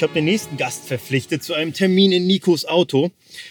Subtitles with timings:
[0.00, 3.10] Ich habe den nächsten Gast verpflichtet zu einem Termin in Nikos Auto.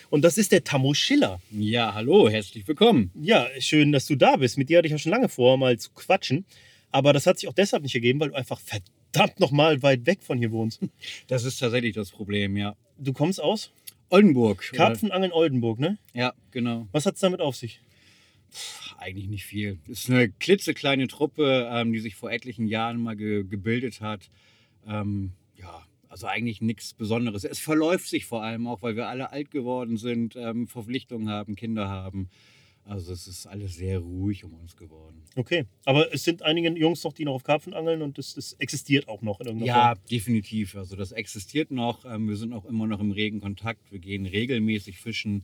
[0.09, 1.39] Und das ist der Tammo Schiller.
[1.51, 3.11] Ja, hallo, herzlich willkommen.
[3.13, 4.57] Ja, schön, dass du da bist.
[4.57, 6.45] Mit dir hatte ich ja schon lange vor, mal zu quatschen.
[6.89, 10.23] Aber das hat sich auch deshalb nicht ergeben, weil du einfach verdammt nochmal weit weg
[10.23, 10.81] von hier wohnst.
[11.27, 12.75] Das ist tatsächlich das Problem, ja.
[12.97, 13.71] Du kommst aus?
[14.09, 14.71] Oldenburg.
[14.73, 15.99] Karpfenangeln Oldenburg, ne?
[16.15, 16.87] Ja, genau.
[16.91, 17.79] Was hat es damit auf sich?
[18.51, 19.77] Pff, eigentlich nicht viel.
[19.87, 24.31] Es ist eine klitzekleine Truppe, ähm, die sich vor etlichen Jahren mal ge gebildet hat.
[24.87, 25.33] Ähm,
[26.09, 27.43] also eigentlich nichts Besonderes.
[27.45, 31.55] Es verläuft sich vor allem auch, weil wir alle alt geworden sind, ähm, Verpflichtungen haben,
[31.55, 32.29] Kinder haben.
[32.85, 35.21] Also es ist alles sehr ruhig um uns geworden.
[35.35, 38.53] Okay, aber es sind einige Jungs noch, die noch auf Karpfen angeln und das, das
[38.53, 40.05] existiert auch noch in irgendeiner Ja, Form.
[40.09, 40.75] definitiv.
[40.75, 42.03] Also das existiert noch.
[42.05, 43.91] Ähm, Wir sind auch immer noch im regen Kontakt.
[43.91, 45.43] Wir gehen regelmäßig fischen.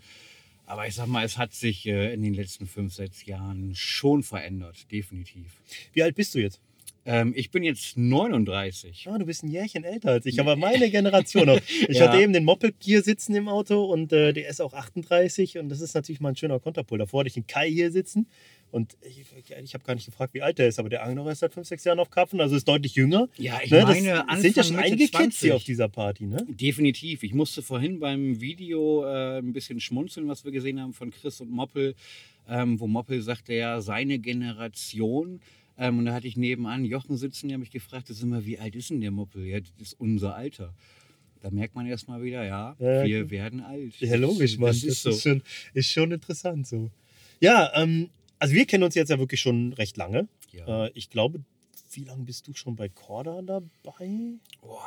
[0.65, 4.23] Aber ich sag mal, es hat sich äh, in den letzten fünf, sechs Jahren schon
[4.23, 4.91] verändert.
[4.91, 5.61] Definitiv.
[5.93, 6.59] Wie alt bist du jetzt?
[7.07, 9.07] Ähm, ich bin jetzt 39.
[9.11, 11.59] Ah, du bist ein Jährchen älter als ich, aber meine Generation noch.
[11.87, 12.07] Ich Ja.
[12.09, 15.69] hatte eben den Moped hier sitzen im Auto und äh, der ist auch 38 und
[15.69, 16.97] das ist natürlich mal ein schöner Konterpol.
[16.97, 18.27] Davor hatte ich den Kai hier sitzen
[18.71, 19.23] und ich,
[19.63, 21.67] ich habe gar nicht gefragt, wie alt der ist, aber der Angler ist seit 5,
[21.67, 23.29] 6 Jahren auf Karpfen, also ist deutlich jünger.
[23.37, 25.51] Ja, ich Ne, meine, das sind ja schon Anfang, einige Mitte Kids hier 20.
[25.53, 26.45] auf dieser Party, ne?
[26.49, 27.21] Definitiv.
[27.21, 31.39] Ich musste vorhin beim Video äh, ein bisschen schmunzeln, was wir gesehen haben von Chris
[31.39, 31.93] und Moppel,
[32.49, 35.39] ähm, wo Moppel sagte ja, seine Generation.
[35.77, 38.59] Ähm, und da hatte ich nebenan Jochen sitzen, der mich gefragt, das ist immer, wie
[38.59, 39.45] alt ist denn der Moppel?
[39.45, 40.73] Ja, das ist unser Alter.
[41.41, 43.29] Da merkt man erstmal wieder, ja, Ja, wir okay.
[43.29, 43.99] werden alt.
[43.99, 44.69] Ja, logisch, Mann.
[44.69, 45.11] Das ist so.
[45.11, 46.89] schon, ist schon interessant so.
[47.39, 48.09] Ja, ähm,
[48.39, 50.27] also wir kennen uns jetzt ja wirklich schon recht lange.
[50.51, 50.85] Ja.
[50.85, 51.41] Äh, ich glaube,
[51.95, 54.33] wie lange bist du schon bei Corda dabei?
[54.61, 54.81] Boah,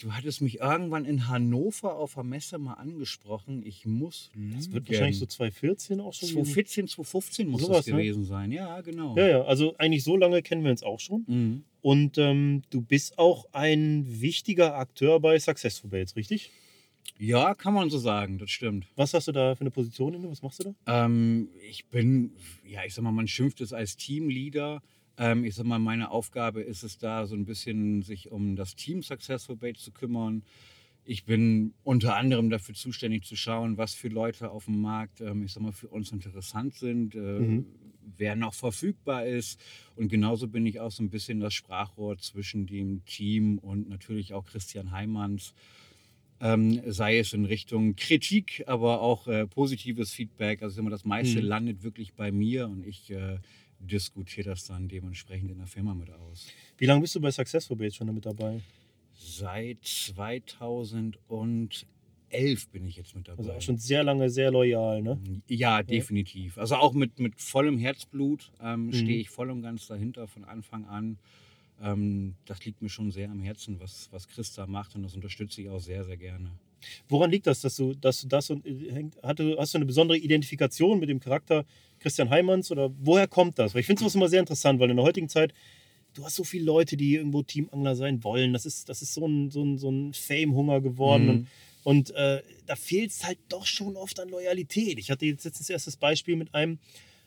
[0.00, 3.62] du hattest mich irgendwann in Hannover auf der Messe mal angesprochen.
[3.64, 4.88] Ich muss Das wird lügen.
[4.88, 6.28] wahrscheinlich so 2014 auch schon.
[6.28, 6.44] gewesen.
[6.44, 7.92] 2014, 2015 muss Sowas, das ne?
[7.92, 8.52] gewesen sein.
[8.52, 9.16] Ja, genau.
[9.16, 11.24] Ja, ja, also eigentlich so lange kennen wir uns auch schon.
[11.26, 11.64] Mhm.
[11.82, 16.50] Und ähm, du bist auch ein wichtiger Akteur bei Successful Baits, richtig?
[17.18, 18.86] ja, kann man so sagen, das stimmt.
[18.96, 20.28] Was hast du da für eine Position inne?
[20.30, 21.04] Was machst du da?
[21.04, 22.32] Ähm, ich bin,
[22.66, 24.82] ja, ich sag mal, man schimpft es als Teamleader.
[25.18, 28.74] Ähm, ich sag mal, meine Aufgabe ist es da, so ein bisschen sich um das
[28.76, 30.42] Team Successful Bait zu kümmern.
[31.04, 35.42] Ich bin unter anderem dafür zuständig zu schauen, was für Leute auf dem Markt, ähm,
[35.44, 37.66] ich sag mal, für uns interessant sind, äh, Mhm.
[38.18, 39.60] wer noch verfügbar ist.
[39.94, 44.34] Und genauso bin ich auch so ein bisschen das Sprachrohr zwischen dem Team und natürlich
[44.34, 45.54] auch Christian Heimanns
[46.40, 50.62] ähm, sei es in Richtung Kritik, aber auch äh, positives Feedback.
[50.62, 51.46] Also immer das meiste Mhm.
[51.46, 53.38] landet wirklich bei mir und ich äh,
[53.80, 56.46] diskutiere das dann dementsprechend in der Firma mit aus.
[56.78, 58.60] Wie lange bist du bei Successful Baits schon damit dabei?
[59.14, 61.18] Seit 2011
[62.72, 63.38] bin ich jetzt mit dabei.
[63.38, 65.18] Also auch schon sehr lange, sehr loyal, ne?
[65.48, 66.58] Ja, definitiv.
[66.58, 68.92] Also auch mit, mit vollem Herzblut ähm, Mhm.
[68.92, 71.18] stehe ich voll und ganz dahinter von Anfang an.
[71.82, 75.14] Ähm, das liegt mir schon sehr am Herzen, was, was Chris da macht und das
[75.14, 76.50] unterstütze ich auch sehr, sehr gerne.
[77.08, 79.86] Woran liegt das, dass du, dass du das und äh, hängt, hatte, hast du eine
[79.86, 81.64] besondere Identifikation mit dem Charakter
[82.06, 83.74] Christian Heimanns oder woher kommt das?
[83.74, 85.52] Weil ich finde sowas immer sehr interessant, weil in der heutigen Zeit,
[86.14, 88.52] du hast so viele Leute, die irgendwo Teamangler sein wollen.
[88.52, 91.24] Das ist, das ist so ein, so ein, so ein Fame-Hunger geworden.
[91.24, 91.30] Mhm.
[91.82, 95.00] Und, und äh, da fehlt es halt doch schon oft an Loyalität.
[95.00, 96.78] Ich hatte jetzt letztens erst das Beispiel mit einem,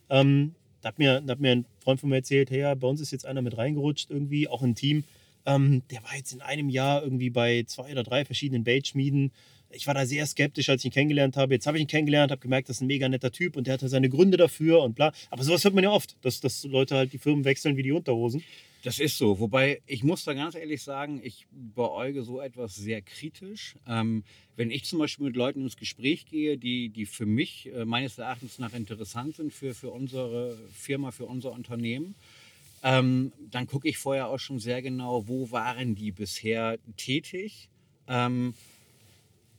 [0.09, 2.87] ähm, da hat, mir, da hat mir ein Freund von mir erzählt, hey, ja, bei
[2.87, 5.03] uns ist jetzt einer mit reingerutscht irgendwie, auch ein Team.
[5.45, 9.33] Ähm, der war jetzt in einem Jahr irgendwie bei zwei oder drei verschiedenen Baitschmieden.
[9.71, 11.53] Ich war da sehr skeptisch, als ich ihn kennengelernt habe.
[11.53, 13.75] Jetzt habe ich ihn kennengelernt, habe gemerkt, das ist ein mega netter Typ und der
[13.75, 15.11] hatte seine Gründe dafür und bla.
[15.29, 17.91] Aber sowas hört man ja oft, dass, dass Leute halt die Firmen wechseln wie die
[17.91, 18.43] Unterhosen.
[18.83, 19.39] Das ist so.
[19.39, 23.75] Wobei, ich muss da ganz ehrlich sagen, ich beäuge so etwas sehr kritisch.
[23.85, 24.23] Ähm,
[24.55, 28.17] wenn ich zum Beispiel mit Leuten ins Gespräch gehe, die, die für mich äh, meines
[28.17, 32.15] Erachtens nach interessant sind für, für unsere Firma, für unser Unternehmen,
[32.81, 37.67] ähm, dann gucke ich vorher auch schon sehr genau, wo waren die bisher tätig.
[38.07, 38.53] Ähm,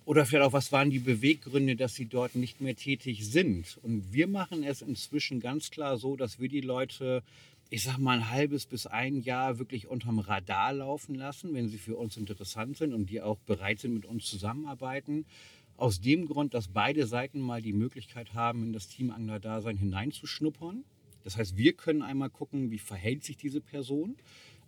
[0.05, 3.79] oder vielleicht auch, was waren die Beweggründe, dass sie dort nicht mehr tätig sind.
[3.83, 7.23] Und wir machen es inzwischen ganz klar so, dass wir die Leute,
[7.69, 11.79] ich sag mal, ein halbes bis ein Jahr wirklich unterm Radar laufen lassen, wenn sie
[11.79, 15.27] für uns interessant sind und die auch bereit sind, mit uns zusammenarbeiten.
[15.77, 20.85] Aus dem Grund, dass beide Seiten mal die Möglichkeit haben, in das Teamangler-Dasein hineinzuschnuppern.
[21.25, 24.17] Das heißt, wir können einmal gucken, wie verhält sich diese Person.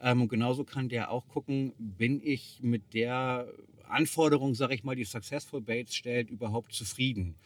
[0.00, 3.48] Ähm, und genauso kann der auch gucken, bin ich mit der
[3.92, 7.36] Anforderung, sage ich mal, die Successful Baits stellt, überhaupt zufrieden.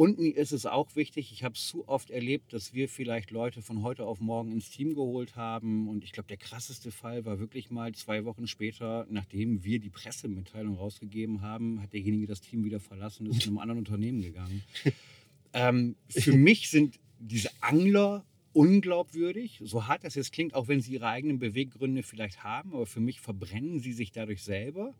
[0.00, 3.30] Und mir ist es auch wichtig, ich habe es zu oft erlebt, dass wir vielleicht
[3.30, 5.88] Leute von heute auf morgen ins Team geholt haben.
[5.88, 9.90] Und ich glaube, der krasseste Fall war wirklich mal zwei Wochen später, nachdem wir die
[9.90, 14.22] Pressemitteilung rausgegeben haben, hat derjenige das Team wieder verlassen und ist zu einem anderen Unternehmen
[14.22, 14.62] gegangen.
[15.52, 20.94] ähm, für mich sind diese Angler unglaubwürdig, so hart das jetzt klingt, auch wenn sie
[20.94, 24.94] ihre eigenen Beweggründe vielleicht haben, aber für mich verbrennen sie sich dadurch selber,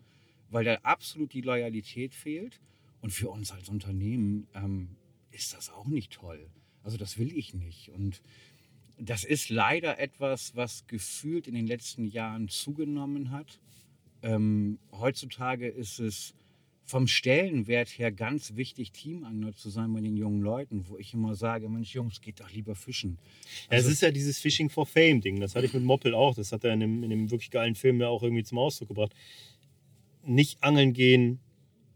[0.50, 2.60] weil da absolut die Loyalität fehlt.
[3.00, 4.96] Und für uns als Unternehmen ähm,
[5.30, 6.50] ist das auch nicht toll.
[6.82, 7.90] Also das will ich nicht.
[7.90, 8.20] Und
[8.98, 13.58] das ist leider etwas, was gefühlt in den letzten Jahren zugenommen hat.
[14.22, 16.34] Ähm, heutzutage ist es
[16.90, 21.36] vom Stellenwert her ganz wichtig, Teamangler zu sein bei den jungen Leuten, wo ich immer
[21.36, 23.16] sage, Mensch Jungs, geht doch lieber fischen.
[23.68, 26.34] Also, es ist ja dieses Fishing for Fame Ding, das hatte ich mit Moppel auch,
[26.34, 28.88] das hat er in dem, in dem wirklich geilen Film ja auch irgendwie zum Ausdruck
[28.88, 29.14] gebracht.
[30.24, 31.40] Nicht angeln gehen,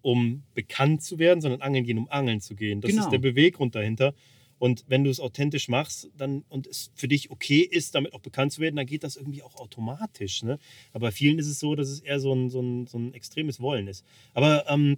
[0.03, 2.81] um bekannt zu werden, sondern angeln gehen, um angeln zu gehen.
[2.81, 3.05] Das genau.
[3.05, 4.15] ist der Beweggrund dahinter.
[4.59, 8.21] Und wenn du es authentisch machst dann, und es für dich okay ist, damit auch
[8.21, 10.43] bekannt zu werden, dann geht das irgendwie auch automatisch.
[10.43, 10.59] Ne?
[10.93, 13.15] Aber bei vielen ist es so, dass es eher so ein, so ein, so ein
[13.15, 14.05] extremes Wollen ist.
[14.32, 14.97] Aber ähm,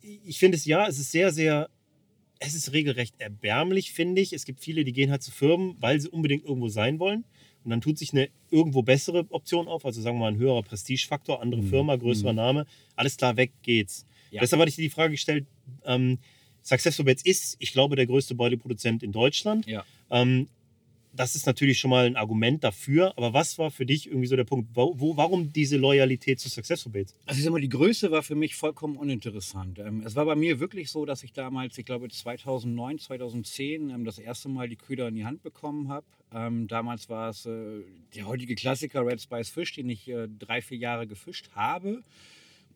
[0.00, 1.70] ich finde es ja, es ist sehr, sehr,
[2.40, 4.32] es ist regelrecht erbärmlich, finde ich.
[4.32, 7.24] Es gibt viele, die gehen halt zu Firmen, weil sie unbedingt irgendwo sein wollen.
[7.64, 10.62] Und dann tut sich eine irgendwo bessere Option auf, also sagen wir mal ein höherer
[10.62, 11.68] Prestigefaktor, andere mhm.
[11.68, 12.36] Firma, größerer mhm.
[12.36, 12.66] Name.
[12.96, 14.06] Alles klar, weg geht's.
[14.30, 14.40] Ja.
[14.40, 15.46] Deshalb hatte ich dir die Frage gestellt,
[15.84, 16.18] ähm,
[16.62, 19.66] Successful Bets ist, ich glaube, der größte Beutelproduzent in Deutschland.
[19.66, 19.84] Ja.
[20.10, 20.48] Ähm,
[21.18, 23.12] das ist natürlich schon mal ein Argument dafür.
[23.16, 24.70] Aber was war für dich irgendwie so der Punkt?
[24.74, 27.16] Wo, wo, warum diese Loyalität zu Successful Baits?
[27.26, 29.78] Also ich sag mal, die Größe war für mich vollkommen uninteressant.
[29.78, 34.04] Ähm, es war bei mir wirklich so, dass ich damals, ich glaube 2009, 2010, ähm,
[34.04, 36.06] das erste Mal die Köder in die Hand bekommen habe.
[36.32, 37.82] Ähm, damals war es äh,
[38.14, 42.02] der heutige Klassiker Red Spice Fish, den ich äh, drei, vier Jahre gefischt habe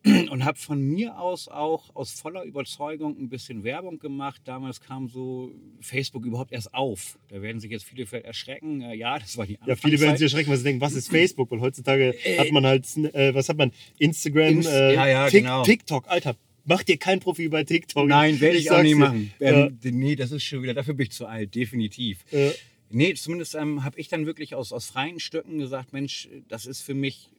[0.05, 4.41] und habe von mir aus auch aus voller Überzeugung ein bisschen Werbung gemacht.
[4.43, 7.17] Damals kam so Facebook überhaupt erst auf.
[7.29, 8.81] Da werden sich jetzt viele vielleicht erschrecken.
[8.81, 11.09] Äh, ja, das war die Ja, viele werden sich erschrecken, weil sie denken, was ist
[11.09, 11.51] Facebook?
[11.51, 13.71] Weil heutzutage äh, hat man halt, äh, was hat man?
[13.97, 15.63] Instagram, Inst äh, ja, ja, genau.
[15.63, 16.35] TikTok, Alter.
[16.65, 18.07] Mach dir kein Profil bei TikTok.
[18.07, 19.33] Nein, werde ich, ich auch nie machen.
[19.39, 19.91] Ähm, ja.
[19.91, 22.25] Nee, das ist schon wieder, dafür bin ich zu alt, definitiv.
[22.31, 22.51] Ja.
[22.89, 26.81] Nee, zumindest ähm, habe ich dann wirklich aus, aus freien Stücken gesagt, Mensch, das ist
[26.81, 27.29] für mich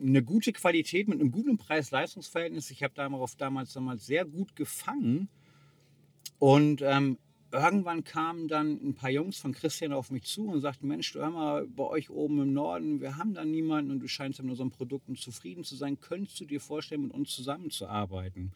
[0.00, 2.70] eine gute Qualität mit einem guten Preis-Leistungs-Verhältnis.
[2.70, 5.28] Ich habe darauf damals, damals sehr gut gefangen.
[6.38, 7.18] Und ähm,
[7.52, 11.20] irgendwann kamen dann ein paar Jungs von Christian auf mich zu und sagten, Mensch, du
[11.20, 14.50] hör mal, bei euch oben im Norden, wir haben da niemanden und du scheinst mit
[14.50, 16.00] unseren Produkten zufrieden zu sein.
[16.00, 18.52] Könntest du dir vorstellen, mit uns zusammenzuarbeiten?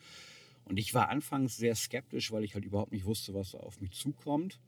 [0.64, 3.92] Und ich war anfangs sehr skeptisch, weil ich halt überhaupt nicht wusste, was auf mich
[3.92, 4.58] zukommt.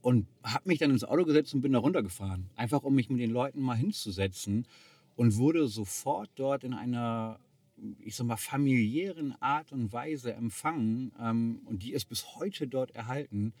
[0.00, 2.50] Und habe mich dann ins Auto gesetzt und bin da runtergefahren.
[2.56, 4.66] Einfach um mich mit den Leuten mal hinzusetzen
[5.16, 7.38] und wurde sofort dort in einer,
[8.00, 12.92] ich sag mal, familiären Art und Weise empfangen ähm, und die ist bis heute dort
[12.92, 13.52] erhalten.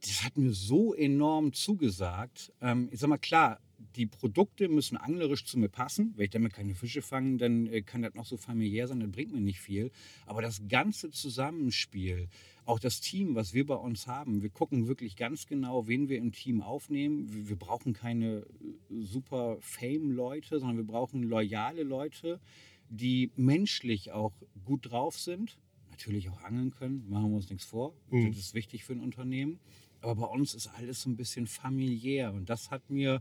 [0.00, 2.52] Das hat mir so enorm zugesagt.
[2.60, 3.60] Ähm, ich sag mal, klar,
[3.96, 6.12] die Produkte müssen anglerisch zu mir passen.
[6.16, 9.10] Wenn ich damit keine Fische fange, dann äh, kann das noch so familiär sein, das
[9.10, 9.90] bringt mir nicht viel.
[10.26, 12.28] Aber das ganze Zusammenspiel,
[12.66, 16.18] auch das Team, was wir bei uns haben, wir gucken wirklich ganz genau, wen wir
[16.18, 17.48] im Team aufnehmen.
[17.48, 18.44] Wir, brauchen keine äh,
[19.00, 22.40] super Fame-Leute, sondern wir brauchen loyale Leute,
[22.88, 24.32] die menschlich auch
[24.64, 25.58] gut drauf sind,
[25.90, 27.94] natürlich auch angeln können, machen wir uns nichts vor.
[28.10, 28.28] Mhm.
[28.28, 29.60] Das ist wichtig für ein Unternehmen.
[30.00, 33.20] Aber bei uns ist alles so ein bisschen familiär und das hat mir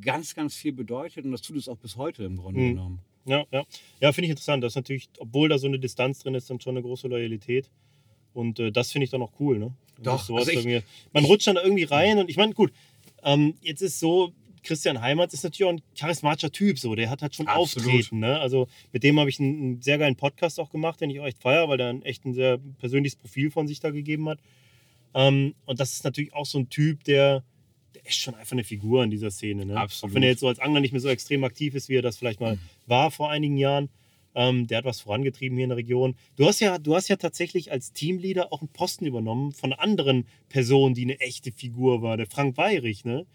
[0.00, 2.68] ganz, ganz viel bedeutet und das tut es auch bis heute im Grunde mhm.
[2.68, 3.00] genommen.
[3.24, 3.64] Ja, ja.
[4.00, 4.64] Ja, finde ich interessant.
[4.64, 7.70] Das ist natürlich, obwohl da so eine Distanz drin ist, dann schon eine große Loyalität.
[8.34, 9.74] Und äh, das finde ich dann auch cool, ne?
[9.98, 10.64] Doch, also ich,
[11.12, 12.72] man ich, rutscht dann da irgendwie rein und ich meine, gut,
[13.22, 14.32] ähm, jetzt ist so,
[14.62, 17.88] Christian Heimatz ist natürlich auch ein charismatischer Typ, so, der hat halt schon Absolut.
[17.88, 18.40] Auftreten, ne?
[18.40, 21.26] Also mit dem habe ich einen, einen, sehr geilen Podcast auch gemacht, den ich auch
[21.26, 24.38] echt feiere, weil der ein echt ein sehr persönliches Profil von sich da gegeben hat.
[25.14, 27.44] Ähm, und das ist natürlich auch so ein Typ, der,
[28.04, 29.66] ist schon einfach eine Figur in dieser Szene.
[29.66, 29.76] Ne?
[29.76, 30.10] Absolut.
[30.10, 32.02] Auch wenn er jetzt so als Angler nicht mehr so extrem aktiv ist, wie er
[32.02, 32.60] das vielleicht mal mhm.
[32.86, 33.88] war vor einigen Jahren.
[34.34, 36.16] Ähm, der hat was vorangetrieben hier in der Region.
[36.36, 40.26] Du hast, ja, du hast ja tatsächlich als Teamleader auch einen Posten übernommen von anderen
[40.48, 43.26] Person, die eine echte Figur war, der Frank Weirich, ne?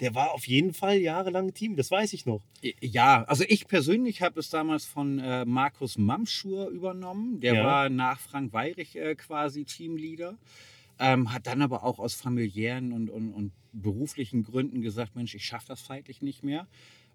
[0.00, 2.40] Der war auf jeden Fall jahrelang Team, das weiß ich noch.
[2.80, 7.38] Ja, also ich persönlich habe es damals von äh, Markus Mamschur übernommen.
[7.40, 7.64] Der ja.
[7.64, 10.38] war nach Frank Weirich äh, quasi Teamleader.
[11.02, 15.44] Ähm, hat dann aber auch aus familiären und, und, und beruflichen Gründen gesagt, Mensch, ich
[15.44, 16.68] schaffe das zeitlich nicht mehr.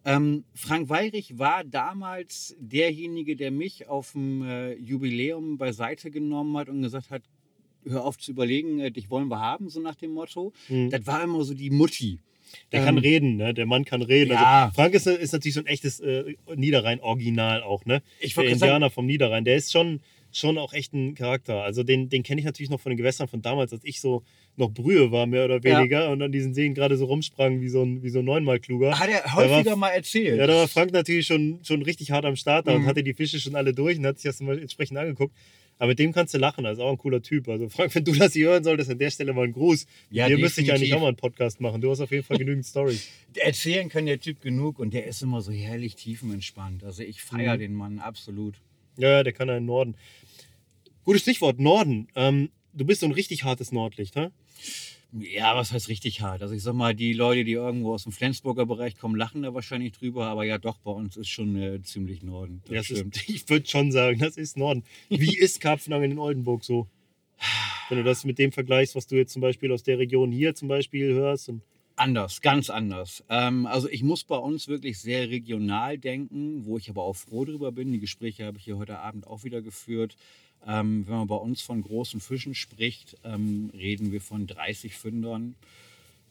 [0.04, 6.70] Ähm, Frank Weirich war damals derjenige, der mich auf dem äh, Jubiläum beiseite genommen hat
[6.70, 7.24] und gesagt hat,
[7.88, 10.54] hör auf zu überlegen, äh, dich wollen wir haben, so nach dem Motto.
[10.68, 10.90] Mhm.
[10.90, 12.20] Das war immer so die Mutti.
[12.72, 13.54] Der ähm, kann reden, ne?
[13.54, 14.32] Der Mann kann reden.
[14.32, 14.66] Ja.
[14.66, 18.02] Also Frank ist, ist, natürlich so ein echtes äh, Niederrhein-Original auch, ne?
[18.20, 19.44] Ich der Indianer sagen, vom Niederrhein.
[19.44, 20.02] Der ist schon,
[20.36, 21.64] schon auch echt ein Charakter.
[21.64, 24.24] Also den, den kenne ich natürlich noch von den Gewässern von damals, als ich so
[24.58, 26.10] noch Brühe war, mehr oder weniger, ja.
[26.10, 29.00] und an diesen Seen gerade so rumsprang wie so ein, wie so ein neunmal kluger.
[29.00, 30.38] Hat er häufiger war, mal erzählt.
[30.38, 32.74] Ja, da war Frank natürlich schon, schon richtig hart am Start mhm.
[32.74, 35.34] und hatte die Fische schon alle durch und hat sich das mal entsprechend angeguckt.
[35.78, 37.50] Aber mit dem kannst du lachen, also auch ein cooler Typ.
[37.50, 39.86] Also Frank, wenn du das hier hören solltest, an der Stelle mal einen Gruß.
[40.10, 41.82] Ja, Hier müsste ich eigentlich auch mal einen Podcast machen.
[41.82, 43.10] Du hast auf jeden Fall genügend Stories.
[43.36, 46.84] Erzählen kann der Typ genug und der ist immer so herrlich tiefenentspannt.
[46.84, 47.60] Also ich feiere Mhm.
[47.60, 48.56] den Mann absolut.
[48.98, 49.96] Ja, der kann ja in den Norden.
[51.06, 52.08] Gutes Stichwort, Norden.
[52.16, 54.30] Ähm, du bist so ein richtig hartes Nordlicht, hä?
[55.18, 56.42] Ja, was heißt richtig hart?
[56.42, 59.54] Also ich sag mal, die Leute, die irgendwo aus dem Flensburger Bereich kommen, lachen da
[59.54, 62.62] wahrscheinlich drüber, aber ja doch, bei uns ist schon äh, ziemlich Norden.
[62.66, 63.16] Das Das stimmt.
[63.16, 64.84] ist, ich würde schon sagen, das ist Norden.
[65.10, 66.88] Wie ist Karpfenangeln in Oldenburg so?
[67.90, 70.56] Wenn du das mit dem vergleichst, was du jetzt zum Beispiel aus der Region hier
[70.56, 71.50] zum Beispiel hörst.
[71.50, 71.62] Und,
[71.98, 73.24] Anders, ganz anders.
[73.30, 77.46] Ähm, also ich muss bei uns wirklich sehr regional denken, wo ich aber auch froh
[77.46, 77.94] drüber bin.
[77.94, 80.18] Die Gespräche habe ich hier heute Abend auch wieder geführt.
[80.68, 85.56] Ähm, wenn man bei uns von großen Fischen spricht, ähm, reden wir von 30 Fündern.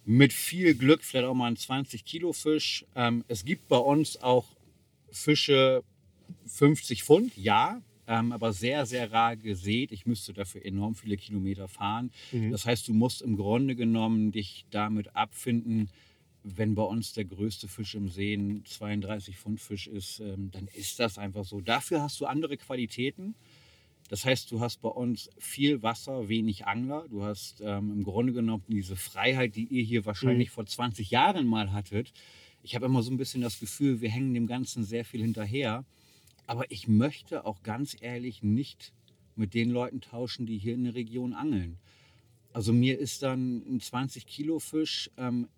[0.05, 2.85] Mit viel Glück vielleicht auch mal ein 20 Kilo Fisch.
[2.95, 4.45] Ähm, es gibt bei uns auch
[5.11, 5.83] Fische
[6.47, 9.93] 50 Pfund, ja, ähm, aber sehr, sehr rar gesät.
[9.93, 12.11] Ich müsste dafür enorm viele Kilometer fahren.
[12.33, 12.51] Mhm.
[12.51, 15.91] Das heißt, du musst im Grunde genommen dich damit abfinden,
[16.45, 20.69] wenn bei uns der größte Fisch im See ein 32 Pfund Fisch ist, ähm, dann
[20.75, 21.63] ist das einfach so.
[21.63, 23.35] Dafür hast du andere Qualitäten.
[24.11, 27.07] Das heißt, du hast bei uns viel Wasser, wenig Angler.
[27.09, 31.47] Du hast ähm, im Grunde genommen diese Freiheit, die ihr hier wahrscheinlich vor 20 Jahren
[31.47, 32.13] mal hattet.
[32.63, 35.87] Ich habe immer so ein bisschen das Gefühl, wir hängen dem Ganzen sehr viel hinterher.
[36.47, 38.93] Aber ich möchte auch ganz ehrlich nicht
[39.37, 41.79] mit den Leuten tauschen, die hier in der Region angeln.
[42.53, 45.49] Also mir ist dann ein 20 Kilo Fisch ähm,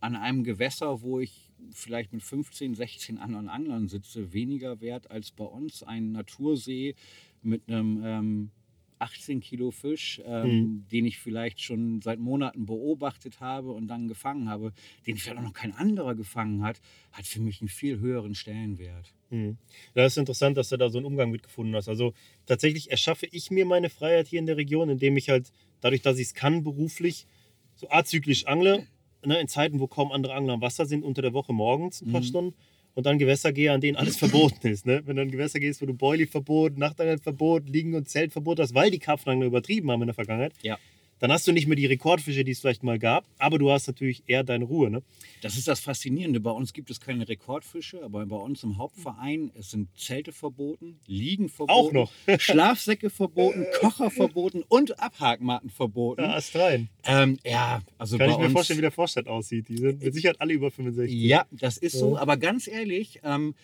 [0.00, 5.30] an einem Gewässer, wo ich vielleicht mit 15, 16 anderen Anglern sitze, weniger wert als
[5.30, 6.94] bei uns ein Natursee
[7.42, 8.50] mit einem ähm,
[9.04, 10.86] 18 Kilo Fisch, ähm, Mhm.
[10.90, 14.72] den ich vielleicht schon seit Monaten beobachtet habe und dann gefangen habe,
[15.06, 16.80] den vielleicht auch noch kein anderer gefangen hat,
[17.12, 19.12] hat für mich einen viel höheren Stellenwert.
[19.30, 19.56] Mhm.
[19.94, 21.88] Das ist interessant, dass du da so einen Umgang mitgefunden hast.
[21.88, 22.14] Also
[22.46, 26.18] tatsächlich erschaffe ich mir meine Freiheit hier in der Region, indem ich halt, dadurch, dass
[26.18, 27.26] ich es kann, beruflich
[27.76, 28.86] so azyklisch angle,
[29.24, 32.10] ne, in Zeiten, wo kaum andere Angler am Wasser sind, unter der Woche morgens ein
[32.10, 32.24] paar Mhm.
[32.26, 32.54] Stunden
[32.94, 34.86] und dann Gewässer gehe, an denen alles verboten ist.
[34.86, 35.02] Ne?
[35.04, 38.98] Wenn du in Gewässer gehst, wo du Boilie-Verbot, Nachtangeln-Verbot, Liegen- und Zeltverbot hast, weil die
[38.98, 40.78] Karpfenangler übertrieben haben in der Vergangenheit, Ja.
[41.24, 43.86] Dann hast du nicht mehr die Rekordfische, die es vielleicht mal gab, aber du hast
[43.86, 44.90] natürlich eher deine Ruhe.
[44.90, 45.02] Ne?
[45.40, 46.38] Das ist das Faszinierende.
[46.38, 51.00] Bei uns gibt es keine Rekordfische, aber bei uns im Hauptverein es sind Zelte verboten,
[51.06, 52.12] Liegen verboten, Auch noch.
[52.38, 56.20] Schlafsäcke verboten, Kocher verboten und Abhakmatten verboten.
[56.20, 56.90] Ja, Ast rein.
[57.04, 59.70] Ähm, ja, also Kann bei ich mir uns, vorstellen, wie der Vorstand aussieht.
[59.70, 61.10] Die sind mit Sicherheit alle über 65.
[61.10, 62.18] Ja, das ist so.
[62.18, 63.54] Aber ganz ehrlich, ähm,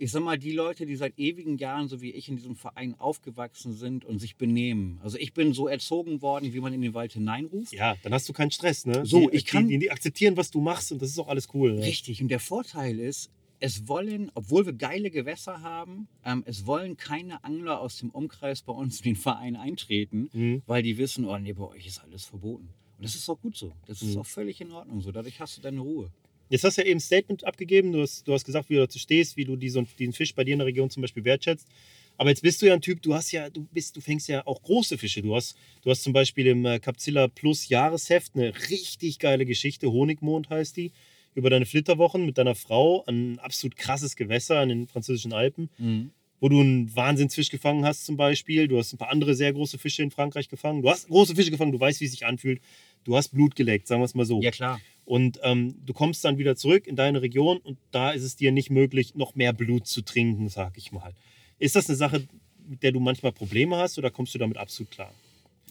[0.00, 2.94] ich sag mal, die Leute, die seit ewigen Jahren, so wie ich, in diesem Verein
[2.98, 4.98] aufgewachsen sind und sich benehmen.
[5.02, 7.72] Also ich bin so erzogen worden, wie man in den Wald hineinruft.
[7.72, 9.04] Ja, dann hast du keinen Stress, ne?
[9.04, 11.48] So, die, ich kann- Die, die akzeptieren, was du machst und das ist auch alles
[11.54, 11.74] cool.
[11.74, 11.82] Ne?
[11.82, 12.22] Richtig.
[12.22, 13.30] Und der Vorteil ist,
[13.62, 18.62] es wollen, obwohl wir geile Gewässer haben, ähm, es wollen keine Angler aus dem Umkreis
[18.62, 20.62] bei uns in den Verein eintreten, Mhm.
[20.66, 22.70] weil die wissen, oh nee, bei euch ist alles verboten.
[22.96, 23.72] Und das ist auch gut so.
[23.86, 24.20] Das ist Mhm.
[24.22, 25.12] auch völlig in Ordnung so.
[25.12, 26.10] Dadurch hast du deine Ruhe.
[26.50, 27.92] Jetzt hast du ja eben ein Statement abgegeben.
[27.92, 30.44] Du hast, du hast gesagt, wie du dazu stehst, wie du diesen, diesen Fisch bei
[30.44, 31.66] dir in der Region zum Beispiel wertschätzt.
[32.18, 34.46] Aber jetzt bist du ja ein Typ, du hast ja, du bist, du fängst ja
[34.46, 35.22] auch große Fische.
[35.22, 39.90] Du hast, du hast zum Beispiel im äh, Capzilla Plus Jahresheft eine richtig geile Geschichte,
[39.90, 40.92] Honigmond heißt die,
[41.34, 45.70] über deine Flitterwochen mit deiner Frau an ein absolut krasses Gewässer an den französischen Alpen.
[46.40, 48.66] wo du einen Wahnsinnsfisch gefangen hast zum Beispiel.
[48.66, 50.82] Du hast ein paar andere sehr große Fische in Frankreich gefangen.
[50.82, 52.60] Du hast große Fische gefangen, du weißt, wie es sich anfühlt.
[53.04, 54.40] Du hast Blut geleckt, sagen wir es mal so.
[54.40, 54.80] Ja, klar.
[55.04, 58.52] Und ähm, du kommst dann wieder zurück in deine Region und da ist es dir
[58.52, 61.14] nicht möglich, noch mehr Blut zu trinken, sag ich mal.
[61.58, 62.26] Ist das eine Sache,
[62.68, 65.12] mit der du manchmal Probleme hast oder kommst du damit absolut klar?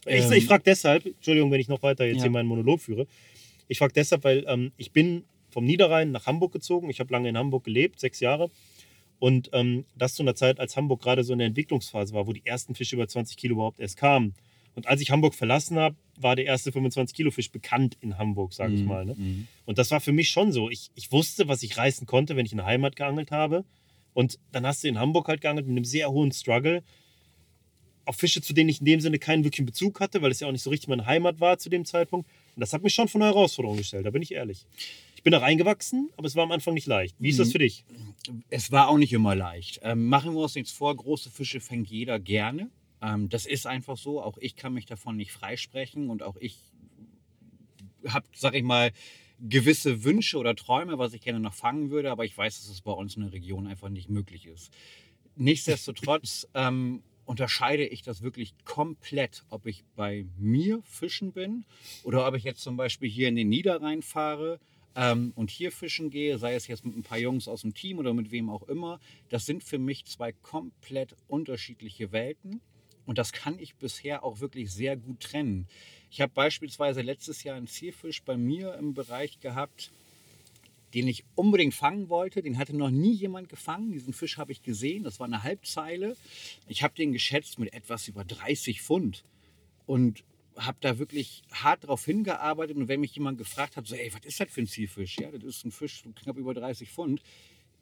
[0.05, 0.33] Ich, Ähm.
[0.33, 2.23] ich frage deshalb, Entschuldigung, wenn ich noch weiter jetzt Ja.
[2.23, 3.07] hier meinen Monolog führe.
[3.67, 6.89] Ich frage deshalb, weil ähm, ich bin vom Niederrhein nach Hamburg gezogen.
[6.89, 8.51] Ich habe lange in Hamburg gelebt, sechs Jahre.
[9.19, 12.33] Und ähm, das zu einer Zeit, als Hamburg gerade so in der Entwicklungsphase war, wo
[12.33, 14.33] die ersten Fische über 20 Kilo überhaupt erst kamen.
[14.79, 18.79] Und als ich Hamburg verlassen habe, war der erste 25-Kilo-Fisch bekannt in Hamburg, sage ich
[18.79, 19.05] Mhm, mal.
[19.05, 19.15] Ne?
[19.17, 19.47] mhm.
[19.65, 20.69] Und das war für mich schon so.
[20.69, 23.65] Ich, ich wusste, was ich reißen konnte, wenn ich in der Heimat geangelt habe.
[24.13, 26.81] Und dann hast du in Hamburg halt geangelt mit einem sehr hohen Struggle.
[28.05, 30.47] Auf Fische, zu denen ich in dem Sinne keinen wirklichen Bezug hatte, weil es ja
[30.47, 32.29] auch nicht so richtig meine Heimat war zu dem Zeitpunkt.
[32.55, 34.65] Und das hat mich schon vor eine Herausforderung gestellt, da bin ich ehrlich.
[35.15, 37.15] Ich bin da reingewachsen, aber es war am Anfang nicht leicht.
[37.19, 37.51] Wie ist das Mhm.
[37.51, 37.83] für dich?
[38.49, 39.81] Es war auch nicht immer leicht.
[39.83, 42.69] Ähm, machen wir uns nichts vor, große Fische fängt jeder gerne.
[43.01, 44.21] Ähm, das ist einfach so.
[44.21, 46.57] Auch ich kann mich davon nicht freisprechen und auch ich
[48.07, 48.91] habe, sag ich mal,
[49.39, 52.81] gewisse Wünsche oder Träume, was ich gerne noch fangen würde, aber ich weiß, dass es
[52.81, 54.71] bei uns in der Region einfach nicht möglich ist.
[55.35, 61.63] Nichtsdestotrotz ähm, unterscheide ich das wirklich komplett, ob ich bei mir fischen bin
[62.03, 64.59] oder ob ich jetzt zum Beispiel hier in den Niederrhein fahre
[64.95, 67.99] ähm, und hier fischen gehe, sei es jetzt mit ein paar Jungs aus dem Team
[67.99, 68.99] oder mit wem auch immer.
[69.29, 72.61] Das sind für mich zwei komplett unterschiedliche Welten.
[73.09, 75.67] Und das kann ich bisher auch wirklich sehr gut trennen.
[76.11, 79.91] Ich habe beispielsweise letztes Jahr einen Zierfisch bei mir im Bereich gehabt,
[80.93, 82.43] den ich unbedingt fangen wollte.
[82.43, 83.91] Den hatte noch nie jemand gefangen.
[83.93, 85.03] Diesen Fisch habe ich gesehen.
[85.05, 86.15] Das war eine Halbzeile.
[86.67, 89.23] Ich habe den geschätzt mit etwas über 30 Pfund.
[89.87, 90.23] Und
[90.55, 92.77] habe da wirklich hart drauf hingearbeitet.
[92.77, 95.17] Und wenn mich jemand gefragt hat, so, ey, was ist das für ein Zielfisch?
[95.17, 97.23] Ja, das ist ein Fisch knapp über 30 Pfund.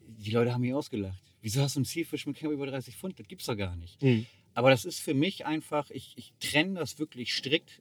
[0.06, 1.20] Die Leute haben mich ausgelacht.
[1.42, 3.20] Wieso hast du einen Zielfisch mit knapp über 30 Pfund?
[3.20, 4.02] Das gibt es doch gar nicht.
[4.02, 4.24] Mhm.
[4.58, 7.80] Aber das ist für mich einfach, ich, ich trenne das wirklich strikt.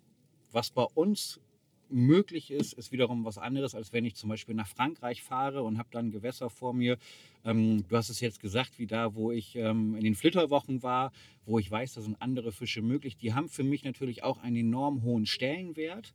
[0.51, 1.39] Was bei uns
[1.89, 5.79] möglich ist, ist wiederum was anderes, als wenn ich zum Beispiel nach Frankreich fahre und
[5.79, 6.99] habe dann Gewässer vor mir.
[7.43, 11.11] Ähm, du hast es jetzt gesagt, wie da, wo ich ähm, in den Flitterwochen war,
[11.47, 13.17] wo ich weiß, da sind andere Fische möglich.
[13.17, 16.13] Die haben für mich natürlich auch einen enorm hohen Stellenwert,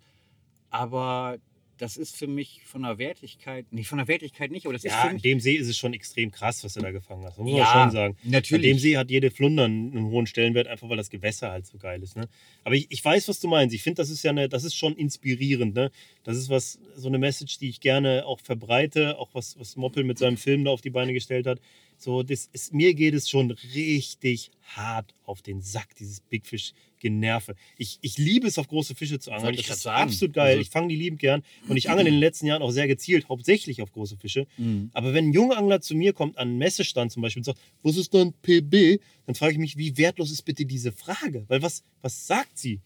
[0.70, 1.38] aber
[1.82, 4.96] das ist für mich von der Wertigkeit, nicht von der Wertigkeit nicht, aber das ja,
[5.00, 7.38] ist in mich, dem See ist es schon extrem krass, was du da gefangen hast.
[7.38, 8.16] Das muss Ja, man schon sagen.
[8.22, 8.66] natürlich.
[8.70, 11.66] In dem See hat jede Flunder einen einen hohen Stellenwert, einfach weil das Gewässer halt
[11.66, 12.14] so geil ist.
[12.16, 12.28] Ne?
[12.62, 13.74] Aber ich, ich weiß, was du meinst.
[13.74, 15.74] Ich finde, das ist ja eine, das ist schon inspirierend.
[15.74, 15.90] Ne?
[16.22, 20.04] Das ist was, so eine Message, die ich gerne auch verbreite, auch was, was Moppel
[20.04, 21.60] mit seinem Film da auf die Beine gestellt hat.
[22.02, 26.72] So, das ist, mir geht es schon richtig hart auf den Sack, dieses Big Fish
[26.98, 27.54] Generve.
[27.78, 29.54] Ich, ich liebe es, auf große Fische zu angeln.
[29.54, 30.48] Ich Das ist absolut geil.
[30.48, 31.44] Also- ich fange die liebend gern.
[31.68, 34.48] Und ich angel in den letzten Jahren auch sehr gezielt, hauptsächlich auf große Fische.
[34.56, 34.90] Mhm.
[34.94, 37.60] Aber wenn ein junger Angler zu mir kommt, an einen Messestand zum Beispiel und sagt,
[37.84, 39.00] was ist denn PB?
[39.26, 41.44] Dann frage ich mich, wie wertlos ist bitte diese Frage?
[41.46, 42.80] Weil was, was sagt sie?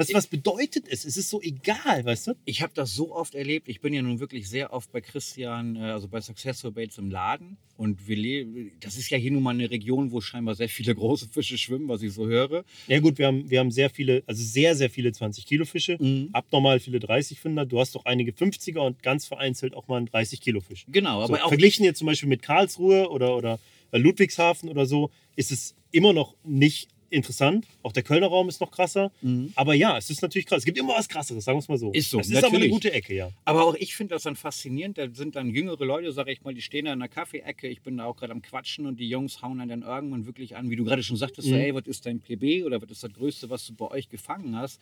[0.00, 1.04] Was, was bedeutet es?
[1.04, 2.32] Es ist so egal, weißt du?
[2.46, 3.68] Ich habe das so oft erlebt.
[3.68, 7.10] Ich bin ja nun wirklich sehr oft bei Christian, äh, also bei Successful Baits im
[7.10, 7.58] Laden.
[7.76, 8.46] Und wir
[8.80, 11.88] das ist ja hier nun mal eine Region, wo scheinbar sehr viele große Fische schwimmen,
[11.88, 12.64] was ich so höre.
[12.88, 15.96] Ja gut, wir haben, wir haben sehr viele, also sehr, sehr viele 20 Kilo Fische.
[16.00, 16.30] Mhm.
[16.32, 17.66] Abnormal viele 30 Finder.
[17.66, 20.86] Du hast doch einige 50er und ganz vereinzelt auch mal einen 30 Kilo Fisch.
[20.88, 23.58] Genau, So, aber auch verglichen jetzt zum Beispiel mit Karlsruhe oder, oder
[23.92, 27.66] äh, Ludwigshafen oder so, ist es immer noch nicht interessant.
[27.82, 29.12] Auch der Kölner Raum ist noch krasser.
[29.22, 29.52] Mhm.
[29.56, 30.58] Aber ja, es ist natürlich krass.
[30.60, 31.92] Es gibt immer was krasseres, sagen wir es mal so.
[31.92, 32.72] Ist so, Es ist aber eine natürlich.
[32.72, 33.30] gute Ecke, ja.
[33.44, 34.98] Aber auch ich finde das dann faszinierend.
[34.98, 37.68] Da sind dann jüngere Leute, sage ich mal, die stehen da in der Kaffeeecke.
[37.68, 40.70] Ich bin da auch gerade am Quatschen und die Jungs hauen dann, irgendwann wirklich an,
[40.70, 41.60] wie du gerade schon sagtest, so, Mhm.
[41.60, 44.56] ey, was ist dein PB oder was ist das Größte, was du bei euch gefangen
[44.56, 44.80] hast?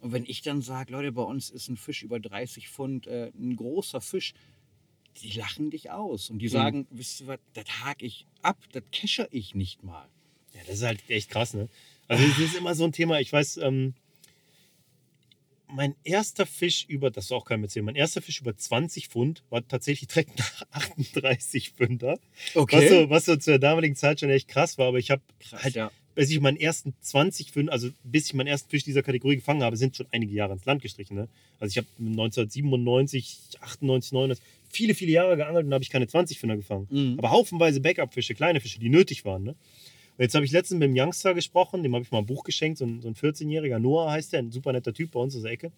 [0.00, 3.30] Und wenn ich dann sage, Leute, bei uns ist ein Fisch über 30 Pfund, äh,
[3.38, 4.34] ein großer Fisch,
[5.22, 6.28] die lachen dich aus.
[6.28, 10.06] Und die sagen, wisst ihr was, das hake ich ab, das kescher ich nicht mal.
[10.56, 11.68] Ja, das ist halt echt krass, ne?
[12.08, 13.94] Also es ist immer so ein Thema, ich weiß, ähm,
[15.68, 19.42] mein erster Fisch über, das ist auch kein erzählen, mein erster Fisch über 20 Pfund
[19.50, 22.18] war tatsächlich direkt nach 38 Pfünder.
[22.54, 25.74] Was, so, was so zur damaligen Zeit schon echt krass war, aber ich habe halt,
[25.74, 25.90] ja.
[26.14, 29.62] bis ich meinen ersten 20 Pfund, also bis ich meinen ersten Fisch dieser Kategorie gefangen
[29.62, 31.16] habe, sind schon einige Jahre ins Land gestrichen.
[31.16, 31.28] Ne?
[31.58, 36.38] Also ich habe 1997, 98, 99, viele, viele Jahre geangelt und habe ich keine 20
[36.38, 36.86] Pfünder gefangen.
[36.90, 37.18] Mhm.
[37.18, 39.42] Aber haufenweise Backup-Fische, kleine Fische, die nötig waren.
[39.42, 39.56] Ne?
[40.16, 42.42] Und jetzt habe ich letztens mit dem Youngster gesprochen, dem habe ich mal ein Buch
[42.44, 45.36] geschenkt, so ein, so ein 14-Jähriger, Noah heißt der, ein super netter Typ bei uns
[45.36, 45.72] aus der Ecke.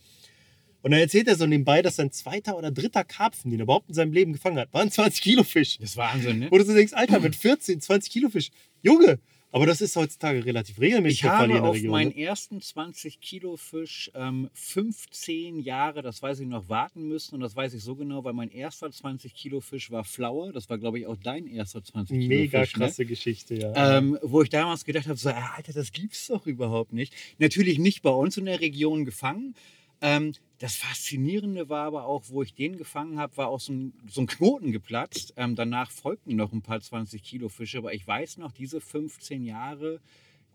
[0.83, 3.88] Und dann erzählt er so nebenbei, dass sein zweiter oder dritter Karpfen, den er überhaupt
[3.88, 5.79] in seinem Leben gefangen hat, war ein 20-Kilo-Fisch.
[5.79, 6.48] Das ist Wahnsinn, ne?
[6.51, 8.51] Wo du so denkst, Alter, mit 14, 20 Kilo Fisch.
[8.83, 9.18] Junge!
[9.50, 11.90] Aber das ist heutzutage relativ regelmäßig Ich der Fall hier habe in der auf Region.
[11.92, 12.20] meinen ne?
[12.20, 17.37] ersten 20 Kilo Fisch ähm, 15 Jahre, das weiß ich noch, warten müssen.
[17.37, 20.52] Und das weiß ich so genau, weil mein erster 20 Kilo Fisch war Flower.
[20.52, 22.74] Das war, glaube ich, auch dein erster 20 Kilo Mega Fisch.
[22.74, 23.70] krasse Geschichte, ja.
[23.70, 23.96] Ne?
[23.98, 27.14] Ähm, wo ich damals gedacht habe, so, ah, Alter, das gibt's doch überhaupt nicht.
[27.38, 29.54] Natürlich nicht bei uns in der Region gefangen.
[30.02, 33.92] Ähm, das Faszinierende war aber auch, wo ich den gefangen habe, war auch so ein,
[34.09, 35.35] so ein Knoten geplatzt.
[35.37, 39.44] Ähm, danach folgten noch ein paar 20 Kilo Fische, aber ich weiß noch, diese 15
[39.44, 40.01] Jahre,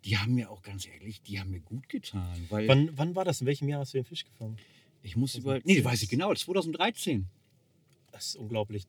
[0.03, 2.45] die haben mir auch ganz ehrlich, die haben mir gut getan.
[2.49, 3.41] Weil wann, wann war das?
[3.41, 4.57] In welchem Jahr hast du den Fisch gefangen?
[5.03, 5.59] ich muss über.
[5.63, 7.27] Nee, weiß ich genau, 2013.
[8.11, 8.87] Das ist unglaublich.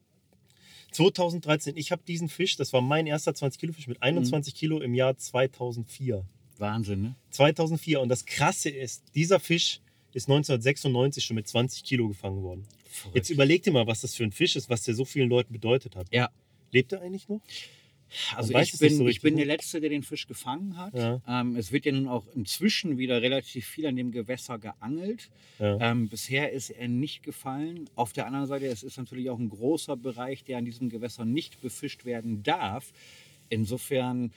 [0.93, 5.17] 2013, ich habe diesen Fisch, das war mein erster 20-Kilo-Fisch mit 21 Kilo im Jahr
[5.17, 6.25] 2004.
[6.59, 7.17] Wahnsinn, ne?
[7.31, 8.01] 2004.
[8.01, 9.81] Und das Krasse ist, dieser Fisch
[10.15, 12.65] ist 1996 schon mit 20 Kilo gefangen worden.
[12.87, 13.17] Verrückt.
[13.17, 15.53] Jetzt überleg dir mal, was das für ein Fisch ist, was der so vielen Leuten
[15.53, 16.07] bedeutet hat.
[16.13, 16.31] Ja.
[16.71, 17.41] Lebt er eigentlich noch?
[18.37, 20.95] Also ich bin, so ich bin der Letzte, der den Fisch gefangen hat.
[20.95, 21.21] Ja.
[21.27, 25.31] Ähm, es wird ja nun auch inzwischen wieder relativ viel an dem Gewässer geangelt.
[25.59, 25.79] Ja.
[25.81, 27.91] Ähm, bisher ist er nicht gefallen.
[27.95, 31.25] Auf der anderen Seite, es ist natürlich auch ein großer Bereich, der an diesem Gewässer
[31.25, 32.93] nicht befischt werden darf.
[33.49, 34.33] Insofern,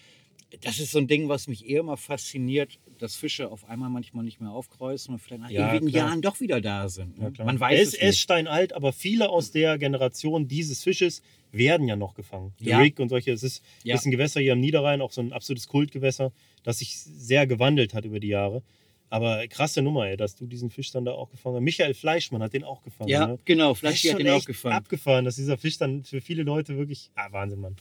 [0.62, 4.24] das ist so ein Ding, was mich eher mal fasziniert, dass Fische auf einmal manchmal
[4.24, 6.08] nicht mehr aufkreuzen und vielleicht nach Ja, ewigen klar.
[6.08, 7.20] Jahren doch wieder da sind.
[7.20, 7.34] Ne?
[7.38, 7.44] Ja.
[7.46, 11.96] Man weiß es er ist steinalt, aber viele aus der Generation dieses Fisches werden ja
[11.96, 12.54] noch gefangen.
[12.60, 12.80] Der Ja.
[12.80, 13.32] Rig und solche.
[13.32, 13.96] Es ist, Ja.
[13.96, 16.32] ist ein Gewässer hier am Niederrhein, auch so ein absolutes Kultgewässer,
[16.64, 18.64] das sich sehr gewandelt hat über die Jahre.
[19.10, 21.64] Aber krasse Nummer, ey, dass du diesen Fisch dann da auch gefangen hast.
[21.64, 23.10] Michael Fleischmann hat den auch gefangen.
[23.10, 23.40] Ja, ne?
[23.46, 23.72] genau.
[23.74, 24.76] Ist hat ihn auch gefangen.
[24.76, 27.10] abgefahren, dass dieser Fisch dann für viele Leute wirklich.
[27.16, 27.76] Ah, Wahnsinn, Mann.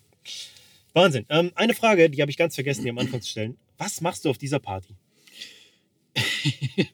[0.96, 1.26] Wahnsinn.
[1.28, 3.58] Ähm, eine Frage, die habe ich ganz vergessen, die am Anfang zu stellen.
[3.76, 4.96] Was machst du auf dieser Party?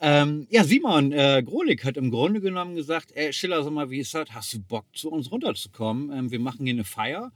[0.00, 3.98] ähm, ja, Simon äh, Grolik hat im Grunde genommen gesagt, ey, Schiller, sag mal, wie
[3.98, 4.30] ist das?
[4.30, 6.10] Hast du Bock, zu uns runterzukommen?
[6.10, 7.32] Ähm, wir machen hier eine Feier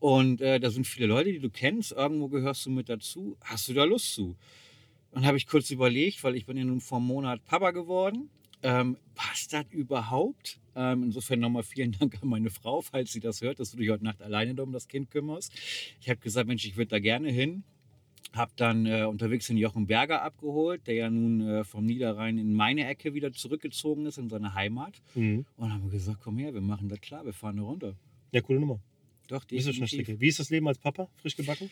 [0.00, 1.92] und äh, da sind viele Leute, die du kennst.
[1.92, 3.36] Irgendwo gehörst du mit dazu.
[3.40, 4.36] Hast du da Lust zu?
[5.12, 8.30] Dann habe ich kurz überlegt, weil ich bin ja nun vor einem Monat Papa geworden.
[8.64, 10.58] Ähm, passt das überhaupt?
[10.78, 13.90] Ähm, insofern nochmal vielen Dank an meine Frau, falls sie das hört, dass du dich
[13.90, 15.52] heute Nacht alleine um das Kind kümmerst.
[16.00, 17.64] Ich habe gesagt, Mensch, ich würde da gerne hin.
[18.32, 22.52] Habe dann äh, unterwegs den Jochen Berger abgeholt, der ja nun äh, vom Niederrhein in
[22.52, 25.00] meine Ecke wieder zurückgezogen ist, in seine Heimat.
[25.14, 25.46] Mhm.
[25.56, 27.94] Und haben gesagt, komm her, wir machen das klar, wir fahren eine runter.
[28.30, 28.78] Ja, coole Nummer.
[29.26, 29.88] Doch, Ist definitiv.
[29.88, 30.20] Strecke.
[30.20, 31.08] Wie ist das Leben als Papa?
[31.16, 31.70] Frisch gebacken?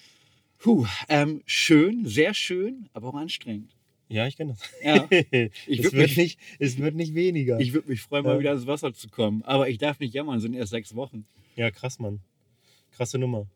[0.59, 3.76] Puh, ähm, schön, sehr schön, aber auch anstrengend.
[4.09, 4.61] Ja, ich kenne das.
[4.85, 5.07] Ja,
[5.67, 7.59] ich es, wird mich- nicht, es wird nicht weniger.
[7.59, 8.33] ich würde mich freuen, Ja.
[8.33, 9.43] mal wieder ins Wasser zu kommen.
[9.43, 11.27] Aber ich darf nicht jammern, sind erst sechs Wochen.
[11.57, 12.21] ja, krass, Mann.
[12.93, 13.47] Krasse Nummer.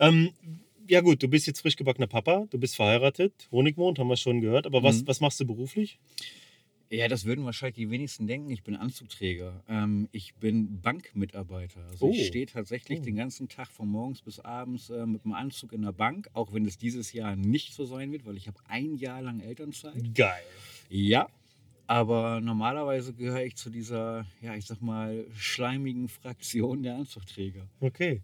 [0.00, 0.30] Ähm,
[0.88, 4.40] ja gut, du bist jetzt frisch gebackener Papa, du bist verheiratet, Honigmond, haben wir schon
[4.40, 4.66] gehört.
[4.66, 5.06] Aber was, Mhm.
[5.08, 5.98] was machst du beruflich?
[6.94, 8.50] Ja, das würden wahrscheinlich die wenigsten denken.
[8.50, 9.62] Ich bin Anzugträger.
[9.66, 11.80] Ähm, ich bin Bankmitarbeiter.
[11.86, 12.12] Also Oh.
[12.12, 13.02] ich stehe tatsächlich Oh.
[13.02, 16.52] den ganzen Tag von morgens bis abends äh, mit dem Anzug in der Bank, auch
[16.52, 20.14] wenn es dieses Jahr nicht so sein wird, weil ich habe ein Jahr lang Elternzeit.
[20.14, 20.42] Geil.
[20.90, 21.28] Ja,
[21.86, 27.66] aber normalerweise gehöre ich zu dieser, ja, ich sag mal, schleimigen Fraktion der Anzugträger.
[27.80, 28.20] Okay.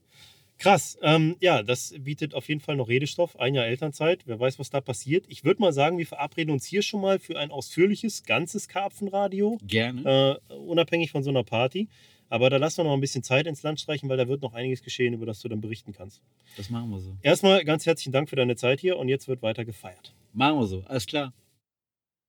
[0.58, 0.98] Krass.
[1.02, 3.38] Ähm, ja, das bietet auf jeden Fall noch Redestoff.
[3.38, 4.22] Ein Jahr Elternzeit.
[4.26, 5.24] Wer weiß, was da passiert.
[5.28, 9.58] Ich würde mal sagen, wir verabreden uns hier schon mal für ein ausführliches, ganzes Karpfenradio.
[9.62, 10.40] Gerne.
[10.50, 11.88] Äh, unabhängig von so einer Party.
[12.28, 14.52] Aber da lassen wir noch ein bisschen Zeit ins Land streichen, weil da wird noch
[14.52, 16.20] einiges geschehen, über das du dann berichten kannst.
[16.56, 17.16] Das machen wir so.
[17.22, 20.12] Erstmal ganz herzlichen Dank für deine Zeit hier und jetzt wird weiter gefeiert.
[20.32, 20.84] Machen wir so.
[20.86, 21.32] Alles klar.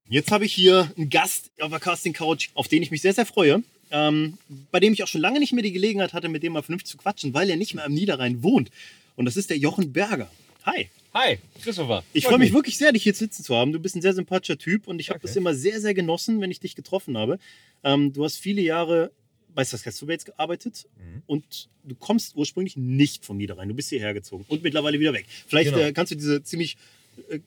[0.08, 3.14] Jetzt habe ich hier einen Gast auf der Casting Couch, auf den ich mich sehr,
[3.14, 3.62] sehr freue.
[3.92, 4.38] Ähm,
[4.72, 6.92] bei dem ich auch schon lange nicht mehr die Gelegenheit hatte, mit dem mal vernünftig
[6.92, 8.70] zu quatschen, weil er nicht mehr am Niederrhein wohnt.
[9.16, 10.30] Und das ist der Jochen Berger.
[10.66, 10.90] Hi.
[11.14, 12.04] Hi, Christopher.
[12.14, 13.72] Ich freue mich wirklich sehr, dich hier sitzen zu haben.
[13.72, 16.52] Du bist ein sehr sympathischer Typ und ich habe das immer sehr, sehr genossen, wenn
[16.52, 17.40] ich dich getroffen habe.
[17.84, 19.12] Ähm, du hast viele Jahre
[19.56, 21.24] bei Success Bates gearbeitet Mhm.
[21.26, 23.68] und du kommst ursprünglich nicht vom Niederrhein.
[23.70, 25.26] Du bist hierher gezogen und mittlerweile wieder weg.
[25.48, 25.84] Vielleicht Genau.
[25.84, 26.78] äh, kannst du diese ziemlich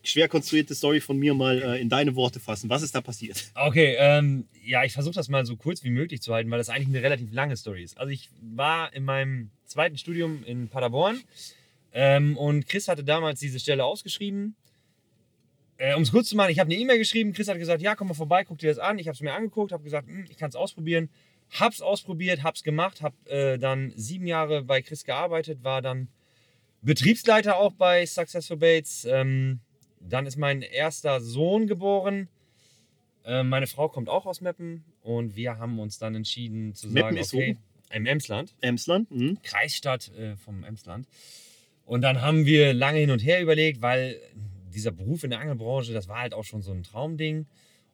[0.02, 2.70] schwer konstruierte Story von mir mal äh, in deine Worte fassen.
[2.70, 3.50] Was ist da passiert?
[3.54, 6.68] Okay, ähm, ja, ich versuche das mal so kurz wie möglich zu halten, weil das
[6.68, 7.98] eigentlich eine relativ lange Story ist.
[7.98, 11.20] Also ich war in meinem zweiten Studium in Paderborn
[11.92, 14.56] ähm, und Chris hatte damals diese Stelle ausgeschrieben.
[15.78, 17.94] Äh, um es kurz zu machen, ich habe eine E-Mail geschrieben, Chris hat gesagt, ja,
[17.94, 18.98] komm mal vorbei, guck dir das an.
[18.98, 21.10] Ich habe es mir angeguckt, habe gesagt, hm, ich kann es ausprobieren.
[21.58, 26.08] Hab's ausprobiert, hab's gemacht, hab äh, dann sieben Jahre bei Chris gearbeitet, war dann
[26.82, 29.04] Betriebsleiter auch bei Successful Bates.
[29.04, 29.60] Ähm,
[30.00, 32.28] dann ist mein erster Sohn geboren.
[33.24, 37.10] Äh, meine Frau kommt auch aus Meppen und wir haben uns dann entschieden zu Meppen
[37.10, 37.56] sagen, ist okay,
[37.90, 39.10] im Emsland, Emsland?
[39.10, 39.38] Mhm.
[39.42, 41.06] Kreisstadt äh, vom Emsland.
[41.84, 44.20] Und dann haben wir lange hin und her überlegt, weil
[44.72, 47.46] dieser Beruf in der Angelbranche, das war halt auch schon so ein Traumding.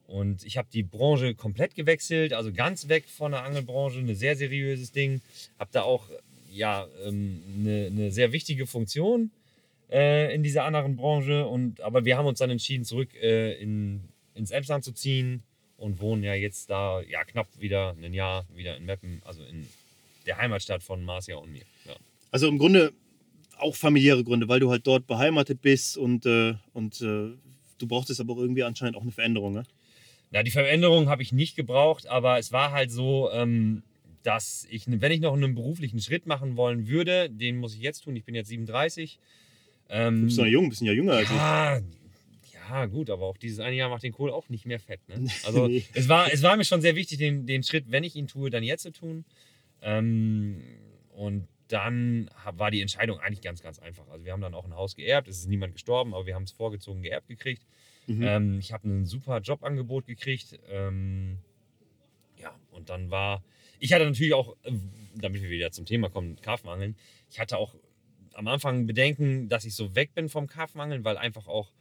[0.07, 4.37] Und ich habe die Branche komplett gewechselt, also ganz weg von der Angelbranche, ein sehr
[4.37, 5.21] seriöses Ding.
[5.59, 6.09] Habe da auch
[6.51, 9.31] ja, ähm, eine, eine sehr wichtige Funktion
[9.91, 11.47] äh, in dieser anderen Branche.
[11.47, 14.01] Und, aber wir haben uns dann entschieden, zurück äh, in,
[14.35, 15.43] ins Emsland zu ziehen
[15.77, 19.67] und wohnen ja jetzt da ja, knapp wieder ein Jahr wieder in Meppen, also in
[20.27, 21.63] der Heimatstadt von Marcia und mir.
[21.87, 21.95] Ja.
[22.31, 22.93] Also im Grunde
[23.59, 27.31] auch familiäre Gründe, weil du halt dort beheimatet bist und, äh, und äh,
[27.79, 29.53] du brauchtest aber auch irgendwie anscheinend auch eine Veränderung.
[29.53, 29.65] Ne?
[30.31, 33.83] Na, die Veränderung habe ich nicht gebraucht, aber es war halt so, ähm,
[34.29, 38.01] dass ich, wenn ich noch einen beruflichen Schritt machen wollen würde, den muss ich jetzt
[38.05, 38.15] tun.
[38.15, 39.19] Ich bin jetzt 37.
[39.89, 41.35] Ähm, Du bist noch jung, bisschen ja jünger als ich.
[41.37, 41.81] ja,
[42.71, 45.01] ja, gut, aber auch dieses eine Jahr macht den Kohl auch nicht mehr fett.
[45.09, 45.27] Ne?
[45.47, 45.83] Also Nee.
[45.95, 48.51] es, war, es war mir schon sehr wichtig, den, den Schritt, wenn ich ihn tue,
[48.51, 49.25] dann jetzt zu tun.
[49.81, 50.61] Ähm,
[51.15, 54.07] und dann war die Entscheidung eigentlich ganz, ganz einfach.
[54.09, 56.43] Also wir haben dann auch ein Haus geerbt, es ist niemand gestorben, aber wir haben
[56.45, 57.63] es vorgezogen geerbt gekriegt.
[58.07, 58.23] Mhm.
[58.23, 60.59] Ähm, ich habe ein super Jobangebot gekriegt.
[60.71, 61.39] Ähm,
[62.37, 63.43] ja, und dann war,
[63.79, 64.73] ich hatte natürlich auch, äh,
[65.15, 66.97] damit wir wieder zum Thema kommen, Karpfenangeln,
[67.31, 67.75] ich hatte auch
[68.35, 71.73] am Anfang Bedenken, dass ich so weg bin vom Karpfenangeln, weil einfach auch,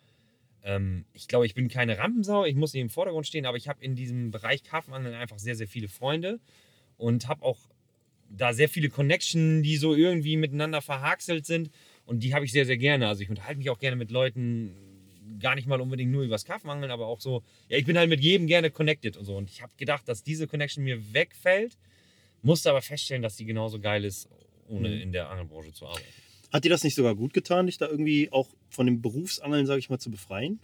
[0.63, 3.67] ähm, ich glaube, ich bin keine Rampensau, ich muss nicht im Vordergrund stehen, aber ich
[3.67, 6.39] habe in diesem Bereich Karpfenangeln einfach sehr, sehr viele Freunde
[6.97, 7.59] und habe auch
[8.29, 11.69] da sehr viele Connection, die so irgendwie miteinander verhaxelt sind
[12.05, 13.07] und die habe ich sehr, sehr gerne.
[13.07, 14.75] Also ich unterhalte mich auch gerne mit Leuten,
[15.39, 18.21] gar nicht mal unbedingt nur übers Karpfenangeln, aber auch so, ja, ich bin halt mit
[18.21, 19.35] jedem gerne connected und so.
[19.35, 21.77] Und ich habe gedacht, dass diese Connection mir wegfällt,
[22.41, 24.29] musste aber feststellen, dass die genauso geil ist,
[24.67, 25.01] ohne Mhm.
[25.01, 26.05] in der Angelbranche zu arbeiten.
[26.51, 29.79] Hat dir das nicht sogar gut getan, dich da irgendwie auch von dem Berufsangeln, sage
[29.79, 30.59] ich mal, zu befreien?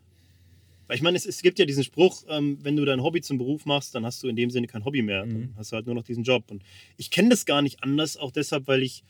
[0.88, 3.38] Weil ich meine, es, es gibt ja diesen Spruch, ähm, wenn du dein Hobby zum
[3.38, 5.26] Beruf machst, dann hast du in dem Sinne kein Hobby mehr.
[5.26, 5.30] Mhm.
[5.32, 6.52] Dann hast du halt nur noch diesen Job.
[6.52, 6.64] Und
[6.98, 9.04] ich kenne das gar nicht anders, auch deshalb, weil ich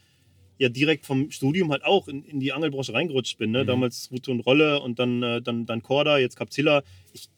[0.57, 3.51] ja direkt vom Studium halt auch in, in die Angelbranche reingerutscht bin.
[3.51, 3.63] Ne?
[3.63, 3.67] Mhm.
[3.67, 6.83] Damals Rute und Rolle und dann, äh, dann, dann Korda, jetzt Capzilla.
[7.13, 7.29] Ich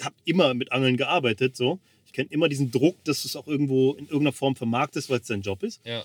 [0.00, 1.78] habe immer mit Angeln gearbeitet, so.
[2.06, 5.20] Ich kenne immer diesen Druck, dass du es auch irgendwo in irgendeiner Form vermarktest, weil
[5.20, 5.84] es dein Job ist.
[5.86, 6.04] Ja.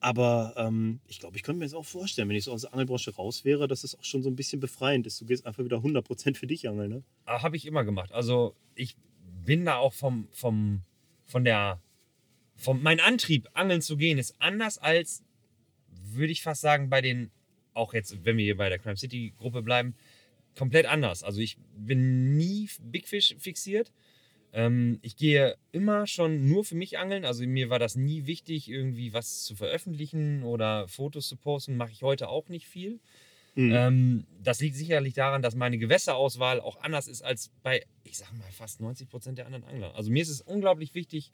[0.00, 2.72] Aber ähm, ich glaube, ich könnte mir das auch vorstellen, wenn ich so aus der
[2.72, 5.20] Angelbranche raus wäre, dass es auch schon so ein bisschen befreiend ist.
[5.20, 7.02] Du gehst einfach wieder 100% für dich angeln, ne?
[7.26, 8.12] Habe ich immer gemacht.
[8.12, 8.96] Also ich
[9.44, 10.82] bin da auch vom, vom,
[11.24, 11.80] von der,
[12.56, 15.24] vom, mein Antrieb, angeln zu gehen, ist anders als,
[16.14, 17.30] würde ich fast sagen, bei den,
[17.74, 19.94] auch jetzt, wenn wir hier bei der Crime City Gruppe bleiben,
[20.56, 21.22] komplett anders.
[21.22, 23.92] Also ich bin nie Big Fish fixiert.
[24.52, 27.24] Ähm, ich gehe immer schon nur für mich angeln.
[27.24, 31.76] Also mir war das nie wichtig, irgendwie was zu veröffentlichen oder Fotos zu posten.
[31.76, 33.00] Mache ich heute auch nicht viel.
[33.54, 33.72] Mhm.
[33.72, 38.32] Ähm, das liegt sicherlich daran, dass meine Gewässerauswahl auch anders ist als bei, ich sag
[38.32, 39.94] mal, fast 90 Prozent der anderen Angler.
[39.94, 41.32] Also mir ist es unglaublich wichtig,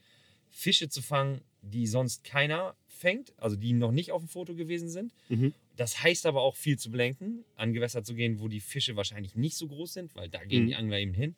[0.48, 4.88] Fische zu fangen, die sonst keiner fängt, also die noch nicht auf dem Foto gewesen
[4.88, 5.12] sind.
[5.28, 5.52] Mhm.
[5.76, 9.34] Das heißt aber auch viel zu belenken, an Gewässer zu gehen, wo die Fische wahrscheinlich
[9.34, 10.68] nicht so groß sind, weil da gehen Mhm.
[10.68, 11.34] die Angler eben hin.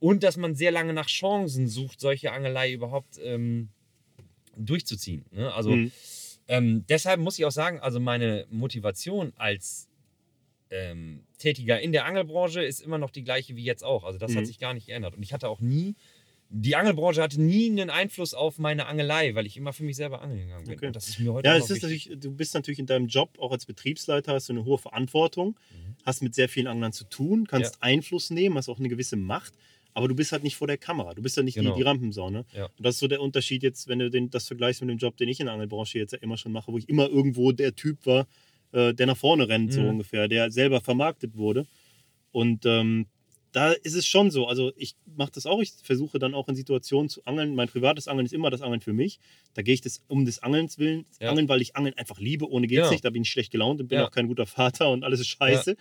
[0.00, 3.70] Und dass man sehr lange nach Chancen sucht, solche Angelei überhaupt ähm,
[4.56, 5.24] durchzuziehen.
[5.32, 5.52] Ne?
[5.52, 5.92] Also Mhm.
[6.48, 9.88] ähm, deshalb muss ich auch sagen, also meine Motivation als
[10.70, 14.04] ähm, Tätiger in der Angelbranche ist immer noch die gleiche wie jetzt auch.
[14.04, 14.38] Also das Mhm.
[14.38, 15.14] hat sich gar nicht geändert.
[15.16, 15.94] Und ich hatte auch nie,
[16.56, 20.22] die Angelbranche hatte nie einen Einfluss auf meine Angelei, weil ich immer für mich selber
[20.22, 20.74] angeln gegangen bin.
[20.74, 20.92] Okay.
[20.92, 23.50] Das ist mir heute Ja, es ist natürlich, du bist natürlich in deinem Job, auch
[23.50, 25.96] als Betriebsleiter, hast du eine hohe Verantwortung, Mhm.
[26.06, 29.52] hast mit sehr vielen Anglern zu tun, kannst Einfluss nehmen, hast auch eine gewisse Macht,
[29.94, 31.14] aber du bist halt nicht vor der Kamera.
[31.14, 31.72] Du bist ja nicht Genau.
[31.72, 32.30] die, die Rampensau.
[32.30, 32.44] Ne?
[32.54, 32.66] Ja.
[32.66, 35.16] Und das ist so der Unterschied jetzt, wenn du den, das vergleichst mit dem Job,
[35.16, 37.74] den ich in der Angelbranche jetzt ja immer schon mache, wo ich immer irgendwo der
[37.74, 38.28] Typ war,
[38.70, 39.88] äh, der nach vorne rennt, so Mhm.
[39.88, 41.66] ungefähr, der selber vermarktet wurde.
[42.32, 43.06] Und ähm,
[43.54, 44.46] da ist es schon so.
[44.48, 45.60] Also ich mache das auch.
[45.62, 47.54] Ich versuche dann auch in Situationen zu angeln.
[47.54, 49.20] Mein privates Angeln ist immer das Angeln für mich.
[49.54, 51.30] Da gehe ich das um des Angelns willen Ja.
[51.30, 52.50] angeln, weil ich Angeln einfach liebe.
[52.50, 52.90] Ohne geht's Ja.
[52.90, 53.04] nicht.
[53.04, 54.06] Da bin ich schlecht gelaunt und bin Ja.
[54.06, 55.76] auch kein guter Vater und alles ist scheiße.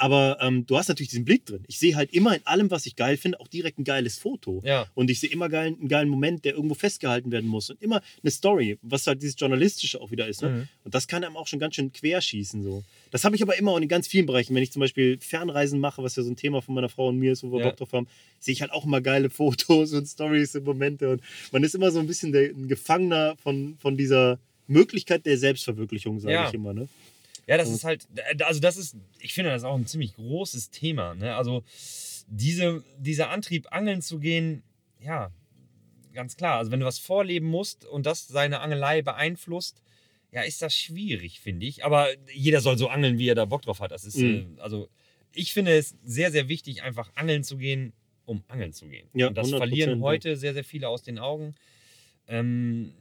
[0.00, 1.62] Aber ähm, du hast natürlich diesen Blick drin.
[1.68, 4.62] Ich sehe halt immer in allem, was ich geil finde, auch direkt ein geiles Foto.
[4.64, 7.68] Ja, Und ich sehe immer geil, einen geilen Moment, der irgendwo festgehalten werden muss.
[7.68, 10.40] Und immer eine Story, was halt dieses Journalistische auch wieder ist.
[10.40, 10.48] Ne?
[10.48, 10.68] Mhm.
[10.84, 12.62] Und das kann einem auch schon ganz schön querschießen.
[12.62, 12.82] So.
[13.10, 14.54] Das habe ich aber immer auch in ganz vielen Bereichen.
[14.54, 17.18] Wenn ich zum Beispiel Fernreisen mache, was ja so ein Thema von meiner Frau und
[17.18, 17.66] mir ist, wo wir Ja.
[17.68, 18.06] Bock drauf haben,
[18.38, 21.10] sehe ich halt auch immer geile Fotos und Stories und Momente.
[21.10, 21.20] Und
[21.52, 26.20] man ist immer so ein bisschen der, ein Gefangener von, von dieser Möglichkeit der Selbstverwirklichung,
[26.20, 26.48] sage Ja.
[26.48, 26.72] ich immer.
[26.72, 26.88] Ne?
[27.46, 28.06] Ja, das Und- ist halt,
[28.42, 31.14] also das ist, ich finde das auch ein ziemlich großes Thema.
[31.14, 31.34] Ne?
[31.36, 31.64] Also
[32.28, 34.62] diese, dieser Antrieb, angeln zu gehen,
[35.00, 35.32] ja,
[36.12, 36.58] ganz klar.
[36.58, 39.82] Also wenn du was vorleben musst und das seine Angelei beeinflusst,
[40.32, 41.84] ja, ist das schwierig, finde ich.
[41.84, 43.90] Aber jeder soll so angeln, wie er da Bock drauf hat.
[43.90, 44.58] Das ist, Mhm.
[44.60, 44.88] also
[45.32, 47.92] ich finde es sehr, sehr wichtig, einfach angeln zu gehen,
[48.26, 49.08] um angeln zu gehen.
[49.14, 51.54] Ja, und das 100%, verlieren heute sehr, sehr viele aus den Augen.
[52.28, 52.92] Ähm,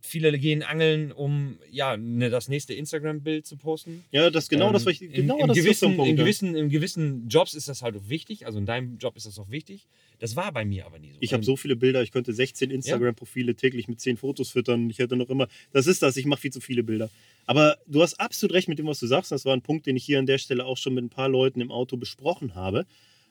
[0.00, 4.04] viele gehen angeln, um ja, ne, das nächste Instagram-Bild zu posten.
[4.10, 6.10] Ja, das genau Ähm, das, was ich, in- genau in, das ist so gewissen, Punkt.
[6.10, 6.22] in, ja.
[6.22, 8.46] gewissen, in gewissen Jobs ist das halt auch wichtig.
[8.46, 9.86] Also in deinem Job ist das auch wichtig.
[10.18, 11.18] Das war bei mir aber nie so.
[11.20, 14.88] Ich habe so viele Bilder, ich könnte 16 Instagram-Profile täglich mit 10 Fotos füttern.
[14.90, 17.10] Ich hätte noch immer, das ist das, ich mache viel zu viele Bilder.
[17.46, 19.30] Aber du hast absolut recht mit dem, was du sagst.
[19.32, 21.28] Das war ein Punkt, den ich hier an der Stelle auch schon mit ein paar
[21.28, 22.86] Leuten im Auto besprochen habe.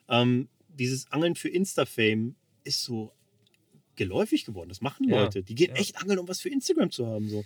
[0.09, 3.11] Ähm, dieses Angeln für Insta-Fame ist so
[3.97, 4.69] geläufig geworden.
[4.69, 5.43] Das machen Ja, Leute.
[5.43, 5.81] Die gehen ja.
[5.81, 7.29] echt angeln, um was für Instagram zu haben.
[7.29, 7.45] So.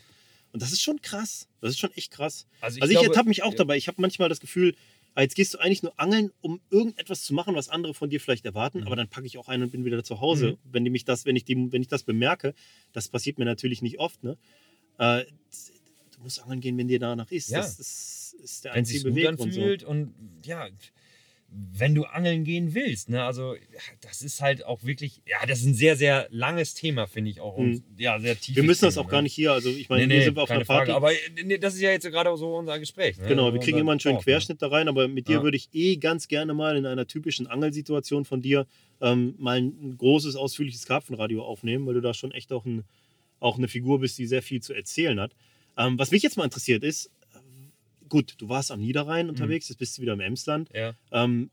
[0.51, 1.47] Und das ist schon krass.
[1.61, 2.47] Das ist schon echt krass.
[2.61, 3.77] also ich, Also ich glaube, ertappe mich auch ja, dabei.
[3.77, 4.75] Ich habe manchmal das Gefühl,
[5.17, 8.45] jetzt gehst du eigentlich nur angeln, um irgendetwas zu machen, was andere von dir vielleicht
[8.45, 8.87] erwarten, Mhm.
[8.87, 11.25] aber dann packe ich auch ein und bin wieder zu Hause, wenn die mich das,
[11.25, 12.53] wenn ich die, wenn ich das bemerke.
[12.93, 14.23] Das passiert mir natürlich nicht oft.
[14.23, 14.37] Ne?
[14.97, 15.25] Äh,
[16.15, 17.49] du musst angeln gehen, wenn dir danach ist.
[17.49, 17.59] Ja.
[17.59, 19.53] Das, das ist der wenn es sich einzige gut Beweggrund.
[19.53, 19.59] So.
[19.61, 20.13] anfühlt und
[20.45, 20.67] ja,
[21.51, 23.55] wenn du angeln gehen willst, ne, also
[24.01, 27.41] das ist halt auch wirklich, ja, das ist ein sehr, sehr langes Thema, finde ich
[27.41, 27.55] auch.
[27.55, 28.55] Und, ja, sehr tief.
[28.55, 29.51] Wir müssen das auch gar nicht hier.
[29.53, 30.91] Also ich meine, Nee, hier nee, sind wir auf einer Party.
[30.91, 30.95] Frage.
[30.95, 31.11] Aber
[31.43, 33.17] nee, das ist ja jetzt gerade so unser Gespräch.
[33.17, 33.27] Ne?
[33.27, 34.33] Genau, wir Unser kriegen immer einen schönen Talk, ne?
[34.33, 35.43] Querschnitt da rein, aber mit dir Ja.
[35.43, 38.67] würde ich eh ganz gerne mal in einer typischen Angelsituation von dir
[39.01, 42.83] ähm, mal ein großes, ausführliches Karpfenradio aufnehmen, weil du da schon echt auch, ein,
[43.39, 45.31] auch eine Figur bist, die sehr viel zu erzählen hat.
[45.77, 47.09] Ähm, was mich jetzt mal interessiert ist,
[48.09, 49.31] gut, du warst am Niederrhein Mhm.
[49.31, 50.69] unterwegs, jetzt bist du wieder im Emsland.
[50.73, 50.93] Ja.
[51.11, 51.49] Ähm,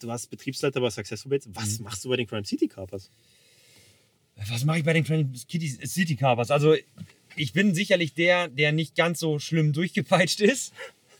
[0.00, 1.48] du warst Betriebsleiter bei Successful Baits.
[1.52, 1.84] Was Mhm.
[1.84, 3.10] machst du bei den Crime City Carpers?
[4.48, 6.50] Was mache ich bei den Crime Kitty City Carpers?
[6.50, 6.74] Also,
[7.36, 10.72] ich bin sicherlich der, der nicht ganz so schlimm durchgepeitscht ist.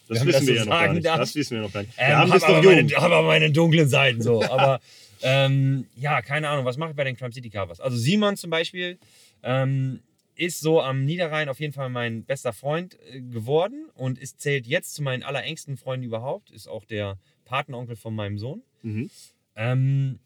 [0.09, 1.07] Das wissen das wir so ja noch gar nicht.
[1.07, 1.19] darf.
[1.19, 1.95] Das wissen wir noch gar nicht.
[1.97, 2.75] Ähm, Wir haben hab, das doch aber jung.
[2.75, 4.43] meine, aber meine dunklen Seiten so.
[4.51, 4.81] Aber
[5.23, 7.81] ähm, ja, keine Ahnung, was mache ich bei den Crime City Carpers?
[7.81, 8.99] Also Simon zum Beispiel
[9.43, 10.01] ähm,
[10.35, 14.67] ist so am Niederrhein auf jeden Fall mein bester Freund äh, geworden und ist, zählt
[14.67, 16.51] jetzt zu meinen allerengsten Freunden überhaupt.
[16.51, 18.63] Ist auch der Patenonkel von meinem Sohn.
[18.83, 19.11] Mhm.
[19.57, 20.19] Ähm,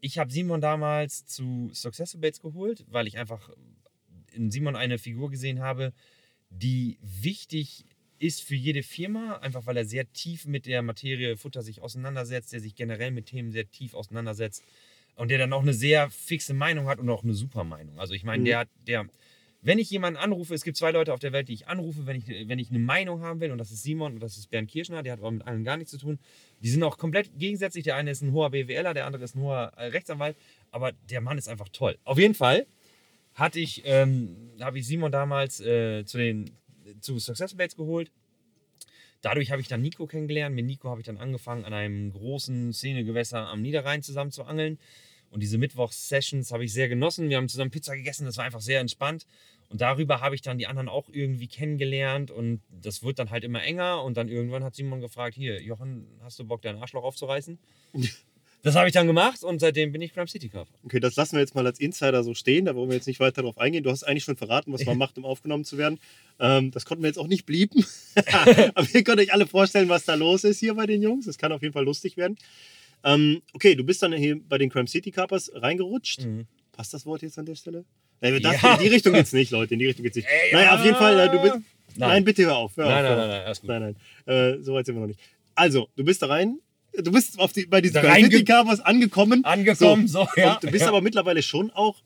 [0.00, 3.50] ich habe Simon damals zu Successful Baits geholt, weil ich einfach
[4.32, 5.92] in Simon eine Figur gesehen habe,
[6.50, 7.84] die wichtig
[8.18, 12.52] ist für jede Firma, einfach weil er sehr tief mit der Materie Futter sich auseinandersetzt,
[12.52, 14.64] der sich generell mit Themen sehr tief auseinandersetzt
[15.16, 17.98] und der dann auch eine sehr fixe Meinung hat und auch eine super Meinung.
[17.98, 18.46] Also ich meine, Mhm.
[18.46, 19.06] der hat, der,
[19.60, 22.16] wenn ich jemanden anrufe, es gibt zwei Leute auf der Welt, die ich anrufe, wenn
[22.16, 24.70] ich, wenn ich eine Meinung haben will, und das ist Simon und das ist Bernd
[24.70, 26.18] Kirschner, der hat aber mit allen gar nichts zu tun.
[26.60, 27.84] Die sind auch komplett gegensätzlich.
[27.84, 30.36] Der eine ist ein hoher BWLer, der andere ist ein hoher äh, Rechtsanwalt,
[30.70, 31.96] aber der Mann ist einfach toll.
[32.04, 32.66] Auf jeden Fall
[33.34, 36.50] hatte ich, ähm, habe ich Simon damals äh, zu den
[37.00, 38.10] zu Success Bates geholt.
[39.22, 40.54] Dadurch habe ich dann Nico kennengelernt.
[40.54, 44.78] Mit Nico habe ich dann angefangen, an einem großen Szenegewässer am Niederrhein zusammen zu angeln.
[45.30, 47.30] Und diese Mittwochs-Sessions habe ich sehr genossen.
[47.30, 49.26] Wir haben zusammen Pizza gegessen, das war einfach sehr entspannt.
[49.70, 53.42] Und darüber habe ich dann die anderen auch irgendwie kennengelernt und das wird dann halt
[53.42, 54.02] immer enger.
[54.04, 57.58] Und dann irgendwann hat Simon gefragt: Hier, Jochen, hast du Bock, deinen Arschloch aufzureißen?
[58.62, 60.68] Das habe ich dann gemacht und seitdem bin ich beim City Cup.
[60.84, 63.18] Okay, das lassen wir jetzt mal als Insider so stehen, da wollen wir jetzt nicht
[63.18, 63.82] weiter drauf eingehen.
[63.82, 65.98] Du hast eigentlich schon verraten, was man macht, um aufgenommen zu werden.
[66.38, 67.84] Ähm, das konnten wir jetzt auch nicht blieben.
[68.74, 71.26] Aber ihr könnt euch alle vorstellen, was da los ist hier bei den Jungs.
[71.26, 72.38] Das kann auf jeden Fall lustig werden.
[73.04, 76.22] Ähm, okay, du bist dann hier bei den Crime City Cuppers reingerutscht.
[76.24, 76.46] Mhm.
[76.70, 77.84] Passt das Wort jetzt an der Stelle?
[78.20, 78.74] Nein, das, Ja.
[78.74, 79.74] In die Richtung geht's nicht, Leute.
[79.74, 80.28] In die Richtung geht's nicht.
[80.28, 81.54] Ey, naja, auf jeden Fall, äh, du bist.
[81.54, 81.64] Nein,
[82.08, 82.24] Nein.
[82.24, 82.76] bitte hör auf.
[82.76, 83.68] Hör Nein, auf, nein, nein, nein, alles gut.
[83.68, 83.96] Nein,
[84.26, 84.56] nein.
[84.56, 85.20] Äh, so weit sind wir noch nicht.
[85.56, 86.58] Also, du bist da rein.
[86.94, 89.44] Du bist auf die, bei diesen City Cuppers angekommen.
[89.44, 90.54] Angekommen, so, ja.
[90.54, 90.88] Und du bist ja.
[90.88, 92.02] aber mittlerweile schon auch,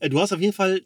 [0.00, 0.82] äh, du hast auf jeden Fall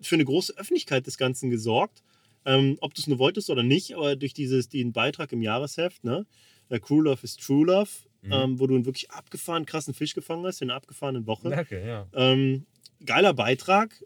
[0.00, 2.02] für eine große Öffentlichkeit des Ganzen gesorgt.
[2.46, 6.04] Ähm, ob du es nur wolltest oder nicht, aber durch dieses, den Beitrag im Jahresheft,
[6.04, 6.24] ne?
[6.70, 7.90] Äh, Crew Love is True Love,
[8.22, 8.32] Mhm.
[8.32, 11.48] ähm, wo du einen wirklich abgefahren krassen Fisch gefangen hast in einer abgefahrenen Woche.
[11.50, 12.06] Danke, ja.
[12.12, 12.66] Ähm,
[13.04, 14.04] geiler Beitrag.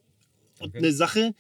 [0.60, 0.78] Und Danke.
[0.78, 1.34] eine Sache,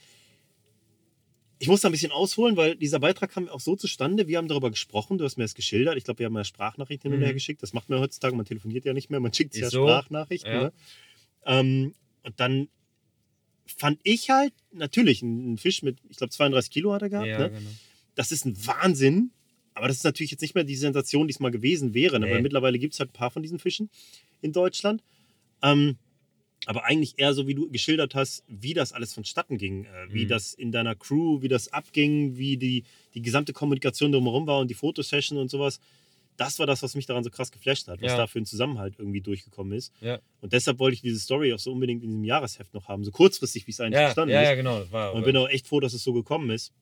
[1.58, 4.26] ich muss da ein bisschen ausholen, weil dieser Beitrag kam auch so zustande.
[4.26, 5.96] Wir haben darüber gesprochen, du hast mir das geschildert.
[5.96, 7.24] Ich glaube, wir haben ja Sprachnachrichten hin und Mhm.
[7.26, 7.62] her geschickt.
[7.62, 9.86] Das macht man heutzutage, man telefoniert ja nicht mehr, man schickt ja so.
[9.86, 10.52] Sprachnachrichten.
[10.52, 10.62] Ja.
[10.64, 10.72] Ne?
[11.46, 12.68] Ähm, und dann
[13.66, 17.26] fand ich halt, natürlich, ein Fisch mit, ich glaube, 32 Kilo hat er gehabt.
[17.28, 17.50] ja ne?
[17.50, 17.70] genau.
[18.14, 19.30] Das ist ein Wahnsinn.
[19.76, 22.20] Aber das ist natürlich jetzt nicht mehr die Sensation, die es mal gewesen wäre.
[22.20, 22.30] Ne?
[22.30, 23.90] Weil mittlerweile gibt es halt ein paar von diesen Fischen
[24.40, 25.02] in Deutschland.
[25.62, 25.96] Ähm,
[26.66, 29.84] aber eigentlich eher so, wie du geschildert hast, wie das alles vonstatten ging.
[29.84, 30.28] Äh, wie Mhm.
[30.28, 34.68] das in deiner Crew, wie das abging, wie die, die gesamte Kommunikation drumherum war und
[34.70, 35.80] die Fotosession und sowas.
[36.36, 38.16] Das war das, was mich daran so krass geflasht hat, was Ja.
[38.16, 39.92] da für ein Zusammenhalt irgendwie durchgekommen ist.
[40.00, 40.18] Ja.
[40.40, 43.04] Und deshalb wollte ich diese Story auch so unbedingt in diesem Jahresheft noch haben.
[43.04, 44.48] So kurzfristig, wie es eigentlich Ja, entstanden ja, ist.
[44.48, 44.82] ja, genau.
[44.90, 46.72] War, Und bin auch echt froh, dass es so gekommen ist.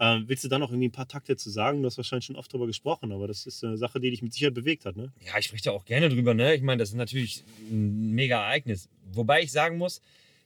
[0.00, 1.80] Ähm, willst du da noch irgendwie ein paar Takte zu sagen?
[1.82, 4.32] Du hast wahrscheinlich schon oft drüber gesprochen, aber das ist eine Sache, die dich mit
[4.32, 5.12] Sicherheit bewegt hat, ne?
[5.24, 6.54] Ja, ich spreche da auch gerne drüber, ne?
[6.54, 8.88] Ich meine, das ist natürlich ein mega Ereignis.
[9.16, 10.00] Wobei ich sagen muss,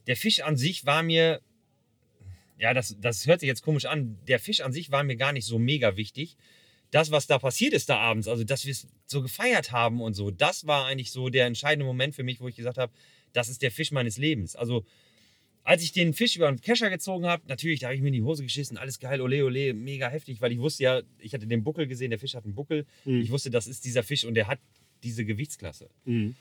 [0.07, 1.41] der Fisch an sich war mir,
[2.59, 5.33] ja, das, das hört sich jetzt komisch an, der Fisch an sich war mir gar
[5.33, 6.37] nicht so mega wichtig.
[6.91, 10.15] Das, was da passiert ist da abends, also dass wir es so gefeiert haben und
[10.15, 12.93] so, das war eigentlich so der entscheidende Moment für mich, wo ich gesagt habe,
[13.33, 14.55] das ist der Fisch meines Lebens.
[14.55, 14.87] Also
[15.67, 18.15] als ich den Fisch über den Kescher gezogen habe, natürlich, da habe ich mir in
[18.15, 21.49] die Hose geschissen, alles geil, ole, ole, mega heftig, weil ich wusste ja, ich hatte
[21.49, 22.87] den Buckel gesehen, der Fisch hat einen Buckel.
[23.05, 23.21] Mhm.
[23.21, 24.61] Ich wusste, das ist dieser Fisch und der hat
[25.03, 25.91] diese Gewichtsklasse.
[26.05, 26.37] Mhm.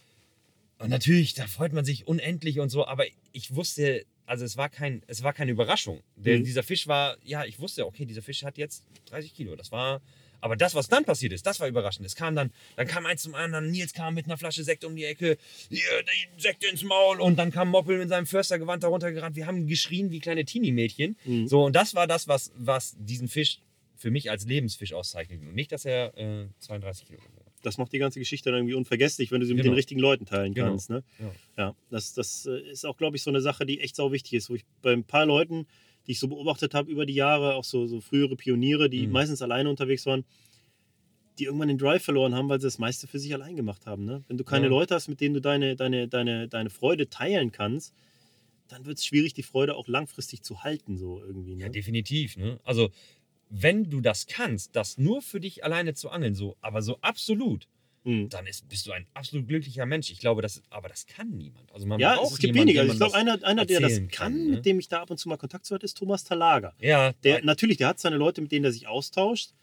[0.78, 4.70] Und natürlich, da freut man sich unendlich und so, aber ich wusste, also es war,
[4.70, 6.02] kein, es war keine Überraschung.
[6.16, 6.44] Der, Mhm.
[6.44, 9.56] Dieser Fisch war, ja, ich wusste, okay, dieser Fisch hat jetzt 30 Kilo.
[9.56, 10.02] Das war,
[10.42, 12.06] aber das, was dann passiert ist, das war überraschend.
[12.06, 14.96] Es kam dann, dann kam eins zum anderen, Nils kam mit einer Flasche Sekt um
[14.96, 15.38] die Ecke,
[15.70, 19.36] hier, den Sekt ins Maul und dann kam Moppel mit seinem Förstergewand darunter gerannt.
[19.36, 21.16] Wir haben geschrien wie kleine Teenie-Mädchen.
[21.24, 21.48] Mhm.
[21.48, 23.60] So, und das war das, was, was diesen Fisch
[23.96, 25.40] für mich als Lebensfisch auszeichnet.
[25.42, 27.45] Und nicht, dass er äh, 32 Kilo hat.
[27.66, 29.74] Das macht die ganze Geschichte dann irgendwie unvergesslich, wenn du sie mit Genau.
[29.74, 30.68] den richtigen Leuten teilen Genau.
[30.70, 30.90] kannst.
[30.90, 31.04] Ne?
[31.20, 31.32] Ja.
[31.58, 34.34] Ja, das, das äh, ist auch, glaube ich, so eine Sache, die echt sau wichtig
[34.34, 35.66] ist, wo ich bei ein paar Leuten,
[36.08, 39.14] die ich so beobachtet habe über die Jahre, auch so, so frühere Pioniere, die Mhm.
[39.14, 40.24] meistens alleine unterwegs waren,
[41.40, 44.06] die irgendwann den Drive verloren haben, weil sie das meiste für sich allein gemacht haben.
[44.06, 44.24] Ne?
[44.28, 44.70] Wenn du keine Ja.
[44.70, 47.94] Leute hast, mit denen du deine, deine, deine, deine Freude teilen kannst,
[48.68, 51.56] dann wird es schwierig, die Freude auch langfristig zu halten, so irgendwie.
[51.56, 51.64] Ne?
[51.64, 52.38] Ja, definitiv.
[52.38, 52.60] Ne?
[52.64, 52.90] Also,
[53.50, 57.68] wenn du das kannst, das nur für dich alleine zu angeln, so, aber so absolut,
[58.08, 58.30] Mhm.
[58.30, 60.12] dann ist, bist du ein absolut glücklicher Mensch.
[60.12, 61.72] Ich glaube, das, aber das kann niemand.
[61.74, 62.80] Also man Ja, braucht es gibt jemanden, wenige.
[62.82, 64.52] dem Also ich glaube, einer, einer der das kann, kann, ne?
[64.58, 66.74] mit dem ich da ab und zu mal Kontakt zu hatte, ist Thomas Talaga.
[66.80, 69.54] Ja, Der, natürlich, der hat seine Leute, mit denen er sich austauscht,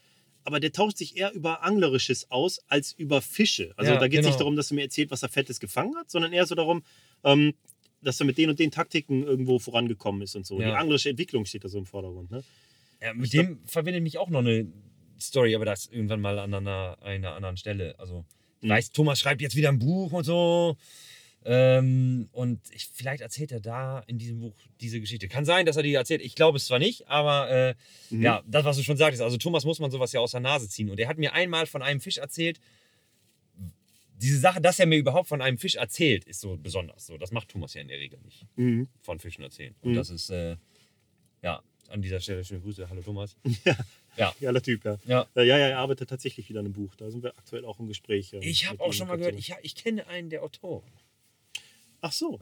[0.43, 3.71] aber der tauscht sich eher über Anglerisches aus als über Fische.
[3.77, 4.39] Also Ja, da geht es nicht genau.
[4.39, 6.83] darum, dass er mir erzählt, was er Fettes gefangen hat, sondern eher so darum,
[7.23, 7.53] ähm,
[8.01, 10.59] dass er mit den und den Taktiken irgendwo vorangekommen ist und so.
[10.59, 10.67] Ja.
[10.71, 12.29] Die anglerische Entwicklung steht da so im Vordergrund.
[12.29, 12.43] Ne?
[13.03, 14.67] Ja, mit ich glaub- dem verbindet mich auch noch eine
[15.19, 17.97] Story, aber das irgendwann mal an einer, einer anderen Stelle.
[17.99, 18.25] Also,
[18.61, 18.71] ich Mhm.
[18.73, 20.77] weiß, Thomas schreibt jetzt wieder ein Buch und so.
[21.45, 25.27] Ähm, und ich, vielleicht erzählt er da in diesem Buch diese Geschichte.
[25.27, 26.21] Kann sein, dass er die erzählt.
[26.21, 27.75] Ich glaube es zwar nicht, aber äh,
[28.11, 28.21] Mhm.
[28.21, 29.21] ja, das, was du schon sagtest.
[29.21, 30.89] Also Thomas muss man sowas ja aus der Nase ziehen.
[30.89, 32.61] Und er hat mir einmal von einem Fisch erzählt.
[34.15, 37.07] Diese Sache, dass er mir überhaupt von einem Fisch erzählt, ist so besonders.
[37.07, 38.45] So, das macht Thomas ja in der Regel nicht.
[38.55, 38.87] Mhm.
[39.01, 39.75] Von Fischen erzählen.
[39.81, 39.95] Und Mhm.
[39.95, 40.55] das ist, äh,
[41.41, 41.61] ja,
[41.93, 42.89] an dieser Stelle schöne Grüße.
[42.89, 43.35] Hallo Thomas.
[44.41, 44.97] Geiler Typ, ja.
[45.05, 45.27] Ja.
[45.35, 46.95] Äh, Ja, ja, er arbeitet tatsächlich wieder an einem Buch.
[46.97, 48.33] Da sind wir aktuell auch im Gespräch.
[48.33, 50.83] ähm, Ich habe auch schon mal gehört, ich, ich kenne einen der Autoren.
[52.01, 52.39] Ach so.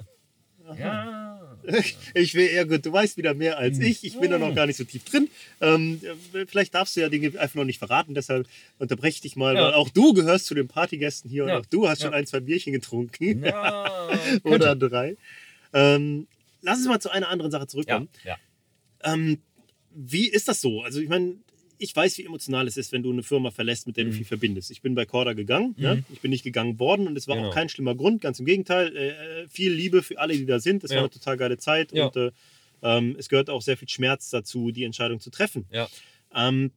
[0.65, 0.75] Aha.
[0.79, 1.57] Ja.
[2.13, 3.83] Ich will, ja gut, du weißt wieder mehr als Hm.
[3.85, 4.03] ich.
[4.03, 5.29] Ich bin da noch gar nicht so tief drin.
[5.59, 6.01] Ähm,
[6.33, 8.47] äh, vielleicht darfst du ja Dinge einfach noch nicht verraten, deshalb
[8.79, 9.63] unterbreche ich dich mal, Ja.
[9.65, 11.55] weil auch du gehörst zu den Partygästen hier Ja.
[11.57, 12.17] und auch du hast schon Ja.
[12.17, 13.43] ein, zwei Bierchen getrunken.
[13.43, 14.09] Ja,
[14.43, 15.17] Oder drei.
[15.73, 16.27] Ähm,
[16.61, 18.09] lass uns mal zu einer anderen Sache ja, zurückkommen.
[18.23, 18.37] ja.
[19.03, 19.39] Ähm,
[19.93, 20.81] wie ist das so?
[20.81, 21.35] Also ich meine,
[21.77, 24.15] ich weiß, wie emotional es ist, wenn du eine Firma verlässt, mit der du Mhm.
[24.15, 24.69] viel verbindest.
[24.71, 25.95] Ich bin bei Corda gegangen, ne?
[25.95, 26.05] Mhm.
[26.13, 27.49] ich bin nicht gegangen worden und es war Genau.
[27.49, 28.95] auch kein schlimmer Grund, ganz im Gegenteil.
[28.95, 30.83] Äh, viel Liebe für alle, die da sind.
[30.83, 30.97] Es Ja.
[30.97, 32.05] war eine total geile Zeit Ja.
[32.05, 32.31] und äh,
[32.83, 35.65] ähm, es gehört auch sehr viel Schmerz dazu, die Entscheidung zu treffen.
[35.71, 35.89] Ja.
[36.35, 36.71] Ähm,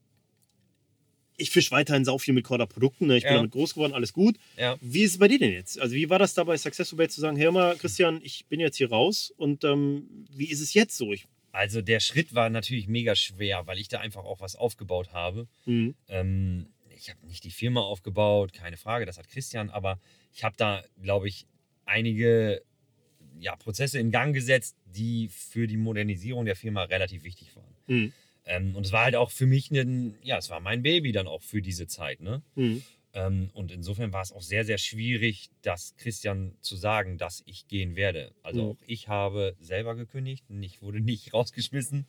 [1.37, 3.07] ich fische weiterhin sau viel mit Corda-Produkten.
[3.09, 3.17] Ne?
[3.19, 4.37] Ich bin damit groß geworden, alles gut.
[4.81, 5.81] Wie ist es bei dir denn jetzt?
[5.81, 8.61] Also wie war das da bei Successful Bait zu sagen, hey mal, Christian, ich bin
[8.61, 11.13] jetzt hier raus und ähm, wie ist es jetzt so?
[11.13, 15.13] Ich, Also der Schritt war natürlich mega schwer, weil ich da einfach auch was aufgebaut
[15.13, 15.47] habe.
[15.67, 15.95] Mhm.
[16.09, 20.01] Ähm, ich habe nicht die Firma aufgebaut, keine Frage, das hat Christian, aber
[20.33, 21.47] ich habe da, glaube ich,
[21.85, 22.61] einige
[23.39, 27.77] ja, Prozesse in Gang gesetzt, die für die Modernisierung der Firma relativ wichtig waren.
[27.87, 28.13] Mhm.
[28.47, 31.29] Ähm, und es war halt auch für mich ein, ja, es war mein Baby dann
[31.29, 32.21] auch für diese Zeit.
[32.21, 32.43] Ne?
[32.57, 32.83] Mhm.
[33.15, 37.69] Ähm, und insofern war es auch sehr, sehr schwierig, das Christian zu sagen, dass ich
[37.69, 38.33] gehen werde.
[38.43, 38.71] Also Mhm.
[38.71, 42.07] auch ich habe selber gekündigt und ich wurde nicht rausgeschmissen.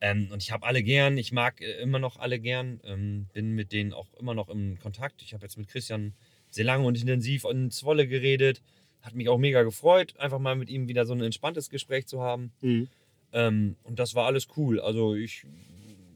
[0.00, 3.52] Ähm, und ich habe alle gern, ich mag äh, immer noch alle gern, ähm, bin
[3.52, 5.22] mit denen auch immer noch im Kontakt.
[5.22, 6.12] Ich habe jetzt mit Christian
[6.50, 8.62] sehr lange und intensiv in Zwolle geredet.
[9.00, 12.20] Hat mich auch mega gefreut, einfach mal mit ihm wieder so ein entspanntes Gespräch zu
[12.20, 12.52] haben.
[12.60, 12.88] Mhm.
[13.32, 14.78] Und das war alles cool.
[14.78, 15.46] Also ich,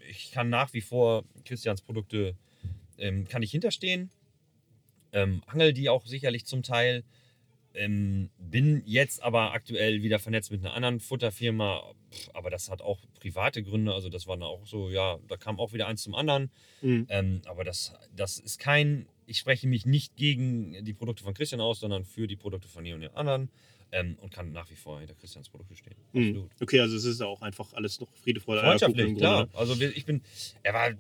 [0.08, 2.36] ich kann nach wie vor Christians Produkte,
[2.98, 4.10] ähm, kann ich hinterstehen.
[5.12, 7.04] Ähm, angel die auch sicherlich zum Teil.
[7.74, 12.80] Ähm, bin jetzt aber aktuell wieder vernetzt mit einer anderen Futterfirma, Pff, aber das hat
[12.80, 13.92] auch private Gründe.
[13.92, 16.50] Also das war dann auch so, ja, da kam auch wieder eins zum anderen.
[16.80, 17.06] Mhm.
[17.10, 21.60] Ähm, aber das, das ist kein, ich spreche mich nicht gegen die Produkte von Christian
[21.60, 23.50] aus, sondern für die Produkte von den anderen
[23.92, 25.96] ähm, und kann nach wie vor hinter Christians Produkte stehen.
[26.12, 26.28] Mhm.
[26.28, 26.50] Absolut.
[26.60, 29.46] Okay, also es ist auch einfach alles noch Friede, Freude, Freundschaftlich, klar.
[29.46, 29.58] Grunde.
[29.58, 30.22] Also ich bin,
[30.62, 30.90] er war,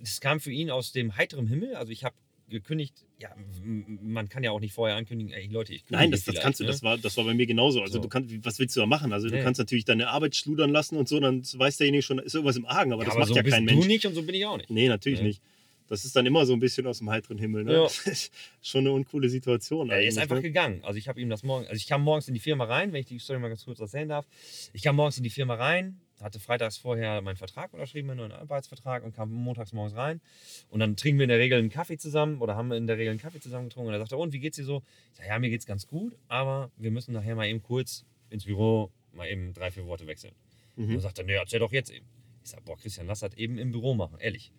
[0.00, 1.74] das kam für ihn aus dem heiteren Himmel.
[1.74, 2.14] Also ich habe
[2.48, 3.28] gekündigt, ja,
[3.62, 6.64] man kann ja auch nicht vorher ankündigen, ey Leute, ich Nein, das, das kannst du,
[6.64, 6.70] ne?
[6.70, 7.82] das war, das war bei mir genauso.
[7.82, 8.00] Also So.
[8.00, 9.12] du kannst, was willst du da machen?
[9.12, 9.42] Also du Nee.
[9.42, 12.64] kannst natürlich deine Arbeit schludern lassen und so, dann weiß derjenige schon, ist irgendwas im
[12.64, 13.86] Argen, aber ja, das aber macht so ja kein du Mensch.
[13.86, 14.70] nicht und so bin ich auch nicht.
[14.70, 15.28] Nee, natürlich Nee.
[15.28, 15.42] nicht.
[15.88, 17.64] Das ist dann immer so ein bisschen aus dem heiteren Himmel.
[17.64, 17.72] Ne?
[17.74, 17.88] Ja.
[18.62, 19.88] Schon eine uncoole Situation.
[19.90, 20.42] Er ist einfach ne?
[20.42, 20.80] gegangen.
[20.84, 23.00] Also ich habe ihm das morgen, also ich kam morgens in die Firma rein, wenn
[23.00, 24.26] ich die Story mal ganz kurz erzählen darf.
[24.74, 28.32] Ich kam morgens in die Firma rein, hatte freitags vorher meinen Vertrag unterschrieben, meinen neuen
[28.32, 30.20] Arbeitsvertrag und kam montags morgens rein.
[30.68, 33.10] Und dann trinken wir in der Regel einen Kaffee zusammen oder haben in der Regel
[33.10, 33.88] einen Kaffee zusammen getrunken.
[33.88, 34.82] Und er sagte, und wie geht's dir so?
[35.12, 38.44] Ich sage, ja, mir geht's ganz gut, aber wir müssen nachher mal eben kurz ins
[38.44, 40.34] Büro mal eben drei, vier Worte wechseln.
[40.76, 40.92] Und Mhm.
[40.92, 42.06] dann sagt er, nee, erzähl doch jetzt eben.
[42.42, 44.52] Ich sage, boah, Christian, lass das eben im Büro machen, ehrlich.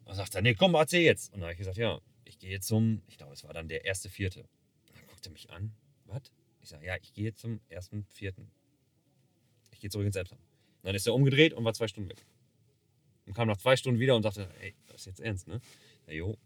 [0.00, 1.32] Und dann sagt er, nee, komm, erzähl jetzt.
[1.32, 3.84] Und dann habe ich gesagt, ja, ich gehe zum, ich glaube, es war dann der
[3.84, 4.40] erste Vierte.
[4.40, 5.72] Und dann guckt er mich an,
[6.06, 6.22] was?
[6.60, 8.50] Ich sage, ja, ich gehe zum ersten Vierten.
[9.72, 10.42] Ich gehe zurück ins Emsland.
[10.82, 12.24] Dann ist er umgedreht und war zwei Stunden weg.
[13.26, 15.60] Und kam nach zwei Stunden wieder und sagte, ey, das ist jetzt ernst, ne?
[16.08, 16.36] Ja, jo.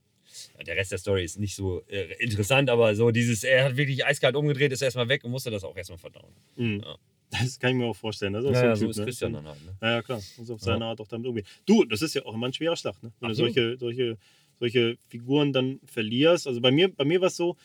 [0.58, 3.76] Ja, der Rest der Story ist nicht so äh, interessant, aber so dieses, er hat
[3.76, 6.32] wirklich eiskalt umgedreht, ist erstmal weg und musste das auch erstmal verdauen.
[6.56, 6.80] Mhm.
[6.84, 6.96] Ja.
[7.30, 8.32] Das kann ich mir auch vorstellen.
[8.34, 9.04] Das ist auch Ja, so, ja, ein so typ, ist ne?
[9.04, 9.64] Christian dann halt.
[9.64, 9.76] Ne?
[9.82, 10.22] Ja, ja, klar.
[10.36, 10.64] Muss auf Ja.
[10.64, 11.46] seine Art auch damit umgehen.
[11.64, 13.12] Du, das ist ja auch immer ein schwerer Schlag, ne?
[13.20, 13.56] Wenn Absolut.
[13.56, 14.18] du solche, solche,
[14.60, 16.46] solche Figuren dann verlierst.
[16.46, 17.56] Also bei mir, bei mir war es so,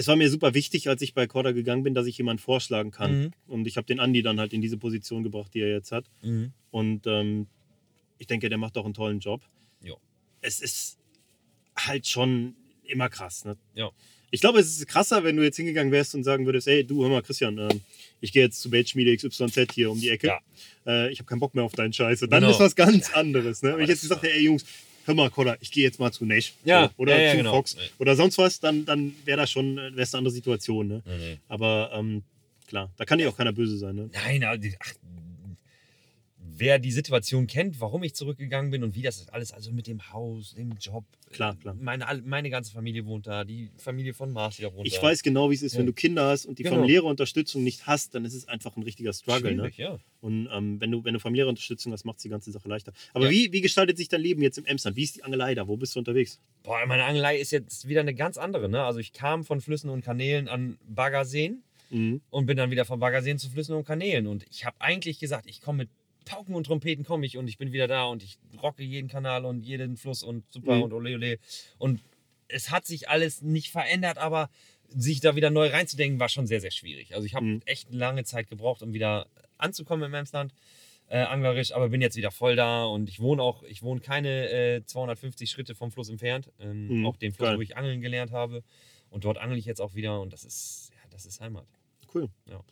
[0.00, 2.90] es war mir super wichtig, als ich bei Corda gegangen bin, dass ich jemanden vorschlagen
[2.90, 3.20] kann.
[3.24, 3.32] Mhm.
[3.46, 6.06] Und ich habe den Andi dann halt in diese Position gebracht, die er jetzt hat.
[6.22, 6.52] Mhm.
[6.70, 7.46] Und ähm,
[8.16, 9.42] ich denke, der macht auch einen tollen Job.
[9.84, 9.92] Ja.
[10.40, 10.96] Es ist
[11.76, 13.44] halt schon immer krass.
[13.44, 13.58] Ne?
[13.74, 13.90] Ja.
[14.30, 17.02] Ich glaube, es ist krasser, wenn du jetzt hingegangen wärst und sagen würdest, ey, du,
[17.02, 17.82] hör mal, Christian, ähm,
[18.22, 20.28] ich gehe jetzt zu Baitschmiede XYZ hier um die Ecke.
[20.28, 20.40] Ja.
[20.86, 22.22] Äh, ich habe keinen Bock mehr auf deinen Scheiß.
[22.22, 22.52] Und dann Genau.
[22.54, 23.62] ist was ganz anderes.
[23.62, 23.74] Ne?
[23.76, 24.64] Wenn ich jetzt gesagt hätte, ey, Jungs,
[25.10, 26.54] hör mal, Koller, ich gehe jetzt mal zu Nash.
[26.64, 27.52] Ja, oder ja, ja, zu genau.
[27.52, 27.82] Fox Ja.
[27.98, 30.88] oder sonst was, dann, dann wäre das schon wär's eine andere Situation.
[30.88, 31.02] Ne?
[31.06, 31.38] Nee.
[31.48, 32.22] Aber ähm,
[32.68, 33.96] klar, da kann dir auch keiner böse sein.
[33.96, 34.10] Ne?
[34.12, 34.92] Nein, aber die- ach,
[36.60, 40.12] wer die Situation kennt, warum ich zurückgegangen bin und wie das alles, also mit dem
[40.12, 41.04] Haus, dem Job.
[41.32, 41.74] Klar, klar.
[41.80, 45.02] Meine, meine ganze Familie wohnt da, die Familie von wohnt Ich da.
[45.02, 45.86] weiß genau, wie es ist, wenn Ja.
[45.86, 46.76] du Kinder hast und die Genau.
[46.76, 49.50] familiäre Unterstützung nicht hast, dann ist es einfach ein richtiger Struggle.
[49.52, 49.56] Ne?
[49.72, 49.98] Schwierig, ja.
[50.20, 52.92] Und ähm, wenn, du, wenn du familiäre Unterstützung hast, macht es die ganze Sache leichter.
[53.14, 53.30] Aber Ja.
[53.30, 54.96] wie, wie gestaltet sich dein Leben jetzt im Emsland?
[54.96, 55.66] Wie ist die Angelei da?
[55.66, 56.38] Wo bist du unterwegs?
[56.62, 58.68] Boah, meine Angelei ist jetzt wieder eine ganz andere.
[58.68, 58.82] Ne?
[58.84, 62.20] Also ich kam von Flüssen und Kanälen an Baggerseen Mhm.
[62.30, 64.26] und bin dann wieder von Baggerseen zu Flüssen und Kanälen.
[64.28, 65.88] Und ich habe eigentlich gesagt, ich komme mit
[66.24, 69.44] Pauken und Trompeten komme ich und ich bin wieder da und ich rocke jeden Kanal
[69.44, 70.82] und jeden Fluss und super Mhm.
[70.82, 71.38] und ole ole.
[71.78, 72.00] Und
[72.48, 74.50] es hat sich alles nicht verändert, aber
[74.88, 77.14] sich da wieder neu reinzudenken, war schon sehr, sehr schwierig.
[77.14, 77.62] Also ich habe Mhm.
[77.64, 79.26] echt lange Zeit gebraucht, um wieder
[79.58, 80.52] anzukommen im Emsland.
[81.12, 84.48] äh, anglerisch, aber bin jetzt wieder voll da und ich wohne auch, ich wohne keine
[84.48, 87.56] äh, 250 Schritte vom Fluss entfernt, ähm, Mhm, auch den Fluss, geil.
[87.58, 88.62] wo ich angeln gelernt habe
[89.10, 91.66] und dort angel ich jetzt auch wieder und das ist, ja, das ist Heimat.
[92.14, 92.28] Cool.
[92.48, 92.62] Ja.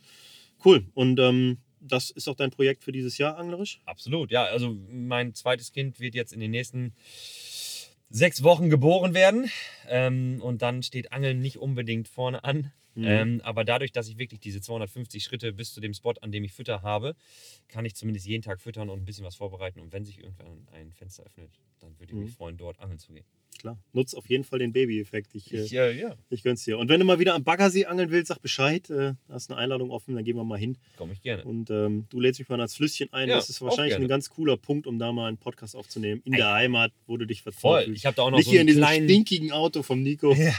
[0.64, 0.86] Cool.
[0.94, 3.80] Und ähm, das ist auch dein Projekt für dieses Jahr, anglerisch?
[3.84, 4.44] Absolut, ja.
[4.44, 6.94] Also mein zweites Kind wird jetzt in den nächsten
[8.10, 9.50] sechs Wochen geboren werden.
[9.88, 12.72] Ähm, und dann steht Angeln nicht unbedingt vorne an.
[12.98, 13.04] Mhm.
[13.06, 16.44] Ähm, aber dadurch, dass ich wirklich diese 250 Schritte bis zu dem Spot, an dem
[16.44, 17.14] ich Fütter habe,
[17.68, 19.80] kann ich zumindest jeden Tag füttern und ein bisschen was vorbereiten.
[19.80, 22.24] Und wenn sich irgendwann ein Fenster öffnet, dann würde ich Mhm.
[22.24, 23.24] mich freuen, dort angeln zu gehen.
[23.58, 23.76] Klar.
[23.92, 25.34] Nutz auf jeden Fall den Baby-Effekt.
[25.34, 26.78] Ich, äh, Ich, äh, ja, ich gönn's dir.
[26.78, 28.88] Und wenn du mal wieder am Baggersee angeln willst, sag Bescheid.
[28.88, 30.76] Äh, da ist eine Einladung offen, dann gehen wir mal hin.
[30.96, 31.44] komme ich gerne.
[31.44, 33.28] Und ähm, du lädst mich mal ans Flüsschen ein.
[33.28, 36.22] Ja, das ist wahrscheinlich ein ganz cooler Punkt, um da mal einen Podcast aufzunehmen.
[36.24, 36.38] In Ey.
[36.38, 37.94] der Heimat, wo du dich vertraut Voll.
[37.94, 40.02] Ich habe da auch noch Nicht so hier in einen diesem kleinen, stinkigen Auto vom
[40.04, 40.32] Nico.
[40.34, 40.54] Ja.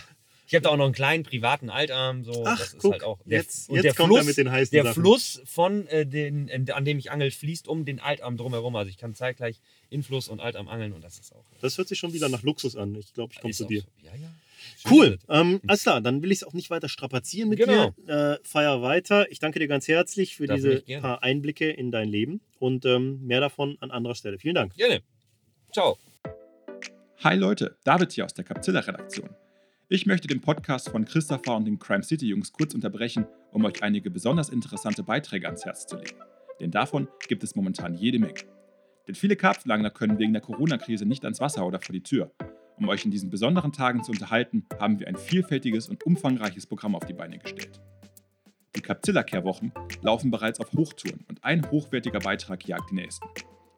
[0.50, 2.24] Ich habe da auch noch einen kleinen privaten Altarm.
[2.24, 2.44] So.
[2.44, 4.38] Ach, das ist guck, halt auch der, jetzt, und jetzt der kommt Fluss, er mit
[4.38, 5.04] den heißen der Sachen.
[5.04, 8.76] Fluss von äh, den, äh, an dem ich angel, fließt um den Altarm drumherum.
[8.76, 11.46] Also ich kann zeitgleich in Fluss und Altarm angeln und das ist auch.
[11.62, 12.96] Das hört sich schon wieder nach Luxus an.
[12.96, 13.82] Ich glaube, ich komme zu dir.
[13.82, 13.88] So.
[14.04, 14.28] Ja, ja.
[14.82, 15.20] Schön Cool.
[15.30, 17.94] Ähm, alles klar, dann will ich es auch nicht weiter strapazieren mit Genau.
[18.08, 18.40] dir.
[18.42, 19.32] Äh, feier weiter.
[19.32, 23.24] Ich danke dir ganz herzlich für Dafür diese paar Einblicke in dein Leben und ähm,
[23.24, 24.40] mehr davon an anderer Stelle.
[24.40, 24.76] Vielen Dank.
[24.76, 25.04] Gerne.
[25.72, 26.00] Ciao.
[27.24, 29.30] Hi Leute, David hier aus der Capzilla-Redaktion.
[29.92, 33.82] Ich möchte den Podcast von Christopher und den Crime City Jungs kurz unterbrechen, um euch
[33.82, 36.16] einige besonders interessante Beiträge ans Herz zu legen.
[36.60, 38.42] Denn davon gibt es momentan jede Menge.
[39.08, 42.32] Denn viele Karpfenangler können wegen der Corona-Krise nicht ans Wasser oder vor die Tür.
[42.78, 46.94] Um euch in diesen besonderen Tagen zu unterhalten, haben wir ein vielfältiges und umfangreiches Programm
[46.94, 47.82] auf die Beine gestellt.
[48.76, 49.72] Die Capzilla-Kehrwochen
[50.04, 53.28] laufen bereits auf Hochtouren und ein hochwertiger Beitrag jagt den nächsten.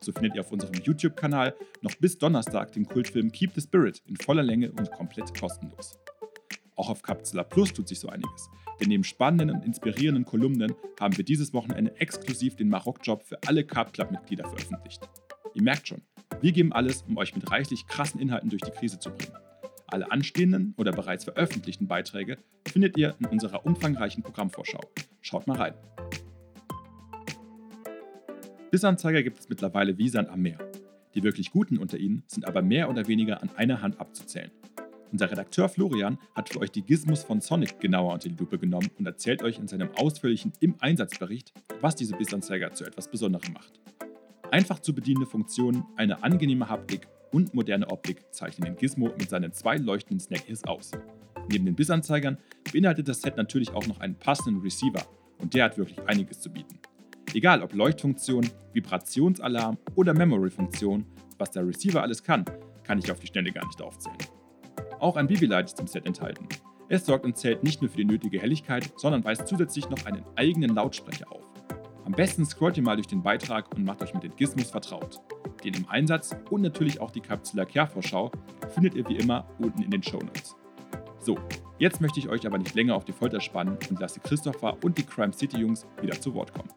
[0.03, 4.17] So findet ihr auf unserem YouTube-Kanal noch bis Donnerstag den Kultfilm Keep the Spirit in
[4.17, 6.00] voller Länge und komplett kostenlos.
[6.75, 8.49] Auch auf Capzilla Plus tut sich so einiges,
[8.79, 13.63] denn neben spannenden und inspirierenden Kolumnen haben wir dieses Wochenende exklusiv den Maroc-Job für alle
[13.65, 15.07] Carp Club-Mitglieder veröffentlicht.
[15.53, 16.01] Ihr merkt schon,
[16.39, 19.33] wir geben alles, um euch mit reichlich krassen Inhalten durch die Krise zu bringen.
[19.87, 24.79] Alle anstehenden oder bereits veröffentlichten Beiträge findet ihr in unserer umfangreichen Programmvorschau.
[25.19, 25.73] Schaut mal rein.
[28.71, 30.57] Bissanzeiger gibt es mittlerweile wie Sand am Meer.
[31.13, 34.49] Die wirklich guten unter ihnen sind aber mehr oder weniger an einer Hand abzuzählen.
[35.11, 38.89] Unser Redakteur Florian hat für euch die Gizmos von Sonic genauer unter die Lupe genommen
[38.97, 41.51] und erzählt euch in seinem ausführlichen Im-Einsatz-Bericht,
[41.81, 43.81] was diese Bissanzeiger zu etwas Besonderem macht.
[44.51, 49.51] Einfach zu bedienende Funktionen, eine angenehme Haptik und moderne Optik zeichnen den Gizmo mit seinen
[49.51, 50.91] zwei leuchtenden Snack-Ears aus.
[51.49, 52.37] Neben den Bissanzeigern
[52.71, 55.03] beinhaltet das Set natürlich auch noch einen passenden Receiver
[55.39, 56.79] und der hat wirklich einiges zu bieten.
[57.33, 61.05] Egal ob Leuchtfunktion, Vibrationsalarm oder Memory-Funktion,
[61.37, 62.45] was der Receiver alles kann,
[62.83, 64.17] kann ich auf die Schnelle gar nicht aufzählen.
[65.01, 66.47] Auch ein Babylight ist im Set enthalten.
[66.87, 70.23] Es sorgt im Zelt nicht nur für die nötige Helligkeit, sondern weist zusätzlich noch einen
[70.35, 71.41] eigenen Lautsprecher auf.
[72.05, 75.19] Am besten scrollt ihr mal durch den Beitrag und macht euch mit den Gizmos vertraut.
[75.63, 78.31] Den im Einsatz und natürlich auch die Capsula Care-Vorschau
[78.75, 80.55] findet ihr wie immer unten in den Shownotes.
[81.17, 81.35] So,
[81.79, 84.99] jetzt möchte ich euch aber nicht länger auf die Folter spannen und lasse Christopher und
[84.99, 86.69] die Crime City Jungs wieder zu Wort kommen.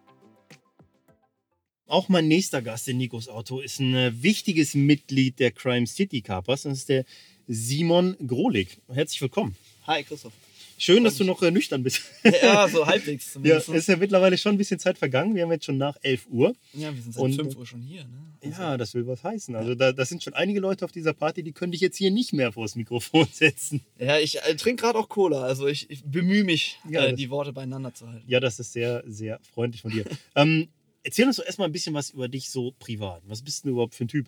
[1.87, 6.22] Auch mein nächster Gast in Nikos Auto ist ein äh, wichtiges Mitglied der Crime City
[6.22, 6.62] Carpers.
[6.62, 7.05] Das ist der
[7.47, 8.79] Simon Grolig.
[8.93, 9.55] Herzlich willkommen.
[9.87, 10.33] Hi, Christoph.
[10.77, 12.01] Schön, dass du noch äh, nüchtern bist.
[12.43, 13.69] Ja, so halbwegs Ja, zumindest.
[13.69, 15.35] es ist ja mittlerweile schon ein bisschen Zeit vergangen.
[15.35, 16.55] Wir haben jetzt schon nach 11 Uhr.
[16.73, 18.03] Ja, wir sind seit Und- 5 Uhr schon hier.
[18.05, 18.11] Ne?
[18.43, 19.55] Also, Ja, das will was heißen.
[19.55, 22.11] Also da, das sind schon einige Leute auf dieser Party, die können dich jetzt hier
[22.11, 23.83] nicht mehr vors Mikrofon setzen.
[23.99, 27.19] ja, ich äh, trinke gerade auch Cola, also ich, ich bemühe mich, Ja, äh, das-
[27.19, 28.25] die Worte beieinander zu halten.
[28.27, 30.05] Ja, das ist sehr, sehr freundlich von dir.
[30.35, 30.69] ähm,
[31.05, 33.23] erzähl uns doch erstmal ein bisschen was über dich so privat.
[33.27, 34.27] Was bist du überhaupt für ein Typ?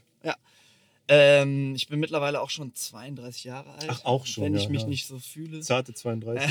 [1.09, 3.87] Ähm, ich bin mittlerweile auch schon 32 Jahre alt.
[3.89, 4.89] Ach, auch schon, Wenn ja, ich mich ja.
[4.89, 5.61] nicht so fühle.
[5.61, 6.51] Zarte 32.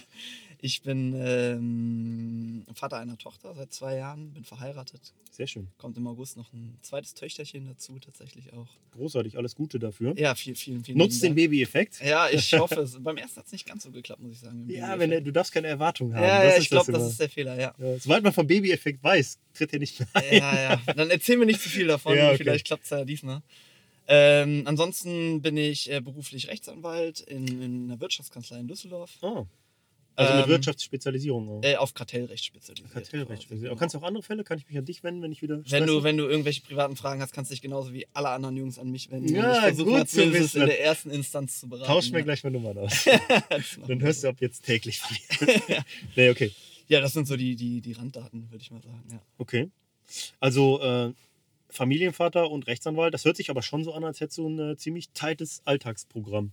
[0.60, 5.12] ich bin ähm, Vater einer Tochter seit zwei Jahren, bin verheiratet.
[5.30, 5.68] Sehr schön.
[5.76, 8.68] Kommt im August noch ein zweites Töchterchen dazu, tatsächlich auch.
[8.92, 10.16] Großartig, alles Gute dafür.
[10.16, 12.00] Ja, viel, vielen, vielen Nutzt den Baby-Effekt.
[12.02, 13.02] Ja, ich hoffe es.
[13.02, 14.64] Beim ersten hat es nicht ganz so geklappt, muss ich sagen.
[14.70, 16.22] Ja, wenn er, du darfst keine Erwartungen haben.
[16.22, 17.74] Ja, ja, ich glaube, das ist der Fehler, ja.
[17.76, 20.36] ja, sobald man vom Baby-Effekt weiß, tritt er nicht mehr ein.
[20.38, 20.94] Ja, ja.
[20.94, 22.16] Dann erzähl mir nicht zu viel davon.
[22.16, 22.38] Ja, okay.
[22.38, 23.42] Vielleicht klappt es ja diesmal.
[24.08, 29.12] Ähm, ansonsten bin ich äh, beruflich Rechtsanwalt in, in einer Wirtschaftskanzlei in Düsseldorf.
[29.22, 29.46] Oh.
[30.16, 31.62] Also mit Ähm, Wirtschaftsspezialisierung auch.
[31.62, 32.90] Äh, auf Kartellrecht spezialisiert.
[32.90, 33.50] Kartellrecht.
[33.50, 33.76] Aber genau.
[33.76, 34.44] kannst du auch andere Fälle?
[34.44, 35.86] Kann ich mich an dich wenden, wenn ich wieder wenn stresse?
[35.86, 38.78] du, wenn du irgendwelche privaten Fragen hast, kannst du dich genauso wie alle anderen Jungs
[38.78, 39.34] an mich wenden.
[39.34, 40.62] Ja, ich gut zu wissen.
[40.62, 41.86] in der ersten Instanz zu beraten.
[41.86, 42.24] Tausch mir ja.
[42.24, 43.04] gleich mal Nummern aus.
[43.86, 45.84] Dann hörst du ab jetzt täglich von mir.
[46.16, 46.50] nee, okay.
[46.88, 49.04] Ja, das sind so die, die, die Randdaten, würde ich mal sagen.
[49.10, 49.20] Ja.
[49.36, 49.68] Okay.
[50.40, 51.12] Also äh,
[51.68, 54.76] Familienvater und Rechtsanwalt, das hört sich aber schon so an, als hättest du ein äh,
[54.76, 56.52] ziemlich tightes Alltagsprogramm.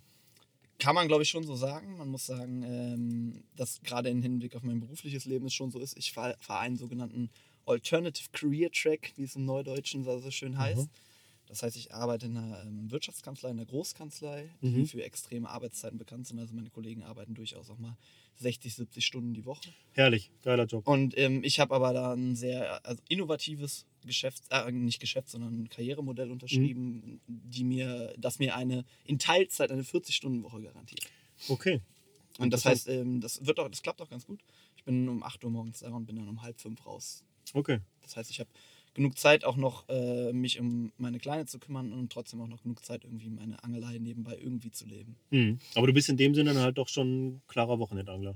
[0.80, 1.98] Kann man, glaube ich, schon so sagen.
[1.98, 5.80] Man muss sagen, ähm, dass gerade im Hinblick auf mein berufliches Leben es schon so
[5.80, 5.98] ist.
[5.98, 7.30] Ich fahre fahr einen sogenannten
[7.66, 10.90] Alternative Career Track, wie es im Neudeutschen so so schön heißt.
[11.54, 14.86] Das heißt, ich arbeite in einer ähm, Wirtschaftskanzlei, in einer Großkanzlei, die Mhm.
[14.88, 16.40] für extreme Arbeitszeiten bekannt sind.
[16.40, 17.96] Also meine Kollegen arbeiten durchaus auch mal
[18.38, 19.70] 60, 70 Stunden die Woche.
[19.92, 20.88] Herrlich, geiler Job.
[20.88, 25.62] Und ähm, ich habe aber da ein sehr also innovatives Geschäfts-, äh, nicht Geschäfts-, sondern
[25.62, 31.06] ein Karrieremodell unterschrieben, die mir, das mir eine in Teilzeit eine 40-Stunden-Woche garantiert.
[31.50, 31.82] Okay.
[32.40, 34.40] Und das heißt, ähm, das wird auch, das klappt auch ganz gut.
[34.76, 37.24] Ich bin um 8 Uhr morgens da und bin dann um halb fünf raus.
[37.54, 37.80] Okay.
[38.02, 38.50] Das heißt, ich habe
[38.94, 42.62] genug Zeit auch noch, äh, mich um meine Kleine zu kümmern und trotzdem auch noch
[42.62, 45.16] genug Zeit, irgendwie meine Angelei nebenbei irgendwie zu leben.
[45.32, 45.60] Mhm.
[45.76, 48.36] Aber du bist in dem Sinne dann halt doch schon ein klarer Wochenendangler.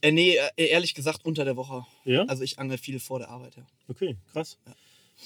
[0.00, 1.84] Äh, nee, äh, ehrlich gesagt unter der Woche.
[2.04, 2.24] Ja?
[2.24, 3.66] Also ich angel viel vor der Arbeit, ja.
[3.88, 4.58] Okay, krass.
[4.66, 4.74] Ja.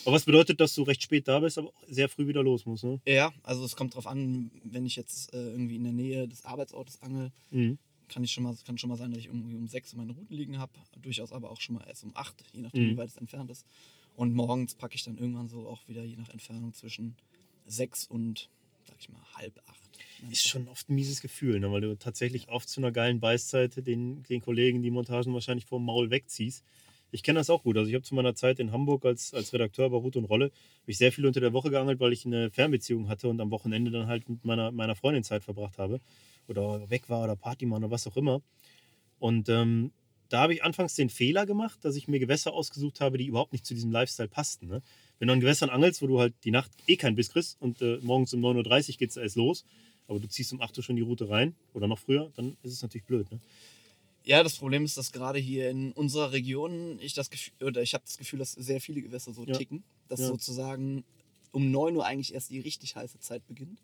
[0.06, 2.64] Aber was bedeutet, dass du recht spät da bist, aber auch sehr früh wieder los
[2.64, 2.98] musst, ne?
[3.06, 6.44] Ja, also es kommt drauf an, wenn ich jetzt äh, irgendwie in der Nähe des
[6.46, 7.76] Arbeitsortes angel, Mhm.
[8.08, 10.34] kann ich schon mal, kann schon mal sein, dass ich irgendwie um sechs meine Routen
[10.34, 10.72] liegen habe.
[11.02, 12.90] Durchaus aber auch schon mal erst um acht, je nachdem, Mhm.
[12.92, 13.66] wie weit es entfernt ist.
[14.16, 17.16] Und morgens packe ich dann irgendwann so auch wieder je nach Entfernung zwischen
[17.66, 18.50] sechs und,
[18.84, 19.98] sag ich mal, halb acht.
[20.30, 21.72] Ist schon oft ein mieses Gefühl, ne?
[21.72, 25.84] weil du tatsächlich oft zu einer geilen Beißzeit den, den Kollegen die Montagen wahrscheinlich vom
[25.84, 26.64] Maul wegziehst.
[27.10, 27.76] Ich kenne das auch gut.
[27.76, 30.46] Also ich habe zu meiner Zeit in Hamburg als, als Redakteur bei Rute und Rolle
[30.46, 33.50] habe ich sehr viel unter der Woche geangelt, weil ich eine Fernbeziehung hatte und am
[33.50, 36.00] Wochenende dann halt mit meiner, meiner Freundin Zeit verbracht habe.
[36.48, 38.40] Oder weg war oder Party machen oder was auch immer.
[39.18, 39.92] Und ähm,
[40.32, 43.52] da habe ich anfangs den Fehler gemacht, dass ich mir Gewässer ausgesucht habe, die überhaupt
[43.52, 44.66] nicht zu diesem Lifestyle passten.
[44.66, 44.82] Ne?
[45.18, 47.82] Wenn du an Gewässern angelst, wo du halt die Nacht eh keinen Biss kriegst und
[47.82, 49.64] äh, morgens um 9.30 Uhr geht es erst los,
[50.08, 52.72] aber du ziehst um 8 Uhr schon die Route rein oder noch früher, dann ist
[52.72, 53.30] es natürlich blöd.
[53.30, 53.40] Ne?
[54.24, 57.92] Ja, das Problem ist, dass gerade hier in unserer Region ich das Gefühl, oder ich
[57.92, 59.52] habe das Gefühl, dass sehr viele Gewässer so Ja.
[59.54, 60.28] ticken, dass Ja.
[60.28, 61.04] sozusagen
[61.50, 63.82] um 9 Uhr eigentlich erst die richtig heiße Zeit beginnt.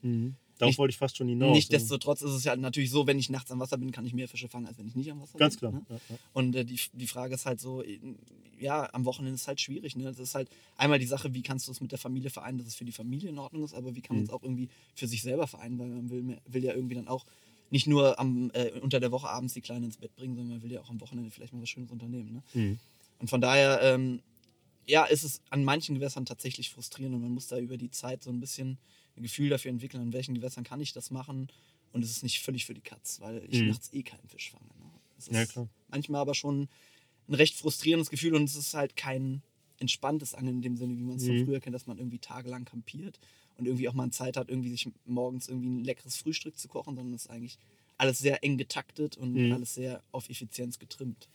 [0.58, 1.54] Darauf Nicht- wollte ich fast schon hinaus.
[1.54, 4.28] Nichtsdestotrotz ist es ja natürlich so, wenn ich nachts am Wasser bin, kann ich mehr
[4.28, 5.70] Fische fangen, als wenn ich nicht am Wasser Ganz bin.
[5.70, 5.72] klar.
[5.72, 5.86] Ne?
[5.88, 6.16] Ja, ja.
[6.32, 7.98] Und äh, die, die Frage ist halt so, äh,
[8.58, 9.94] ja, am Wochenende ist es halt schwierig.
[9.94, 10.02] Ne?
[10.04, 12.66] Das ist halt einmal die Sache, wie kannst du es mit der Familie vereinen, dass
[12.66, 14.28] es für die Familie in Ordnung ist, aber wie kann man Mhm.
[14.28, 17.06] es auch irgendwie für sich selber vereinen, weil man will, mehr- will ja irgendwie dann
[17.06, 17.24] auch
[17.70, 20.62] nicht nur am, äh, unter der Woche abends die Kleine ins Bett bringen, sondern man
[20.62, 22.32] will ja auch am Wochenende vielleicht mal was Schönes unternehmen.
[22.32, 22.42] Ne?
[22.54, 22.78] Mhm.
[23.20, 24.22] Und von daher, ähm,
[24.86, 28.22] ja, ist es an manchen Gewässern tatsächlich frustrierend und man muss da über die Zeit
[28.24, 28.78] so ein bisschen
[29.18, 31.48] ein Gefühl dafür entwickeln, an welchen Gewässern kann ich das machen
[31.92, 33.68] und es ist nicht völlig für die Katz, weil ich Mhm.
[33.68, 34.66] nachts eh keinen Fisch fange.
[34.78, 34.90] Ne?
[35.18, 35.68] Es ist Ja, klar.
[35.88, 36.68] manchmal aber schon
[37.28, 39.42] ein recht frustrierendes Gefühl und es ist halt kein
[39.80, 41.38] entspanntes Angeln in dem Sinne, wie man es Mhm.
[41.38, 43.20] von früher kennt, dass man irgendwie tagelang kampiert
[43.56, 46.96] und irgendwie auch mal Zeit hat, irgendwie sich morgens irgendwie ein leckeres Frühstück zu kochen,
[46.96, 47.58] sondern es ist eigentlich
[47.98, 49.52] alles sehr eng getaktet und Mhm.
[49.52, 51.28] alles sehr auf Effizienz getrimmt.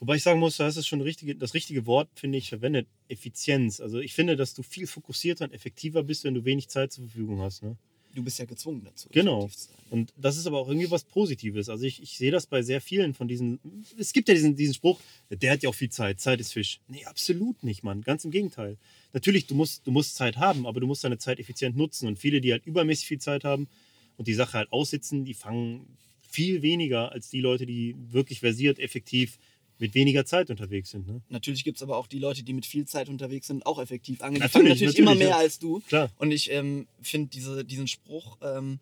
[0.00, 2.86] Wobei ich sagen muss, da hast du schon richtige, das richtige Wort, finde ich, verwendet.
[3.08, 3.80] Effizienz.
[3.80, 7.04] Also ich finde, dass du viel fokussierter und effektiver bist, wenn du wenig Zeit zur
[7.04, 7.62] Verfügung hast.
[7.62, 7.76] Ne?
[8.14, 9.08] Du bist ja gezwungen dazu.
[9.12, 9.48] Genau.
[9.90, 11.68] Und das ist aber auch irgendwie was Positives.
[11.68, 13.60] Also ich, ich sehe das bei sehr vielen von diesen.
[13.98, 14.98] Es gibt ja diesen, diesen Spruch,
[15.30, 16.80] der hat ja auch viel Zeit, Zeit ist Fisch.
[16.88, 18.02] Nee, absolut nicht, Mann.
[18.02, 18.76] Ganz im Gegenteil.
[19.12, 22.08] Natürlich, du musst, du musst Zeit haben, aber du musst deine Zeit effizient nutzen.
[22.08, 23.68] Und viele, die halt übermäßig viel Zeit haben
[24.16, 25.86] und die Sache halt aussitzen, die fangen
[26.28, 29.38] viel weniger als die Leute, die wirklich versiert, effektiv
[29.78, 31.06] mit weniger Zeit unterwegs sind.
[31.06, 31.22] Ne?
[31.28, 34.20] Natürlich gibt es aber auch die Leute, die mit viel Zeit unterwegs sind, auch effektiv
[34.20, 34.34] angeln.
[34.34, 35.42] Die Natürlich, fangen natürlich, immer natürlich, mehr ja.
[35.42, 35.80] als du.
[35.88, 36.10] Klar.
[36.18, 38.80] Und ich ähm, finde diese, diesen Spruch, ähm,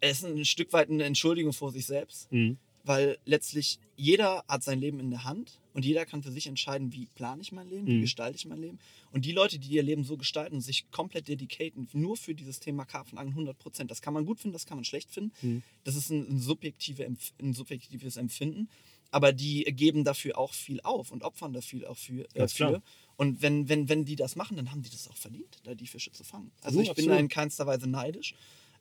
[0.00, 2.58] er ist ein Stück weit eine Entschuldigung vor sich selbst, Mhm.
[2.88, 6.92] Weil letztlich jeder hat sein Leben in der Hand und jeder kann für sich entscheiden,
[6.92, 8.00] wie plane ich mein Leben, wie Mhm.
[8.00, 8.78] gestalte ich mein Leben.
[9.12, 12.58] Und die Leute, die ihr Leben so gestalten und sich komplett dedicaten, nur für dieses
[12.60, 15.32] Thema Karpfenangeln 100 Prozent, das kann man gut finden, das kann man schlecht finden.
[15.42, 15.62] Mhm.
[15.84, 17.04] Das ist ein, ein, subjektive,
[17.40, 18.68] ein subjektives Empfinden.
[19.10, 22.82] Aber die geben dafür auch viel auf und opfern dafür auch für, äh, für.
[23.16, 25.86] Und wenn, wenn, wenn die das machen, dann haben die das auch verdient, da die
[25.86, 26.50] Fische zu fangen.
[26.62, 27.10] Also So, ich bin absolut.
[27.16, 28.34] da in keinster Weise neidisch.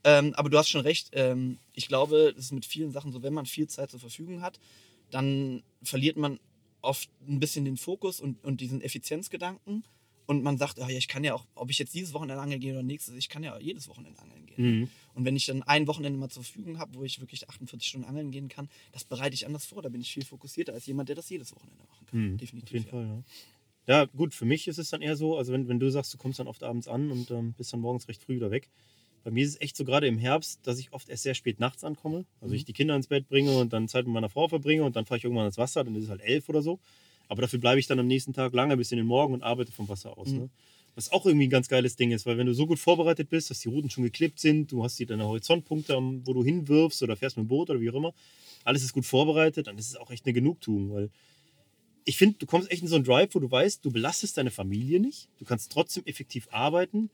[0.08, 1.10] Ähm, aber du hast schon recht.
[1.12, 4.42] Ähm, ich glaube, das ist mit vielen Sachen so, wenn man viel Zeit zur Verfügung
[4.42, 4.58] hat,
[5.12, 6.40] dann verliert man
[6.82, 9.84] oft ein bisschen den Fokus und, und diesen Effizienzgedanken.
[10.26, 12.62] Und man sagt, ah ja, ich kann ja auch, ob ich jetzt dieses Wochenende angeln
[12.62, 14.80] gehe oder nächstes, ich kann ja auch jedes Wochenende angeln gehen.
[14.80, 14.90] Mhm.
[15.14, 18.08] Und wenn ich dann ein Wochenende mal zur Verfügung habe, wo ich wirklich 48 Stunden
[18.08, 19.82] angeln gehen kann, das bereite ich anders vor.
[19.82, 22.20] Da bin ich viel fokussierter als jemand, der das jedes Wochenende machen kann.
[22.20, 22.70] Mhm, Definitiv.
[22.70, 22.92] Auf jeden ja.
[22.92, 23.24] Fall,
[23.88, 24.04] ja.
[24.04, 26.18] Ja, gut, für mich ist es dann eher so, also wenn, wenn du sagst, du
[26.18, 28.70] kommst dann oft abends an und ähm, bist dann morgens recht früh wieder weg.
[29.24, 31.60] Bei mir ist es echt so gerade im Herbst, dass ich oft erst sehr spät
[31.60, 32.26] nachts ankomme.
[32.40, 34.96] Also ich die Kinder ins Bett bringe und dann Zeit mit meiner Frau verbringe und
[34.96, 36.80] dann fahre ich irgendwann ans Wasser, dann ist es halt elf oder so.
[37.28, 39.72] Aber dafür bleibe ich dann am nächsten Tag lange bis in den Morgen und arbeite
[39.72, 40.30] vom Wasser aus.
[40.30, 40.38] Mhm.
[40.38, 40.50] Ne?
[40.96, 43.52] Was auch irgendwie ein ganz geiles Ding ist, weil wenn du so gut vorbereitet bist,
[43.52, 47.16] dass die Routen schon geklippt sind, du hast die deine Horizontpunkte, wo du hinwirfst oder
[47.16, 48.14] fährst mit dem Boot oder wie auch immer,
[48.64, 51.10] alles ist gut vorbereitet, dann ist es auch echt eine Genugtuung, weil
[52.08, 54.50] ich finde, du kommst echt in so einen Drive, wo du weißt, du belastest deine
[54.50, 57.10] Familie nicht, du kannst trotzdem effektiv arbeiten,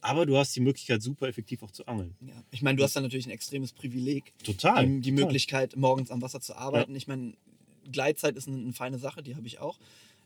[0.00, 2.14] aber du hast die Möglichkeit, super effektiv auch zu angeln.
[2.20, 2.34] Ja.
[2.50, 4.86] Ich meine, du hast dann natürlich ein extremes Privileg, Total.
[4.86, 5.12] die, die.
[5.12, 6.94] Möglichkeit, morgens am Wasser zu arbeiten.
[6.94, 7.34] Ich meine,
[7.90, 9.78] Gleitzeit ist eine, eine feine Sache, die habe ich auch.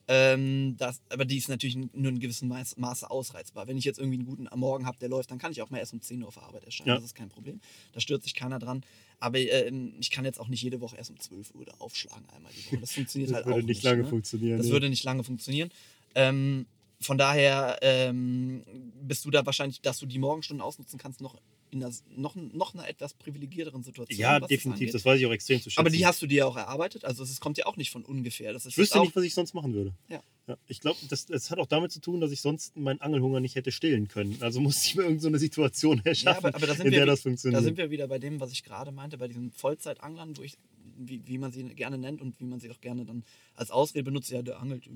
[0.07, 3.66] Ähm, das, aber die ist natürlich nur in gewissem Maß, Maße ausreizbar.
[3.66, 5.79] Wenn ich jetzt irgendwie einen guten Morgen habe, der läuft, dann kann ich auch mal
[5.79, 6.89] erst um 10 Uhr auf Arbeit erscheinen.
[6.89, 6.95] Ja.
[6.97, 7.61] Das ist kein Problem.
[7.93, 8.85] Da stört sich keiner dran.
[9.18, 12.29] Aber ähm, ich kann jetzt auch nicht jede Woche erst um 12 Uhr da aufschlagen,
[12.37, 12.81] einmal die Woche.
[12.81, 14.09] Das funktioniert Das halt würde auch nicht lange ne?
[14.09, 14.59] funktionieren.
[14.59, 14.72] Das nee.
[14.72, 15.70] würde nicht lange funktionieren.
[16.14, 16.66] Ähm,
[17.05, 18.65] von daher ähm,
[19.03, 21.37] bist du da wahrscheinlich, dass du die Morgenstunden ausnutzen kannst, noch
[21.75, 24.19] in einer, noch, noch einer etwas privilegierteren Situation.
[24.19, 24.83] ja, das definitiv.
[24.83, 24.95] angeht.
[24.95, 25.81] Das weiß ich auch extrem zu schätzen.
[25.81, 27.05] Aber die hast du dir auch erarbeitet.
[27.05, 28.53] Also es kommt ja auch nicht von ungefähr.
[28.53, 29.93] Das Ich wüsste nicht, was ich sonst machen würde.
[30.09, 30.23] Ja.
[30.69, 33.57] ich glaube, das, das hat auch damit zu tun, dass ich sonst meinen Angelhunger nicht
[33.57, 34.37] hätte stillen können.
[34.41, 36.99] Also musste ich mir irgendeine so Situation ja, erschaffen, aber, aber da, sind in wir,
[37.01, 37.63] der das da funktioniert.
[37.63, 40.57] sind wir wieder bei dem, was ich gerade meinte, bei diesen Vollzeitanglern, wo ich,
[40.97, 43.25] wie, wie man sie gerne nennt und wie man sie auch gerne dann
[43.55, 44.89] als Ausrede benutzt, ja, der angelt,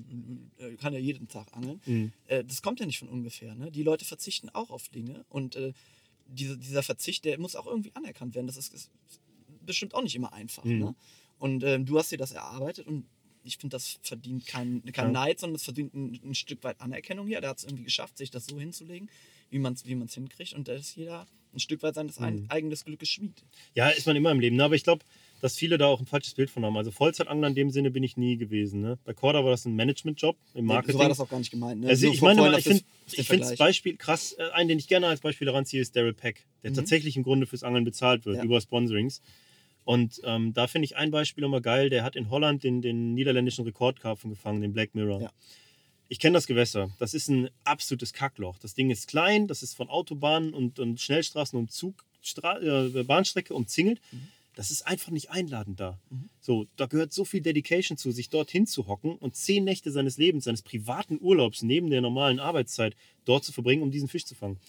[0.57, 1.81] äh, kann ja jeden Tag angeln.
[1.85, 2.11] Mhm.
[2.27, 3.55] Äh, das kommt ja nicht von ungefähr.
[3.55, 3.71] Ne?
[3.71, 5.73] Die Leute verzichten auch auf Dinge und äh,
[6.27, 8.47] diese, dieser Verzicht, der muss auch irgendwie anerkannt werden.
[8.47, 8.91] Das ist, ist
[9.65, 10.63] bestimmt auch nicht immer einfach.
[10.63, 10.79] Mhm.
[10.79, 10.95] Ne?
[11.39, 13.05] Und ähm, du hast dir das erarbeitet und
[13.43, 15.11] ich finde, das verdient kein, kein Ja.
[15.11, 17.39] Neid, sondern es verdient ein, ein Stück weit Anerkennung hier.
[17.41, 19.09] Der hat es irgendwie geschafft, sich das so hinzulegen,
[19.49, 20.53] wie man es wie man's hinkriegt.
[20.53, 22.45] Und da ist jeder ein Stück weit seines ein, Mhm.
[22.49, 23.41] eigenes Glückes Schmied.
[23.73, 24.57] Ja, ist man immer im Leben.
[24.57, 24.65] Ne?
[24.65, 25.03] Aber ich glaube,
[25.41, 26.75] dass viele da auch ein falsches Bild von haben.
[26.77, 28.81] Also Vollzeitangler in dem Sinne bin ich nie gewesen.
[28.81, 28.97] Ne?
[29.05, 30.93] Bei Corda war das ein Managementjob im Marketing.
[30.93, 31.81] So war das auch gar nicht gemeint.
[31.81, 31.87] Ne?
[31.89, 32.83] Also Nur ich meine, ich finde
[33.15, 33.57] das- Vergleich.
[33.57, 34.35] Beispiel krass.
[34.37, 36.75] Äh, einen, den ich gerne als Beispiel heranziehe, ist Daryl Peck, der Mhm.
[36.75, 38.43] tatsächlich im Grunde fürs Angeln bezahlt wird, Ja.
[38.43, 39.21] über Sponsorings.
[39.85, 41.89] Und ähm, da finde ich ein Beispiel immer geil.
[41.89, 45.21] Der hat in Holland den, den niederländischen Rekordkarpfen gefangen, den Black Mirror.
[45.21, 45.31] Ja.
[46.09, 46.89] Ich kenne das Gewässer.
[46.99, 48.57] Das ist ein absolutes Kackloch.
[48.59, 53.53] Das Ding ist klein, das ist von Autobahnen und, und Schnellstraßen und Zugstra äh, Bahnstrecke
[53.53, 53.99] umzingelt.
[54.11, 54.27] Mhm.
[54.55, 55.99] Das ist einfach nicht einladend da.
[56.09, 56.29] Mhm.
[56.39, 60.17] So, da gehört so viel Dedication zu, sich dorthin zu hocken und zehn Nächte seines
[60.17, 62.95] Lebens, seines privaten Urlaubs neben der normalen Arbeitszeit
[63.25, 64.59] dort zu verbringen, um diesen Fisch zu fangen.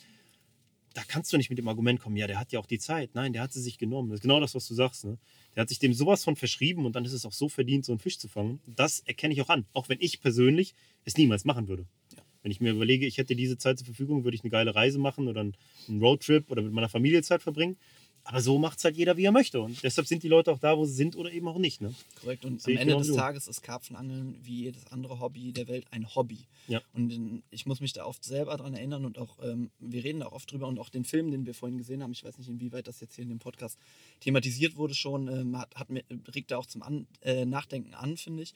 [0.93, 3.15] Da kannst du nicht mit dem Argument kommen, ja, der hat ja auch die Zeit.
[3.15, 4.11] Nein, der hat sie sich genommen.
[4.11, 5.05] Das ist genau das, was du sagst.
[5.05, 5.19] Ne?
[5.55, 7.93] Der hat sich dem sowas von verschrieben und dann ist es auch so verdient, so
[7.93, 8.61] einen Fisch zu fangen.
[8.67, 9.67] Das erkenne ich auch an.
[9.73, 10.75] Auch wenn ich persönlich
[11.05, 11.87] es niemals machen würde.
[12.17, 12.23] Ja.
[12.43, 14.99] Wenn ich mir überlege, ich hätte diese Zeit zur Verfügung, würde ich eine geile Reise
[14.99, 15.57] machen oder einen
[15.89, 17.77] einen Roadtrip oder mit meiner Familie Zeit verbringen.
[18.25, 19.61] Aber so macht es halt jeder, wie er möchte.
[19.61, 21.81] Und deshalb sind die Leute auch da, wo sie sind oder eben auch nicht.
[21.81, 21.95] Ne?
[22.21, 22.45] Korrekt.
[22.45, 23.15] Und am Ende des du.
[23.15, 26.47] Tages ist Karpfenangeln wie jedes andere Hobby der Welt ein Hobby.
[26.69, 26.81] Ja.
[26.93, 30.27] Und ich muss mich da oft selber dran erinnern und auch, ähm, wir reden da
[30.27, 32.49] auch oft drüber und auch den Film, den wir vorhin gesehen haben, ich weiß nicht,
[32.49, 33.79] inwieweit das jetzt hier in dem Podcast
[34.21, 36.05] thematisiert wurde schon, ähm, hat, hat mir,
[36.35, 38.55] regt da auch zum an, äh, Nachdenken an, finde ich.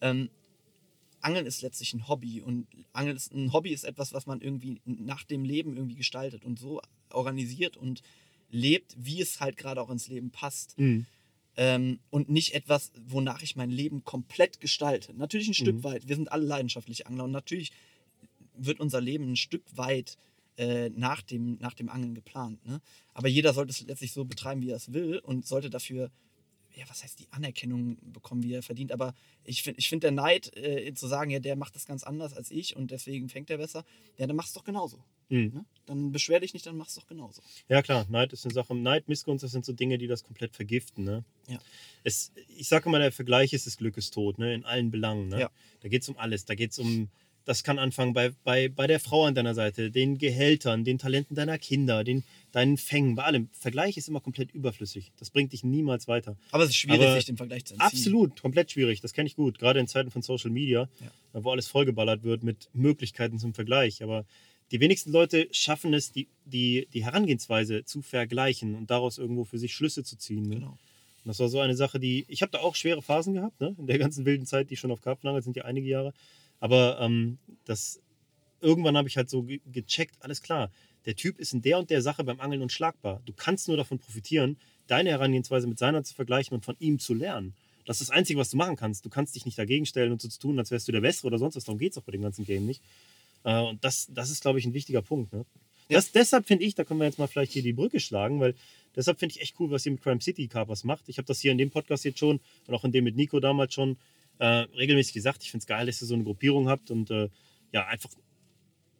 [0.00, 0.30] Ähm,
[1.22, 4.80] Angeln ist letztlich ein Hobby und Angeln ist, ein Hobby ist etwas, was man irgendwie
[4.84, 6.80] nach dem Leben irgendwie gestaltet und so
[7.10, 8.02] organisiert und
[8.50, 10.74] lebt, wie es halt gerade auch ins Leben passt
[11.56, 15.14] ähm, und nicht etwas, wonach ich mein Leben komplett gestalte.
[15.14, 15.84] Natürlich ein Stück Mhm.
[15.84, 16.08] weit.
[16.08, 17.72] Wir sind alle leidenschaftliche Angler und natürlich
[18.54, 20.16] wird unser Leben ein Stück weit
[20.58, 22.64] äh, nach, dem, nach dem Angeln geplant.
[22.66, 22.80] Ne?
[23.14, 26.10] Aber jeder sollte es letztlich so betreiben, wie er es will und sollte dafür,
[26.76, 28.92] ja, was heißt die Anerkennung bekommen, wie er verdient.
[28.92, 32.02] Aber ich finde ich find der Neid, äh, zu sagen, ja, der macht das ganz
[32.04, 33.84] anders als ich und deswegen fängt er besser,
[34.18, 35.02] ja, dann mach's doch genauso.
[35.30, 35.52] Mhm.
[35.54, 35.64] Ne?
[35.86, 37.42] Dann beschwer dich nicht, dann mach's doch genauso.
[37.68, 38.74] Ja, klar, Neid ist eine Sache.
[38.74, 41.04] Neid, Missgunst, das sind so Dinge, die das komplett vergiften.
[41.04, 41.24] Ne?
[41.48, 41.58] Ja.
[42.04, 44.54] Es, ich sage immer, der Vergleich ist des Glückes tot, ne?
[44.54, 45.28] in allen Belangen.
[45.28, 45.40] Ne?
[45.40, 45.50] Ja.
[45.80, 46.44] Da geht es um alles.
[46.44, 47.08] Da geht es um,
[47.44, 51.34] das kann anfangen bei, bei, bei der Frau an deiner Seite, den Gehältern, den Talenten
[51.34, 52.22] deiner Kinder, den,
[52.52, 53.48] deinen Fängen, bei allem.
[53.52, 55.10] Vergleich ist immer komplett überflüssig.
[55.18, 56.36] Das bringt dich niemals weiter.
[56.52, 57.86] Aber es ist schwierig, Aber sich dem Vergleich zu entziehen.
[57.88, 59.00] Absolut, komplett schwierig.
[59.00, 59.58] Das kenne ich gut.
[59.58, 61.42] Gerade in Zeiten von Social Media, Ja.
[61.42, 64.04] wo alles vollgeballert wird mit Möglichkeiten zum Vergleich.
[64.04, 64.24] Aber
[64.70, 69.58] die wenigsten Leute schaffen es, die, die, die Herangehensweise zu vergleichen und daraus irgendwo für
[69.58, 70.48] sich Schlüsse zu ziehen.
[70.48, 70.56] Ne?
[70.56, 70.70] Genau.
[70.70, 72.24] Und das war so eine Sache, die.
[72.28, 73.74] Ich habe da auch schwere Phasen gehabt, ne?
[73.78, 76.14] in der ganzen wilden Zeit, die ich schon auf Karpfenangel sind ja einige Jahre.
[76.60, 78.00] Aber ähm, das,
[78.60, 80.70] irgendwann habe ich halt so ge gecheckt, alles klar.
[81.06, 83.22] Der Typ ist in der und der Sache beim Angeln unschlagbar.
[83.24, 87.14] Du kannst nur davon profitieren, deine Herangehensweise mit seiner zu vergleichen und von ihm zu
[87.14, 87.54] lernen.
[87.86, 89.04] Das ist das Einzige, was du machen kannst.
[89.04, 91.28] Du kannst dich nicht dagegen stellen und so zu tun, als wärst du der Bessere
[91.28, 91.64] oder sonst was.
[91.64, 92.82] Darum geht es auch bei dem ganzen Game nicht.
[93.44, 95.32] Äh, und das, das ist, glaube ich, ein wichtiger Punkt.
[95.32, 95.44] Ne?
[95.88, 95.96] Ja.
[95.96, 98.54] Das, deshalb finde ich, da können wir jetzt mal vielleicht hier die Brücke schlagen, weil
[98.94, 101.08] deshalb finde ich echt cool, was ihr mit Crime City Carpers macht.
[101.08, 103.40] Ich habe das hier in dem Podcast jetzt schon und auch in dem mit Nico
[103.40, 103.96] damals schon
[104.38, 105.42] äh, regelmäßig gesagt.
[105.42, 107.28] Ich finde es geil, dass ihr so eine Gruppierung habt und äh,
[107.72, 108.10] ja, einfach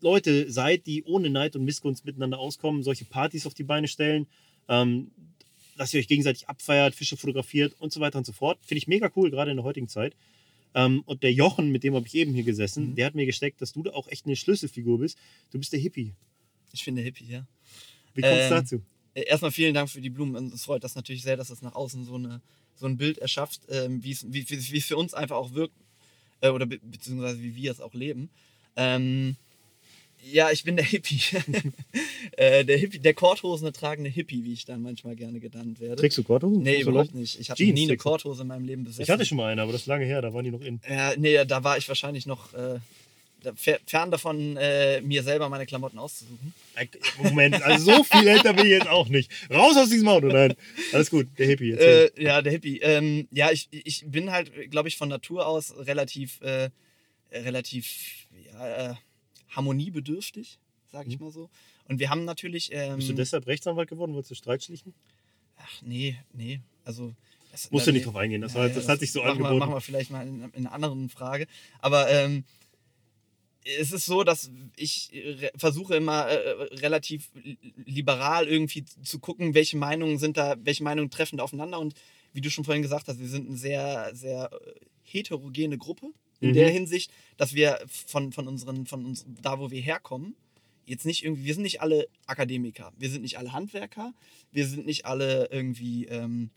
[0.00, 4.26] Leute seid, die ohne Neid und Missgunst miteinander auskommen, solche Partys auf die Beine stellen,
[4.68, 5.10] ähm,
[5.76, 8.58] dass ihr euch gegenseitig abfeiert, Fische fotografiert und so weiter und so fort.
[8.62, 10.14] Finde ich mega cool, gerade in der heutigen Zeit.
[10.74, 12.94] Ähm, und der Jochen, mit dem habe ich eben hier gesessen, Mhm.
[12.94, 15.18] der hat mir gesteckt, dass du da auch echt eine Schlüsselfigur bist.
[15.50, 16.14] Du bist der Hippie.
[16.72, 17.46] Ich finde Hippie, ja.
[18.14, 18.82] Wie kommt es Ähm, dazu?
[19.14, 20.36] Äh, Erstmal vielen Dank für die Blumen.
[20.36, 22.40] Und Es freut das natürlich sehr, dass es nach außen so, eine,
[22.76, 25.74] so ein Bild erschafft, ähm, wie es für uns einfach auch wirkt,
[26.40, 28.30] äh, oder be beziehungsweise wie wir es auch leben.
[28.76, 29.36] Ähm,
[30.22, 31.20] Ja, ich bin der Hippie.
[32.36, 35.96] äh, der Hippie, der Korthosen tragende Hippie, wie ich dann manchmal gerne genannt werde.
[35.96, 36.62] Trägst du Korthosen?
[36.62, 37.38] Nee, So überhaupt nicht.
[37.40, 37.96] Ich habe nie eine?
[37.96, 39.02] Korthose in meinem Leben besessen.
[39.02, 40.80] Ich hatte schon mal eine, aber das ist lange her, da waren die noch in.
[40.88, 42.78] Ja, nee, da war ich wahrscheinlich noch äh,
[43.86, 46.52] fern davon, äh, mir selber meine Klamotten auszusuchen.
[47.22, 49.30] Moment, also so viel älter bin ich jetzt auch nicht.
[49.50, 50.54] Raus aus diesem Auto, nein.
[50.92, 51.72] Alles gut, der Hippie.
[51.72, 52.22] Äh, Erzähl.
[52.24, 52.80] ja, der Hippie.
[52.80, 56.70] Ähm, ja, ich, ich bin halt, glaube ich, von Natur aus relativ, äh,
[57.32, 58.94] relativ ja, äh,
[59.50, 60.58] harmoniebedürftig,
[60.90, 61.48] sage ich mal so.
[61.88, 62.70] Und wir haben natürlich.
[62.72, 62.96] Ähm, Mhm.
[62.96, 64.12] Bist du deshalb Rechtsanwalt geworden?
[64.14, 64.94] Wolltest du Streit schlichten?
[65.56, 66.60] Ach, nee, nee.
[66.84, 67.14] Also.
[67.52, 69.30] Das, Musst da- du nicht drauf eingehen, das, war, ja, das hat sich so machen
[69.32, 69.54] angeboten.
[69.54, 71.48] Wir, machen wir vielleicht mal in, in einer anderen Frage.
[71.80, 72.44] Aber ähm,
[73.78, 79.52] es ist so, dass ich re versuche immer äh, relativ li- liberal irgendwie zu gucken,
[79.54, 81.78] welche Meinungen sind da, welche Meinungen treffen da aufeinander.
[81.80, 81.94] Und
[82.32, 84.72] wie du schon vorhin gesagt hast, wir sind eine sehr, sehr äh,
[85.02, 86.06] heterogene Gruppe
[86.40, 86.54] in Mhm.
[86.54, 90.34] der Hinsicht, dass wir von, von unseren, von uns, da wo wir herkommen,
[90.86, 94.12] jetzt nicht irgendwie, wir sind nicht alle Akademiker, wir sind nicht alle Handwerker,
[94.50, 96.50] wir sind nicht alle irgendwie ähm,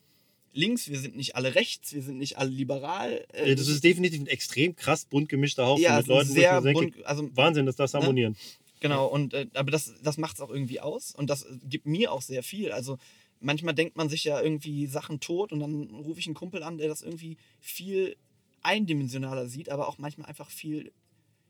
[0.54, 3.26] links, wir sind nicht alle rechts, wir sind nicht alle liberal.
[3.34, 6.34] äh, Ja, das ist definitiv ein extrem krass bunt gemischter Haufen ja, mit Leuten, wo
[6.34, 8.00] ich sehr mir denke, bunt, also Wahnsinn, dass das Ne?
[8.00, 8.36] harmonieren.
[8.80, 12.12] Genau, und äh, aber das, das macht es auch irgendwie aus und das gibt mir
[12.12, 12.72] auch sehr viel.
[12.72, 12.98] Also
[13.40, 16.78] manchmal denkt man sich ja irgendwie Sachen tot und dann rufe ich einen Kumpel an,
[16.78, 18.16] der das irgendwie viel
[18.64, 20.92] eindimensionaler sieht, aber auch manchmal einfach viel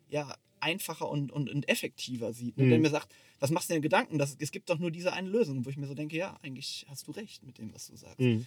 [0.09, 2.57] ja, einfacher und, und, und effektiver sieht.
[2.57, 2.69] Und Mhm.
[2.69, 4.17] der mir sagt, was machst du denn Gedanken?
[4.17, 6.85] Das, es gibt doch nur diese eine Lösung, wo ich mir so denke, ja, eigentlich
[6.87, 8.19] hast du recht mit dem, was du sagst.
[8.19, 8.45] Mhm.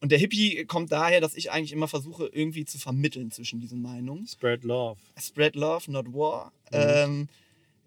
[0.00, 3.82] Und der Hippie kommt daher, dass ich eigentlich immer versuche, irgendwie zu vermitteln zwischen diesen
[3.82, 4.26] Meinungen.
[4.26, 4.98] Spread love.
[5.20, 6.52] Spread Love, not War.
[6.72, 7.28] Mhm.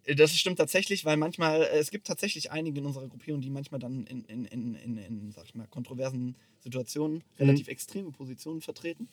[0.06, 3.50] Ähm, das stimmt tatsächlich, weil manchmal, äh, es gibt tatsächlich einige in unserer Gruppierung, die
[3.50, 8.62] manchmal dann in, in, in, in, in sag ich mal, kontroversen Situationen relativ extreme Positionen
[8.62, 9.08] vertreten,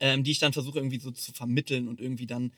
[0.00, 2.52] ähm, die ich dann versuche irgendwie so zu vermitteln und irgendwie dann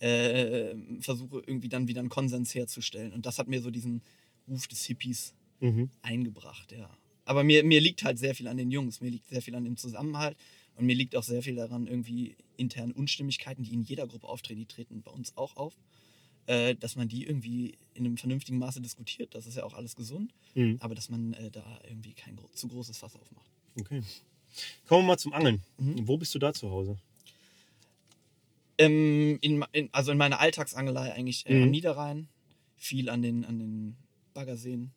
[0.00, 3.12] äh, versuche irgendwie dann wieder einen Konsens herzustellen.
[3.12, 4.02] Und das hat mir so diesen
[4.48, 5.90] Ruf des Hippies Mhm.
[6.02, 6.88] eingebracht, ja.
[7.24, 9.64] Aber mir, mir liegt halt sehr viel an den Jungs, mir liegt sehr viel an
[9.64, 10.36] dem Zusammenhalt
[10.76, 14.60] und mir liegt auch sehr viel daran, irgendwie interne Unstimmigkeiten, die in jeder Gruppe auftreten,
[14.60, 15.74] die treten bei uns auch auf,
[16.46, 19.34] äh, dass man die irgendwie in einem vernünftigen Maße diskutiert.
[19.34, 20.76] Das ist ja auch alles gesund, Mhm.
[20.78, 23.50] aber dass man äh, da irgendwie kein zu großes Fass aufmacht.
[23.80, 24.00] Okay.
[24.86, 25.62] Kommen wir mal zum Angeln.
[25.78, 26.06] Mhm.
[26.06, 26.98] Wo bist du da zu Hause?
[28.78, 31.70] Ähm, in, in, also in meiner Alltagsangelei eigentlich äh, am Mhm.
[31.70, 32.28] Niederrhein,
[32.76, 33.96] viel an den, an den
[34.34, 34.92] Baggerseen.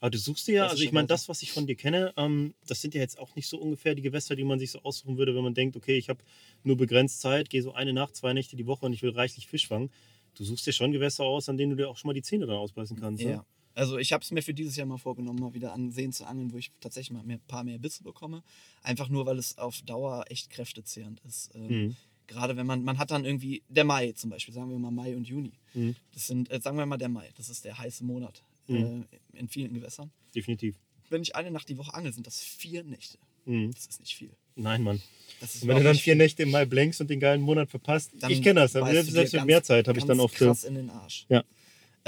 [0.00, 2.54] Aber du suchst dir ja, also ich meine, das, was ich von dir kenne, ähm,
[2.66, 5.18] das sind ja jetzt auch nicht so ungefähr die Gewässer, die man sich so aussuchen
[5.18, 6.22] würde, wenn man denkt, okay, ich habe
[6.62, 9.48] nur begrenzt Zeit, gehe so eine Nacht, zwei Nächte die Woche und ich will reichlich
[9.48, 9.90] Fisch fangen.
[10.34, 12.46] Du suchst dir schon Gewässer aus, an denen du dir auch schon mal die Zähne
[12.46, 13.22] dann ausbeißen kannst.
[13.22, 13.36] Ja.
[13.36, 13.44] Ne?
[13.76, 16.24] Also ich habe es mir für dieses Jahr mal vorgenommen, mal wieder an Seen zu
[16.24, 18.42] angeln, wo ich tatsächlich mal mehr, ein paar mehr Bisse bekomme.
[18.82, 21.50] Einfach nur, weil es auf Dauer echt kräftezehrend ist.
[21.54, 21.96] Ähm, Mhm.
[22.28, 25.14] Gerade wenn man, man hat dann irgendwie, der Mai zum Beispiel, sagen wir mal Mai
[25.14, 25.52] und Juni.
[25.74, 25.94] Mhm.
[26.12, 29.04] Das sind, äh, sagen wir mal der Mai, das ist der heiße Monat Mhm.
[29.34, 30.10] äh, in vielen Gewässern.
[30.34, 30.74] Definitiv.
[31.08, 33.18] Wenn ich eine Nacht die Woche angel, sind das vier Nächte.
[33.44, 33.70] Mhm.
[33.72, 34.30] Das ist nicht viel.
[34.56, 35.00] Nein, Mann.
[35.40, 36.16] Das ist Und wenn du dann vier.
[36.16, 38.72] Nächte im Mai blankst und den geilen Monat verpasst, Dann ich kenne das.
[38.72, 40.34] Selbst, mit mehr Zeit habe ich dann oft.
[40.34, 41.26] krass in den Arsch.
[41.28, 41.44] Ja.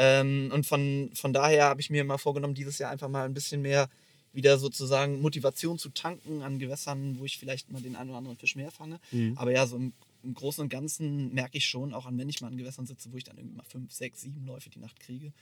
[0.00, 3.34] Ähm, und von, von daher habe ich mir mal vorgenommen, dieses Jahr einfach mal ein
[3.34, 3.90] bisschen mehr
[4.32, 8.36] wieder sozusagen Motivation zu tanken an Gewässern, wo ich vielleicht mal den einen oder anderen
[8.38, 9.00] Fisch mehr fange.
[9.10, 9.36] Mhm.
[9.36, 9.92] Aber ja, so im,
[10.22, 13.10] im Großen und Ganzen merke ich schon, auch an wenn ich mal an Gewässern sitze,
[13.12, 15.32] wo ich dann irgendwie mal fünf, sechs, sieben Läufe die Nacht kriege,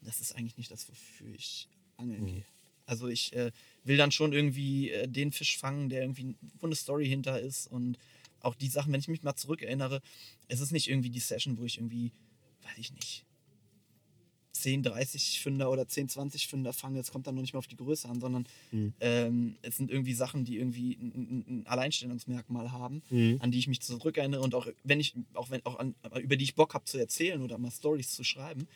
[0.00, 2.26] das ist eigentlich nicht das, wofür ich angeln Mhm.
[2.26, 2.44] gehe.
[2.86, 3.50] Also ich äh,
[3.84, 7.66] will dann schon irgendwie äh, den Fisch fangen, der irgendwie, wo eine Story hinter ist
[7.66, 7.98] und
[8.40, 10.00] auch die Sachen, wenn ich mich mal zurückerinnere,
[10.46, 12.12] es ist nicht irgendwie die Session, wo ich irgendwie,
[12.62, 13.26] weiß ich nicht,
[14.62, 16.98] 10, 30 Fünder oder 10, 20 Fünder fange.
[17.00, 18.92] Es kommt dann noch nicht mal auf die Größe an, sondern Mhm.
[19.00, 23.36] ähm, es sind irgendwie Sachen, die irgendwie ein, ein- ein Alleinstellungsmerkmal haben, Mhm.
[23.40, 26.44] an die ich mich zurückerinnere und auch wenn ich, auch wenn, auch an, über die
[26.44, 28.68] ich Bock habe zu erzählen oder mal Stories zu schreiben.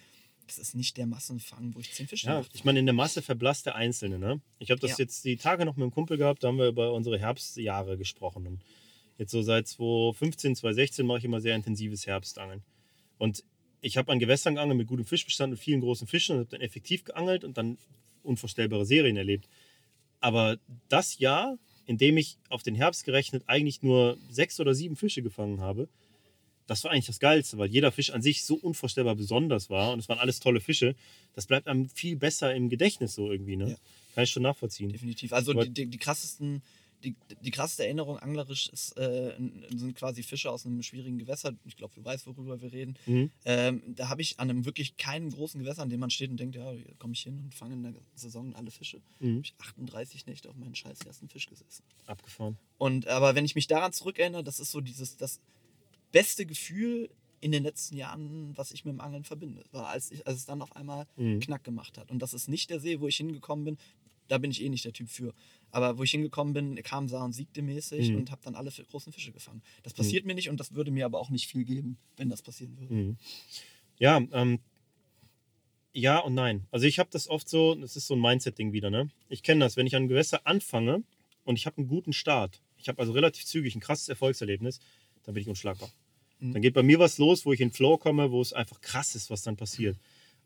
[0.48, 2.48] Das ist nicht der Massenfang, wo ich 10 Fische Ja, mache.
[2.52, 4.18] ich meine, in der Masse verblasst der Einzelne.
[4.18, 4.40] Ne?
[4.58, 4.96] Ich habe das Ja.
[4.98, 8.46] jetzt die Tage noch mit einem Kumpel gehabt, da haben wir über unsere Herbstjahre gesprochen.
[8.46, 8.64] Und
[9.18, 12.62] jetzt so seit 2015, 2016 mache ich immer sehr intensives Herbstangeln.
[13.18, 13.44] Und
[13.82, 16.60] ich habe an Gewässern geangelt mit gutem Fischbestand und vielen großen Fischen und habe dann
[16.62, 17.76] effektiv geangelt und dann
[18.22, 19.48] unvorstellbare Serien erlebt.
[20.20, 20.56] Aber
[20.88, 25.20] das Jahr, in dem ich auf den Herbst gerechnet eigentlich nur sechs oder sieben Fische
[25.20, 25.88] gefangen habe,
[26.68, 29.98] das war eigentlich das Geilste, weil jeder Fisch an sich so unvorstellbar besonders war und
[29.98, 30.94] es waren alles tolle Fische.
[31.34, 33.56] Das bleibt einem viel besser im Gedächtnis so irgendwie.
[33.56, 33.70] Ne?
[33.70, 33.76] Ja.
[34.14, 34.90] Kann ich schon nachvollziehen.
[34.90, 35.32] Definitiv.
[35.32, 36.62] Also die, die, die krassesten,
[37.04, 39.34] die, die krasseste Erinnerung anglerisch ist, äh,
[39.74, 41.54] sind quasi Fische aus einem schwierigen Gewässer.
[41.64, 42.96] Ich glaube, du weißt, worüber wir reden.
[43.06, 43.30] Mhm.
[43.44, 46.38] Ähm, da habe ich an einem wirklich keinen großen Gewässer, an dem man steht und
[46.38, 49.00] denkt, ja, komme ich hin und fange in der Saison alle Fische.
[49.20, 49.36] Mhm.
[49.36, 51.82] habe ich 38 Nächte auf meinen scheiß ersten Fisch gesessen.
[52.06, 52.56] Abgefahren.
[52.78, 55.40] Und aber wenn ich mich daran zurückerinnere, das ist so dieses das
[56.12, 59.64] beste Gefühl in den letzten Jahren, was ich mit dem Angeln verbinde.
[59.72, 61.40] War als, ich, als es dann auf einmal Mhm.
[61.40, 62.10] Knack gemacht hat.
[62.10, 63.78] Und das ist nicht der See, wo ich hingekommen bin.
[64.32, 65.34] Da bin ich eh nicht der Typ für.
[65.72, 68.16] Aber wo ich hingekommen bin, kam, sah und siegte mäßig Mhm.
[68.16, 69.60] und habe dann alle großen Fische gefangen.
[69.82, 72.40] Das passiert mir nicht und das würde mir aber auch nicht viel geben, wenn das
[72.40, 72.94] passieren würde.
[72.94, 73.16] Mhm.
[73.98, 74.58] Ja, ähm,
[75.92, 76.66] ja und nein.
[76.70, 79.10] Also ich habe das oft so, das ist so ein Mindset-Ding wieder, ne?
[79.28, 81.02] Ich kenne das, wenn ich an Gewässer anfange
[81.44, 84.80] und ich habe einen guten Start, ich habe also relativ zügig ein krasses Erfolgserlebnis,
[85.24, 85.90] dann bin ich unschlagbar.
[86.40, 86.54] Mhm.
[86.54, 88.80] Dann geht bei mir was los, wo ich in den Flow komme, wo es einfach
[88.80, 89.98] krass ist, was dann passiert.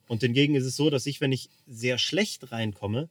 [0.08, 3.08] Und hingegen ist es so, dass ich, wenn ich sehr schlecht reinkomme,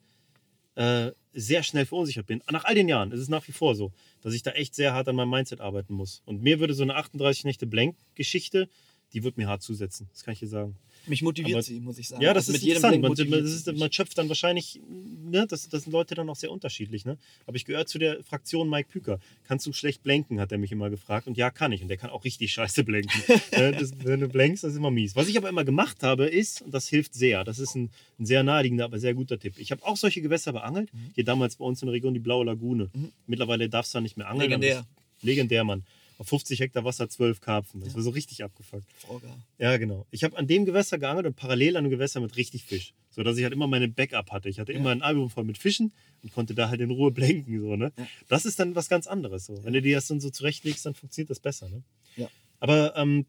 [0.75, 2.41] äh, sehr schnell verunsichert bin.
[2.49, 4.93] Nach all den Jahren ist es nach wie vor so, dass ich da echt sehr
[4.93, 6.21] hart an meinem Mindset arbeiten muss.
[6.25, 8.69] Und mir würde so eine 38 Nächte Blank-Geschichte,
[9.15, 10.07] die wird mir hart zusetzen.
[10.13, 10.75] Das kann ich dir sagen.
[11.07, 12.21] Mich motiviert Aber- sie, muss ich sagen.
[12.21, 13.01] Ja, das Also ist interessant.
[13.01, 14.79] Blink Man, ist, man schöpft dann wahrscheinlich,
[15.23, 17.05] ne, das, das sind Leute dann auch sehr unterschiedlich.
[17.05, 17.17] Ne?
[17.45, 19.19] Aber ich gehöre zu der Fraktion Mike Püker.
[19.47, 21.27] Kannst du schlecht blenken, hat er mich immer gefragt.
[21.27, 21.81] Und ja, kann ich.
[21.81, 23.21] Und der kann auch richtig scheiße blenken.
[23.51, 25.15] Das, wenn du blenkst, das ist immer mies.
[25.15, 27.89] Was ich aber immer gemacht habe, ist, und das hilft sehr, das ist ein,
[28.19, 29.53] ein sehr naheliegender, aber sehr guter Tipp.
[29.57, 30.89] Ich habe auch solche Gewässer beangelt.
[31.13, 32.89] Hier damals bei uns in der Region die Blaue Lagune.
[32.93, 33.11] Mhm.
[33.27, 34.49] Mittlerweile darfst du da nicht mehr angeln.
[34.49, 34.85] Legendär.
[35.21, 35.83] Legendär, Mann.
[36.17, 37.81] Auf 50 Hektar Wasser 12 Karpfen.
[37.81, 38.85] Das war so richtig abgefuckt.
[38.99, 39.37] Fraugar.
[39.57, 40.05] Ja, genau.
[40.11, 42.93] Ich habe an dem Gewässer geangelt und parallel an einem Gewässer mit richtig Fisch.
[43.11, 44.47] So dass ich halt immer meine Backup hatte.
[44.49, 44.79] Ich hatte Ja.
[44.79, 45.91] immer ein Album voll mit Fischen
[46.23, 47.59] und konnte da halt in Ruhe blenken.
[47.59, 47.91] So, ne?
[47.97, 48.07] Ja.
[48.29, 49.45] Das ist dann was ganz anderes.
[49.45, 49.61] So.
[49.63, 51.67] Wenn du dir das dann so zurechtlegst, dann funktioniert das besser.
[51.69, 51.83] Ne?
[52.15, 52.29] Ja.
[52.59, 53.25] Aber ähm,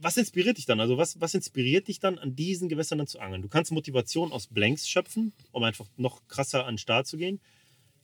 [0.00, 0.80] was inspiriert dich dann?
[0.80, 3.40] Also was, was inspiriert dich dann, an diesen Gewässern dann zu angeln?
[3.40, 7.40] Du kannst Motivation aus Blanks schöpfen, um einfach noch krasser an den Start zu gehen.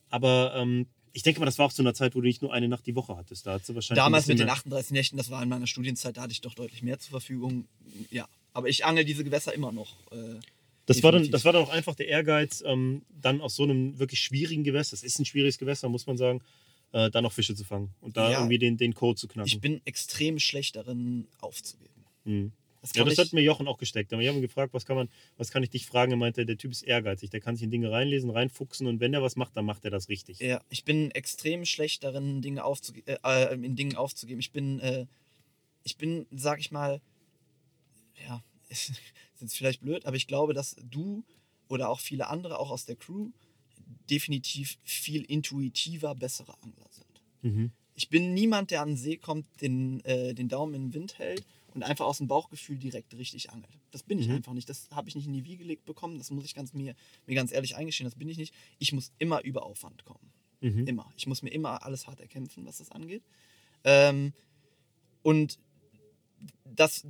[0.08, 2.52] Aber ähm, ich denke mal, das war auch zu einer Zeit, wo du nicht nur
[2.52, 3.46] eine Nacht die Woche hattest.
[3.46, 6.16] Da du wahrscheinlich ein Damals mit den mehr- 38 Nächten, das war in meiner Studienzeit,
[6.16, 7.66] da hatte ich doch deutlich mehr zur Verfügung.
[8.10, 9.94] Ja, aber ich angel diese Gewässer immer noch.
[10.12, 10.38] Äh,
[10.86, 13.98] Das war, dann, das war dann auch einfach der Ehrgeiz, ähm, dann aus so einem
[13.98, 16.40] wirklich schwierigen Gewässer, das ist ein schwieriges Gewässer, muss man sagen,
[16.92, 18.38] äh, dann auch Fische zu fangen und da Ja.
[18.38, 19.46] irgendwie den, den Code zu knacken.
[19.48, 22.04] ich bin extrem schlecht darin, aufzugeben.
[22.24, 22.52] Mhm.
[22.80, 24.12] Das Ja, das hat mir Jochen auch gesteckt.
[24.12, 26.12] Aber ich habe ihn gefragt, was kann, man, was kann ich dich fragen?
[26.12, 29.12] Er meinte, der Typ ist ehrgeizig, der kann sich in Dinge reinlesen, reinfuchsen und wenn
[29.12, 30.40] er was macht, dann macht er das richtig.
[30.40, 34.40] ja, ich bin extrem schlecht darin, Dinge aufzuge äh, äh, in Dingen aufzugeben.
[34.40, 35.06] Ich bin, äh,
[35.84, 37.00] ich bin, sag ich mal,
[38.26, 38.92] ja, ist
[39.40, 41.24] jetzt vielleicht blöd, aber ich glaube, dass du
[41.68, 43.30] oder auch viele andere, auch aus der Crew,
[44.08, 47.22] definitiv viel intuitiver bessere Angler sind.
[47.42, 47.70] Mhm.
[47.94, 51.18] Ich bin niemand, der an den See kommt, den, äh, den Daumen in den Wind
[51.18, 53.78] hält und einfach aus dem Bauchgefühl direkt richtig angelt.
[53.90, 54.34] Das bin ich Mhm.
[54.36, 54.68] einfach nicht.
[54.68, 56.18] Das habe ich nicht in die Wiege gelegt bekommen.
[56.18, 56.94] Das muss ich ganz mir,
[57.26, 58.06] mir ganz ehrlich eingestehen.
[58.06, 58.54] Das bin ich nicht.
[58.78, 60.32] Ich muss immer über Aufwand kommen.
[60.60, 60.86] Mhm.
[60.86, 61.12] Immer.
[61.16, 63.22] Ich muss mir immer alles hart erkämpfen, was das angeht.
[63.84, 64.32] Ähm,
[65.22, 65.58] und
[66.64, 67.06] das,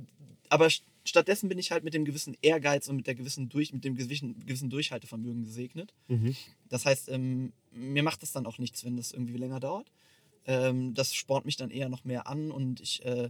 [0.49, 3.73] aber st- stattdessen bin ich halt mit dem gewissen Ehrgeiz und mit der gewissen durch,
[3.73, 5.93] mit dem gewissen, gewissen Durchhaltevermögen gesegnet.
[6.07, 6.35] Mhm.
[6.69, 9.91] Das heißt, ähm, mir macht das dann auch nichts, wenn das irgendwie länger dauert.
[10.45, 13.29] Ähm, das spornt mich dann eher noch mehr an und ich äh,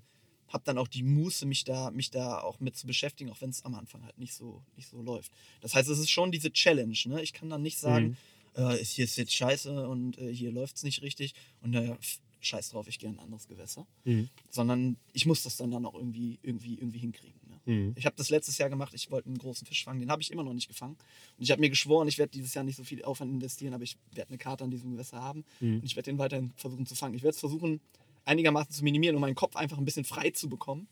[0.54, 3.49] habe dann auch die Muße, mich da, mich da auch mit zu beschäftigen, auch wenn
[3.49, 5.32] es am Anfang halt nicht so, nicht so läuft.
[5.62, 6.97] Das heißt, es ist schon diese Challenge.
[7.06, 7.22] Ne?
[7.22, 8.18] Ich kann dann nicht sagen,
[8.58, 11.95] äh, ist hier ist jetzt scheiße und äh, hier läuft es nicht richtig und naja,
[11.95, 13.86] pf, scheiß drauf, ich gehe in ein anderes Gewässer.
[14.04, 14.28] Mhm.
[14.49, 17.39] Sondern ich muss das dann, dann auch irgendwie, irgendwie, irgendwie hinkriegen.
[17.47, 17.72] Ne?
[17.72, 17.93] Mhm.
[17.95, 20.32] Ich habe das letztes Jahr gemacht, ich wollte einen großen Fisch fangen, den habe ich
[20.32, 20.97] immer noch nicht gefangen.
[21.38, 23.84] Und ich habe mir geschworen, ich werde dieses Jahr nicht so viel Aufwand investieren, aber
[23.84, 25.76] ich werde eine Karte an diesem Gewässer haben Mhm.
[25.76, 27.14] und ich werde den weiterhin versuchen zu fangen.
[27.14, 27.80] Ich werde es versuchen,
[28.26, 30.88] einigermaßen zu minimieren, um meinen Kopf einfach ein bisschen frei zu bekommen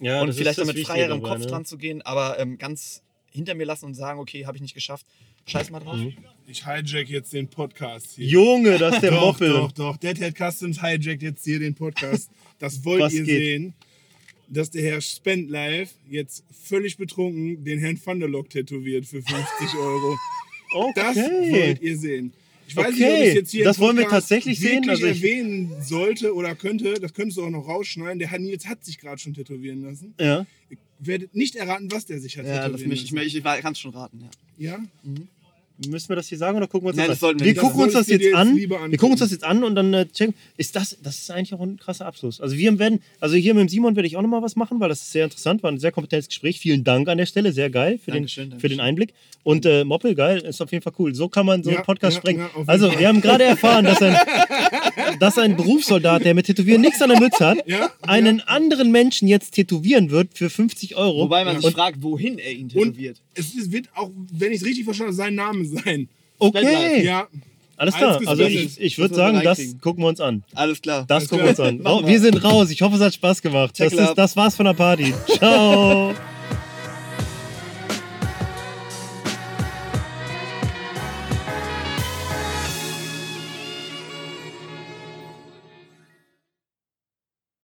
[0.00, 1.46] Ja, und das ist vielleicht das damit freierem dabei, Kopf ne?
[1.46, 4.74] dran zu gehen, aber ähm, ganz hinter mir lassen und sagen, okay, habe ich nicht
[4.74, 5.06] geschafft,
[5.46, 5.96] scheiß mal drauf.
[5.96, 6.14] Mhm.
[6.46, 8.26] Ich hijack jetzt den Podcast hier.
[8.26, 9.48] Junge, das ist der doch, Moppel.
[9.50, 9.96] doch, doch.
[9.96, 12.30] Deadhead Customs hijackt jetzt hier den Podcast.
[12.58, 13.38] Das wollt Was ihr geht?
[13.38, 13.74] sehen.
[14.48, 19.38] Dass der Herr Spendlife jetzt völlig betrunken den Herrn Van der Lock tätowiert für 50
[19.78, 20.16] Euro.
[20.94, 21.52] Das Okay.
[21.52, 22.32] wollt ihr sehen.
[22.72, 24.88] Ich weiß nicht, ob Okay, ich jetzt hier das wollen wir tatsächlich sehen.
[24.88, 26.94] Also ich- erwähnen sollte oder könnte.
[26.94, 28.18] Das könntest du auch noch rausschneiden.
[28.18, 30.14] Der Herr Nils hat sich gerade schon tätowieren lassen.
[30.18, 30.46] Ja.
[30.70, 33.26] Ihr werdet nicht erraten, was der sich hat Ja, das tätowieren mich, ich, lassen.
[33.26, 34.20] ich, ich kann es schon raten,
[34.58, 34.70] ja.
[34.76, 34.78] ja?
[35.88, 37.38] Müssen wir das hier sagen oder gucken wir uns Nein, das das an?
[37.40, 38.56] wir Wir gucken uns das jetzt an.
[38.56, 40.34] Wir gucken uns das jetzt an und dann äh, checken.
[40.56, 42.40] Ist das, das ist eigentlich auch ein krasser Abschluss.
[42.40, 44.88] Also wir werden, also hier mit dem Simon werde ich auch nochmal was machen, weil
[44.88, 46.58] das ist sehr interessant, war ein sehr kompetentes Gespräch.
[46.60, 48.80] Vielen Dank an der Stelle, sehr geil für, den, Dankeschön, für den.
[48.80, 49.14] Einblick.
[49.44, 51.14] Und äh, Moppel, geil, ist auf jeden Fall cool.
[51.14, 52.42] So kann man so Ja, einen Podcast ja, sprengen.
[52.54, 53.00] ja, also Fall.
[53.00, 54.16] wir haben gerade erfahren, dass ein,
[55.20, 59.26] dass ein Berufssoldat, der mit Tätowieren nichts an der Mütze hat, Ja, einen anderen Menschen
[59.28, 61.24] jetzt tätowieren wird für 50 Euro.
[61.24, 61.60] Wobei man Ja.
[61.62, 63.20] sich fragt, wohin er ihn Und tätowiert.
[63.34, 65.71] es ist- wird auch, wenn ich es richtig verstanden habe, sein Name sein.
[66.38, 67.26] Okay, Ja,
[67.76, 68.16] alles klar.
[68.16, 70.44] Alles Also ich, ich würde sagen, das gucken wir uns an.
[70.54, 71.04] Alles klar.
[71.08, 71.80] Das gucken wir uns an.
[71.80, 71.96] klar.
[72.02, 72.70] Oh, wir sind raus.
[72.70, 73.74] Ich hoffe, es hat Spaß gemacht.
[73.78, 75.12] Das, ist, das war's von der Party.
[75.26, 76.14] Ciao.